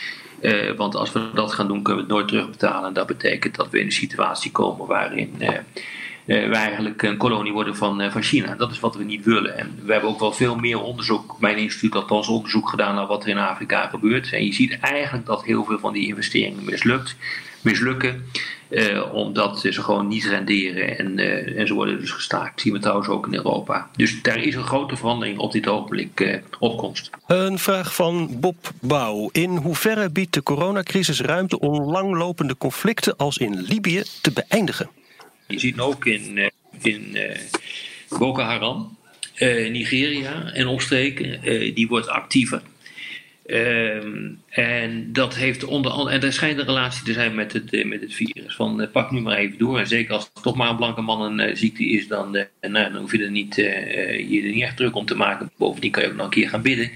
Want 0.77 0.95
als 0.95 1.13
we 1.13 1.31
dat 1.35 1.53
gaan 1.53 1.69
doen, 1.69 1.83
kunnen 1.83 2.05
we 2.05 2.09
het 2.09 2.19
nooit 2.19 2.29
terugbetalen. 2.29 2.89
En 2.89 2.93
dat 2.93 3.07
betekent 3.07 3.57
dat 3.57 3.71
we 3.71 3.79
in 3.79 3.87
een 3.87 3.93
situatie 3.93 4.51
komen 4.51 4.87
waarin 4.87 5.35
we 6.29 6.55
eigenlijk 6.55 7.03
een 7.03 7.17
kolonie 7.17 7.53
worden 7.53 7.77
van, 7.77 8.01
uh, 8.01 8.11
van 8.11 8.23
China. 8.23 8.55
Dat 8.55 8.71
is 8.71 8.81
wat 8.81 8.97
we 8.97 9.05
niet 9.05 9.25
willen. 9.25 9.59
En 9.59 9.79
we 9.85 9.93
hebben 9.93 10.11
ook 10.11 10.21
wel 10.21 10.33
veel 10.33 10.57
meer 10.57 10.81
onderzoek, 10.81 11.37
mijn 11.41 11.57
instituut 11.57 11.95
althans 11.95 12.29
onderzoek 12.29 12.69
gedaan 12.69 12.95
naar 12.95 13.07
wat 13.07 13.23
er 13.23 13.29
in 13.29 13.39
Afrika 13.39 13.87
gebeurt. 13.87 14.33
En 14.33 14.45
je 14.45 14.53
ziet 14.53 14.79
eigenlijk 14.81 15.27
dat 15.27 15.45
heel 15.45 15.65
veel 15.65 15.79
van 15.79 15.93
die 15.93 16.07
investeringen 16.07 16.65
mislukt, 16.65 17.17
mislukken. 17.61 18.25
Uh, 18.71 19.15
omdat 19.15 19.61
ze 19.61 19.73
gewoon 19.73 20.09
niet 20.09 20.25
renderen 20.25 20.99
en, 20.99 21.19
en 21.57 21.67
ze 21.67 21.75
worden 21.75 22.01
dus 22.01 22.11
gestaakt. 22.11 22.51
Dat 22.55 22.61
zien 22.61 22.73
we 22.73 22.79
trouwens 22.79 23.09
ook 23.09 23.27
in 23.27 23.35
Europa. 23.35 23.89
Dus 23.97 24.23
daar 24.23 24.43
is 24.43 24.55
een 24.55 24.65
grote 24.65 24.97
verandering 24.97 25.39
op 25.39 25.53
dit 25.53 25.69
ogenblik 25.69 26.41
op 26.59 26.79
komst. 26.79 27.11
Een 27.27 27.59
vraag 27.59 27.95
van 27.95 28.37
Bob 28.41 28.71
Bouw. 28.81 29.29
In 29.33 29.57
hoeverre 29.57 30.11
biedt 30.11 30.35
de 30.35 30.43
coronacrisis 30.43 31.21
ruimte 31.21 31.59
om 31.59 31.91
langlopende 31.91 32.57
conflicten 32.57 33.17
als 33.17 33.39
in 33.39 33.61
Libië 33.61 34.03
te 34.23 34.33
beëindigen? 34.33 34.98
Je 35.49 35.59
ziet 35.59 35.79
ook 35.79 36.07
in, 36.07 36.39
eh, 36.39 36.49
in 36.83 37.17
eh, 37.17 37.41
Boko 38.19 38.43
Haram, 38.43 38.97
eh, 39.35 39.71
Nigeria 39.71 40.53
en 40.53 40.67
omstreken, 40.67 41.41
die 41.75 41.89
wordt 41.89 42.09
actiever. 42.09 42.63
Ehm, 43.49 44.31
en 44.49 45.13
dat 45.13 45.35
heeft 45.35 45.65
onder 45.65 45.91
andere, 45.91 46.17
en 46.17 46.23
er 46.23 46.33
schijnt 46.33 46.59
een 46.59 46.65
relatie 46.65 47.05
te 47.05 47.13
zijn 47.13 47.35
met 47.35 47.53
het, 47.53 47.85
met 47.85 48.01
het 48.01 48.15
virus. 48.15 48.55
Van 48.55 48.81
uh, 48.81 48.87
pak 48.93 49.11
nu 49.11 49.21
maar 49.21 49.37
even 49.37 49.59
door. 49.59 49.79
En 49.79 49.87
zeker 49.87 50.15
als 50.15 50.31
het 50.35 50.43
toch 50.43 50.57
maar 50.57 50.71
een 50.71 50.77
blanke 50.77 51.01
man 51.01 51.39
een 51.39 51.57
ziekte 51.57 51.85
is, 51.85 52.09
dan, 52.09 52.47
dan 52.61 52.97
hoef 52.97 53.13
je 53.13 53.25
er 53.25 53.31
niet, 53.31 53.55
je 53.55 54.41
er 54.45 54.53
niet 54.53 54.63
echt 54.63 54.77
druk 54.77 54.95
om 54.95 55.07
te 55.07 55.15
maken. 55.15 55.51
Bovendien 55.57 55.91
kan 55.91 56.03
je 56.03 56.09
ook 56.09 56.17
nog 56.17 56.25
een 56.25 56.31
keer 56.31 56.49
gaan 56.49 56.63
bidden. 56.63 56.91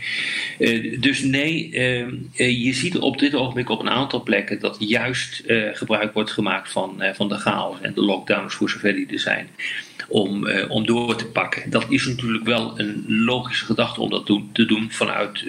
dus 1.01 1.23
nee, 1.23 1.71
ehm, 1.73 2.15
je 2.35 2.73
ziet 2.73 2.99
op 2.99 3.19
dit 3.19 3.35
ogenblik 3.35 3.69
op 3.69 3.81
een 3.81 3.91
aantal 3.91 4.23
plekken 4.23 4.61
dat 4.61 4.77
juist 4.79 5.43
gebruik 5.73 6.13
wordt 6.13 6.31
gemaakt 6.31 6.73
van, 6.73 7.03
van 7.15 7.29
de 7.29 7.37
chaos 7.37 7.81
en 7.81 7.95
de 7.95 8.03
lockdowns 8.03 8.55
voor 8.55 8.71
zover 8.71 8.95
die 8.95 9.13
er 9.13 9.19
zijn. 9.19 9.49
Om, 10.09 10.49
om 10.69 10.87
door 10.87 11.17
te 11.17 11.27
pakken. 11.27 11.71
Dat 11.71 11.87
is 11.89 12.07
natuurlijk 12.07 12.45
wel 12.45 12.79
een 12.81 13.05
logische 13.07 13.65
gedachte 13.65 14.01
om 14.01 14.11
dat 14.11 14.27
te 14.53 14.67
doen 14.67 14.91
vanuit 14.91 15.45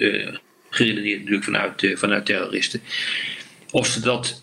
geredeneerd 0.74 1.18
natuurlijk 1.18 1.44
vanuit, 1.44 1.82
uh, 1.82 1.96
vanuit 1.96 2.26
terroristen. 2.26 2.80
Of 3.70 3.86
ze 3.86 4.00
dat 4.00 4.42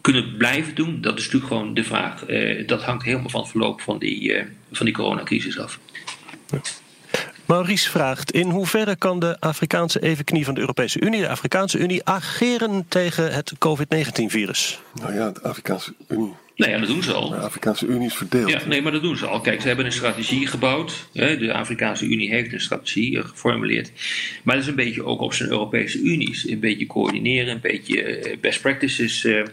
kunnen 0.00 0.36
blijven 0.36 0.74
doen, 0.74 1.00
dat 1.00 1.18
is 1.18 1.24
natuurlijk 1.24 1.52
gewoon 1.52 1.74
de 1.74 1.84
vraag. 1.84 2.28
Uh, 2.28 2.66
dat 2.66 2.82
hangt 2.82 3.04
helemaal 3.04 3.30
van 3.30 3.40
het 3.40 3.50
verloop 3.50 3.80
van 3.80 3.98
die, 3.98 4.32
uh, 4.32 4.42
van 4.72 4.86
die 4.86 4.94
coronacrisis 4.94 5.58
af. 5.58 5.78
Maurice 7.44 7.90
vraagt: 7.90 8.30
In 8.30 8.50
hoeverre 8.50 8.96
kan 8.96 9.20
de 9.20 9.40
Afrikaanse 9.40 10.00
evenknie 10.00 10.44
van 10.44 10.54
de 10.54 10.60
Europese 10.60 11.00
Unie, 11.00 11.20
de 11.20 11.28
Afrikaanse 11.28 11.78
Unie, 11.78 12.04
ageren 12.04 12.84
tegen 12.88 13.32
het 13.32 13.52
COVID-19-virus? 13.58 14.80
Nou 14.94 15.14
ja, 15.14 15.30
de 15.30 15.42
Afrikaanse 15.42 15.94
Unie 16.08 16.34
Nee, 16.60 16.70
ja, 16.70 16.78
dat 16.78 16.88
doen 16.88 17.02
ze 17.02 17.12
al. 17.12 17.28
De 17.28 17.36
Afrikaanse 17.36 17.86
Unie 17.86 18.06
is 18.06 18.14
verdeeld. 18.14 18.50
Ja, 18.50 18.60
nee, 18.66 18.82
maar 18.82 18.92
dat 18.92 19.02
doen 19.02 19.16
ze 19.16 19.26
al. 19.26 19.40
Kijk, 19.40 19.60
ze 19.60 19.66
hebben 19.66 19.86
een 19.86 19.92
strategie 19.92 20.46
gebouwd. 20.46 21.08
De 21.12 21.52
Afrikaanse 21.52 22.04
Unie 22.04 22.30
heeft 22.30 22.52
een 22.52 22.60
strategie 22.60 23.18
eh, 23.18 23.24
geformuleerd. 23.24 23.92
Maar 24.42 24.54
dat 24.54 24.64
is 24.64 24.70
een 24.70 24.76
beetje 24.76 25.04
ook 25.04 25.20
op 25.20 25.34
zijn 25.34 25.50
Europese 25.50 26.00
Unies. 26.00 26.48
Een 26.48 26.60
beetje 26.60 26.86
coördineren, 26.86 27.54
een 27.54 27.60
beetje 27.60 28.02
eh, 28.02 28.36
best 28.40 28.60
practices 28.60 29.24
uh, 29.24 29.44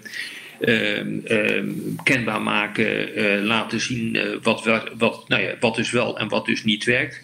uh, 0.59 1.63
kenbaar 2.03 2.41
maken. 2.41 3.45
laten 3.45 3.81
zien 3.81 4.19
wat, 4.41 4.81
wat, 4.97 5.29
nou 5.29 5.41
ja, 5.41 5.55
wat 5.59 5.75
dus 5.75 5.91
wel 5.91 6.19
en 6.19 6.27
wat 6.27 6.45
dus 6.45 6.63
niet 6.63 6.83
werkt. 6.83 7.21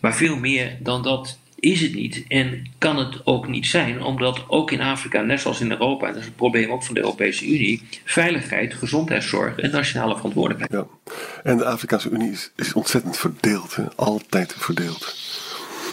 Maar 0.00 0.16
veel 0.16 0.36
meer 0.36 0.76
dan 0.80 1.02
dat 1.02 1.38
is 1.62 1.80
het 1.80 1.94
niet 1.94 2.24
en 2.28 2.66
kan 2.78 2.98
het 2.98 3.26
ook 3.26 3.48
niet 3.48 3.66
zijn, 3.66 4.02
omdat 4.02 4.44
ook 4.48 4.70
in 4.70 4.80
Afrika, 4.80 5.20
net 5.20 5.40
zoals 5.40 5.60
in 5.60 5.70
Europa, 5.70 6.06
en 6.06 6.12
dat 6.12 6.20
is 6.20 6.26
het 6.26 6.36
probleem 6.36 6.70
ook 6.70 6.82
van 6.82 6.94
de 6.94 7.00
Europese 7.00 7.46
Unie, 7.46 7.82
veiligheid, 8.04 8.74
gezondheidszorg 8.74 9.58
en 9.58 9.70
nationale 9.70 10.16
verantwoordelijkheid. 10.16 10.72
Ja. 10.72 11.12
En 11.42 11.56
de 11.56 11.64
Afrikaanse 11.64 12.10
Unie 12.10 12.36
is, 12.56 12.72
ontzettend 12.72 13.16
verdeeld, 13.16 13.76
altijd 13.96 14.54
verdeeld. 14.58 15.16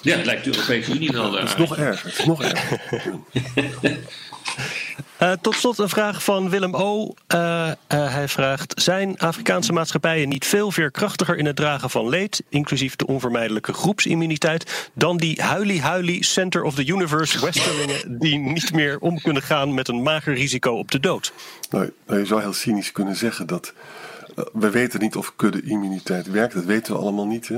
Ja, 0.01 0.17
het 0.17 0.25
lijkt 0.25 0.43
de 0.43 0.49
Europese 0.49 0.93
Unie 0.93 1.11
wel. 1.11 1.33
Het 1.33 1.49
is 1.49 1.55
nog 1.55 1.77
erger. 1.77 2.09
Het 2.09 2.19
is 2.19 2.25
nog 2.25 2.41
erger. 2.41 2.81
Uh, 5.21 5.31
tot 5.41 5.55
slot 5.55 5.77
een 5.77 5.89
vraag 5.89 6.23
van 6.23 6.49
Willem 6.49 6.75
O. 6.75 7.03
Uh, 7.03 7.09
uh, 7.37 7.73
hij 7.87 8.27
vraagt: 8.27 8.81
Zijn 8.81 9.17
Afrikaanse 9.17 9.73
maatschappijen 9.73 10.29
niet 10.29 10.45
veel 10.45 10.71
veerkrachtiger 10.71 11.37
in 11.37 11.45
het 11.45 11.55
dragen 11.55 11.89
van 11.89 12.09
leed, 12.09 12.43
inclusief 12.49 12.95
de 12.95 13.07
onvermijdelijke 13.07 13.73
groepsimmuniteit, 13.73 14.89
dan 14.93 15.17
die 15.17 15.41
huilie-huilie 15.41 16.23
Center 16.23 16.63
of 16.63 16.75
the 16.75 16.85
Universe 16.85 17.45
Westerlingen 17.45 18.19
die 18.19 18.37
niet 18.37 18.73
meer 18.73 18.99
om 18.99 19.21
kunnen 19.21 19.43
gaan 19.43 19.73
met 19.73 19.87
een 19.87 20.03
mager 20.03 20.33
risico 20.33 20.71
op 20.71 20.91
de 20.91 20.99
dood? 20.99 21.33
Nou, 21.69 21.91
je 22.07 22.25
zou 22.25 22.41
heel 22.41 22.53
cynisch 22.53 22.91
kunnen 22.91 23.15
zeggen 23.15 23.47
dat. 23.47 23.73
we 24.53 24.69
weten 24.69 24.99
niet 24.99 25.15
of 25.15 25.33
kudde-immuniteit 25.35 26.31
werkt, 26.31 26.53
dat 26.53 26.65
weten 26.65 26.93
we 26.93 26.99
allemaal 26.99 27.27
niet. 27.27 27.47
Hè? 27.47 27.57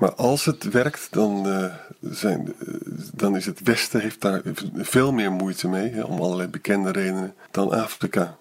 Maar 0.00 0.14
als 0.14 0.44
het 0.44 0.64
werkt, 0.64 1.08
dan, 1.10 1.46
uh, 1.46 1.64
zijn, 2.00 2.54
uh, 2.58 2.74
dan 3.14 3.36
is 3.36 3.46
het 3.46 3.60
Westen 3.60 4.00
heeft 4.00 4.20
daar 4.20 4.42
veel 4.76 5.12
meer 5.12 5.32
moeite 5.32 5.68
mee, 5.68 6.06
om 6.06 6.20
allerlei 6.20 6.48
bekende 6.48 6.90
redenen, 6.90 7.34
dan 7.50 7.72
Afrika. 7.72 8.36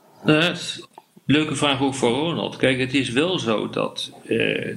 Leuke 1.32 1.56
vraag 1.56 1.82
ook 1.82 1.96
voor 1.96 2.10
Ronald. 2.10 2.56
Kijk, 2.56 2.80
het 2.80 2.94
is 2.94 3.10
wel 3.10 3.40
zo 3.40 3.70
dat, 3.70 4.12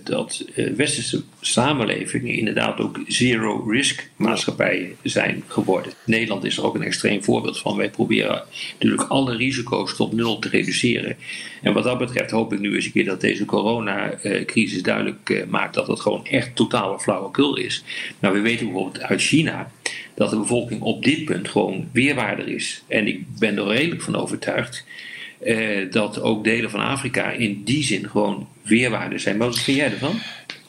dat 0.05 0.45
westerse 0.77 1.23
samenlevingen 1.41 2.35
inderdaad 2.35 2.79
ook 2.79 3.01
zero-risk 3.07 4.11
maatschappijen 4.17 4.97
zijn 5.03 5.45
geworden. 5.47 5.93
Nederland 6.05 6.45
is 6.45 6.57
er 6.57 6.65
ook 6.65 6.75
een 6.75 6.83
extreem 6.83 7.25
voorbeeld 7.25 7.59
van. 7.59 7.77
Wij 7.77 7.91
proberen 7.91 8.45
natuurlijk 8.73 9.11
alle 9.11 9.37
risico's 9.37 9.97
tot 9.97 10.13
nul 10.13 10.39
te 10.39 10.49
reduceren. 10.49 11.17
En 11.63 11.73
wat 11.73 11.85
dat 11.85 11.99
betreft 11.99 12.31
hoop 12.31 12.53
ik 12.53 12.59
nu 12.59 12.75
eens 12.75 12.85
een 12.85 12.93
keer 12.93 13.05
dat 13.05 13.21
deze 13.21 13.45
coronacrisis 13.45 14.83
duidelijk 14.83 15.31
eh, 15.31 15.47
maakt 15.49 15.75
dat 15.75 15.87
het 15.87 16.01
gewoon 16.01 16.27
echt 16.27 16.57
totale 16.57 17.01
flauwekul 17.01 17.57
is. 17.57 17.85
Maar 18.19 18.33
we 18.33 18.41
weten 18.41 18.67
bijvoorbeeld 18.67 19.03
uit 19.03 19.21
China 19.21 19.71
dat 20.15 20.31
de 20.31 20.39
bevolking 20.39 20.81
op 20.81 21.05
dit 21.05 21.25
punt 21.25 21.49
gewoon 21.49 21.89
weerwaarder 21.93 22.49
is. 22.49 22.83
En 22.87 23.07
ik 23.07 23.39
ben 23.39 23.57
er 23.57 23.67
redelijk 23.67 24.03
van 24.03 24.17
overtuigd 24.17 24.85
eh, 25.45 25.91
dat 25.91 26.21
ook 26.21 26.45
delen 26.45 26.71
van 26.71 26.81
Afrika 26.81 27.31
in 27.31 27.65
die 27.65 27.85
zin 27.85 28.09
gewoon 28.09 28.49
weerwaarder 28.63 29.21
zijn. 29.21 29.39
Wat 29.39 29.59
vind 29.59 29.77
jij 29.77 29.91
ervan? 29.91 30.21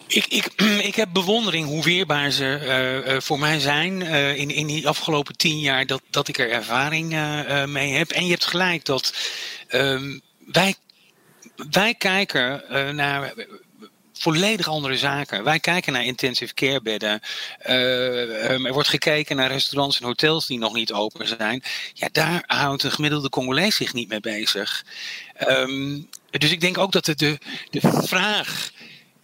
Ik, 0.08 0.26
ik, 0.26 0.48
ik 0.90 0.96
heb 0.96 1.10
bewondering 1.14 1.66
hoe 1.66 1.84
weerbaar 1.84 2.32
ze 2.32 2.60
uh, 3.08 3.20
voor 3.20 3.40
mij 3.40 3.60
zijn 3.60 4.02
uh, 4.02 4.38
in, 4.38 4.50
in 4.50 4.68
die 4.68 4.88
afgelopen 4.88 5.38
tien 5.38 5.60
jaar 5.60 5.86
dat, 5.86 6.02
dat 6.10 6.28
ik 6.28 6.38
er 6.38 6.52
ervaring 6.52 7.10
mee 7.68 7.94
heb. 7.94 8.10
En 8.10 8.24
je 8.24 8.32
hebt 8.32 8.46
gelijk 8.46 8.86
dat 8.86 9.14
um, 9.72 10.22
wij 10.52 10.76
wij 11.72 11.96
kijken 11.96 12.64
naar 12.96 13.34
volledig 14.24 14.68
andere 14.68 14.98
zaken. 14.98 15.44
Wij 15.44 15.60
kijken 15.60 15.94
naar 15.94 16.06
intensive 16.06 16.54
care 16.54 16.82
bedden. 16.82 17.22
Uh, 17.66 18.66
er 18.66 18.74
wordt 18.74 18.90
gekeken 18.90 19.36
naar 19.36 19.52
restaurants 19.52 20.00
en 20.00 20.06
hotels 20.06 20.48
die 20.48 20.60
nog 20.60 20.74
niet 20.74 20.94
open 20.94 21.28
zijn. 21.28 21.64
Ja, 21.94 22.10
daar 22.12 22.44
houdt 22.48 22.82
de 22.82 22.92
gemiddelde 22.92 23.30
Congolees 23.30 23.76
zich 23.76 23.94
niet 23.94 24.10
mee 24.10 24.20
bezig. 24.20 24.86
Um, 25.48 26.10
dus 26.30 26.52
ik 26.52 26.62
denk 26.62 26.78
ook 26.78 26.92
dat 26.92 27.06
de, 27.06 27.16
de, 27.16 27.38
de 27.70 27.82
vraag. 27.82 28.72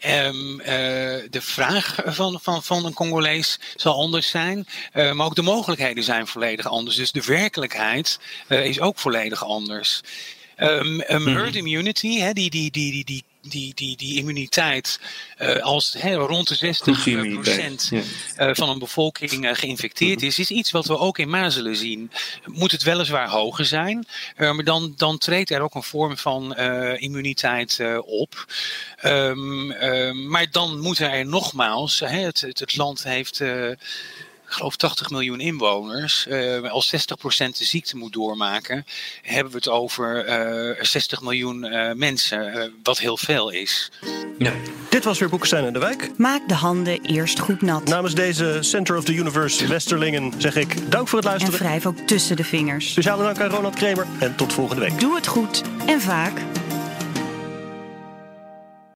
Um, 0.06 0.60
uh, 0.60 0.66
de 1.30 1.42
vraag 1.42 1.96
van, 2.06 2.40
van, 2.42 2.64
van 2.64 2.86
een 2.86 2.94
Congolees 2.94 3.60
zal 3.76 3.94
anders 3.94 4.30
zijn, 4.30 4.68
uh, 4.94 5.12
maar 5.12 5.26
ook 5.26 5.36
de 5.36 5.42
mogelijkheden 5.42 6.04
zijn 6.04 6.28
volledig 6.28 6.66
anders. 6.66 6.96
Dus 6.96 7.12
de 7.12 7.24
werkelijkheid 7.24 8.20
is 8.48 8.80
ook 8.80 9.00
volledig 9.00 9.46
anders. 9.46 10.02
Um, 10.58 11.04
um, 11.10 11.28
herd 11.28 11.56
immunity, 11.56 12.20
hè, 12.20 12.34
die, 12.34 12.50
die, 12.50 12.72
die, 12.72 13.06
die, 13.06 13.24
die 13.42 13.74
die, 13.74 13.98
die, 13.98 14.18
immuniteit 14.18 15.00
uh, 15.42 15.56
als 15.56 15.96
he, 15.98 16.14
rond 16.14 16.48
de 16.48 16.56
60 16.56 17.04
procent 17.34 17.90
ja. 17.92 18.02
uh, 18.48 18.56
van 18.56 18.70
een 18.70 18.80
bevolking 18.80 19.46
uh, 19.46 19.54
geïnfecteerd 19.54 20.22
is, 20.22 20.40
is 20.40 20.50
iets 20.50 20.72
wat 20.72 20.86
we 20.86 20.98
ook 20.98 21.18
in 21.18 21.30
mazelen 21.30 21.76
zien. 21.76 22.12
Moet 22.46 22.72
het 22.72 22.84
weliswaar 22.84 23.30
hoger 23.30 23.66
zijn, 23.66 24.06
maar 24.38 24.64
dan, 24.64 24.94
dan 24.98 25.18
treedt 25.18 25.50
er 25.50 25.62
ook 25.62 25.76
een 25.76 25.84
vorm 25.84 26.18
van 26.18 26.56
immuniteit 26.98 27.82
op. 28.06 28.46
Um, 29.04 29.68
maar 30.30 30.52
dan 30.52 30.80
moeten 30.80 31.12
er 31.12 31.26
nogmaals, 31.26 32.00
het, 32.00 32.42
het, 32.42 32.60
het 32.60 32.76
land 32.76 33.04
heeft 33.04 33.42
ik 34.50 34.56
geloof 34.56 34.76
80 34.76 35.10
miljoen 35.10 35.40
inwoners, 35.40 36.26
uh, 36.30 36.72
als 36.72 36.90
60% 36.90 37.58
de 37.58 37.66
ziekte 37.66 37.98
moet 37.98 38.14
doormaken, 38.14 38.86
hebben 39.22 39.52
we 39.52 39.58
het 39.58 39.70
over 39.70 40.28
uh, 40.28 40.70
eh, 40.70 40.78
60 40.84 41.22
miljoen 41.22 41.66
uh, 41.66 41.92
mensen, 41.94 42.74
wat 42.84 43.00
heel 43.00 43.18
veel 43.18 43.50
is. 43.50 43.92
Ja. 44.38 44.54
Dit 44.90 45.04
was 45.04 45.20
weer 45.20 45.30
Boekenstein 45.30 45.66
in 45.66 45.74
de 45.74 45.80
Wijk. 45.80 46.12
Maak 46.18 46.48
de 46.48 46.54
handen 46.54 47.02
eerst 47.02 47.40
goed 47.40 47.62
nat. 47.62 47.86
Namens 47.86 48.16
deze 48.16 48.58
Center 48.60 48.98
of 48.98 49.04
the 49.04 49.14
Universe 49.14 49.68
Westerlingen 49.68 50.34
zeg 50.38 50.56
ik 50.56 50.92
dank 50.92 51.08
voor 51.08 51.20
het 51.20 51.28
luisteren. 51.28 51.60
En 51.60 51.66
wrijf 51.66 51.86
ook 51.86 51.98
tussen 51.98 52.36
de 52.36 52.44
vingers. 52.44 52.92
Speciale 52.92 53.24
dank 53.24 53.40
aan 53.40 53.50
Ronald 53.50 53.76
Kremer 53.76 54.08
en 54.20 54.36
tot 54.36 54.54
volgende 54.54 54.82
week. 54.82 55.00
Doe 55.00 55.16
het 55.16 55.28
goed 55.28 55.62
en 55.86 56.02
vaak. 56.02 56.42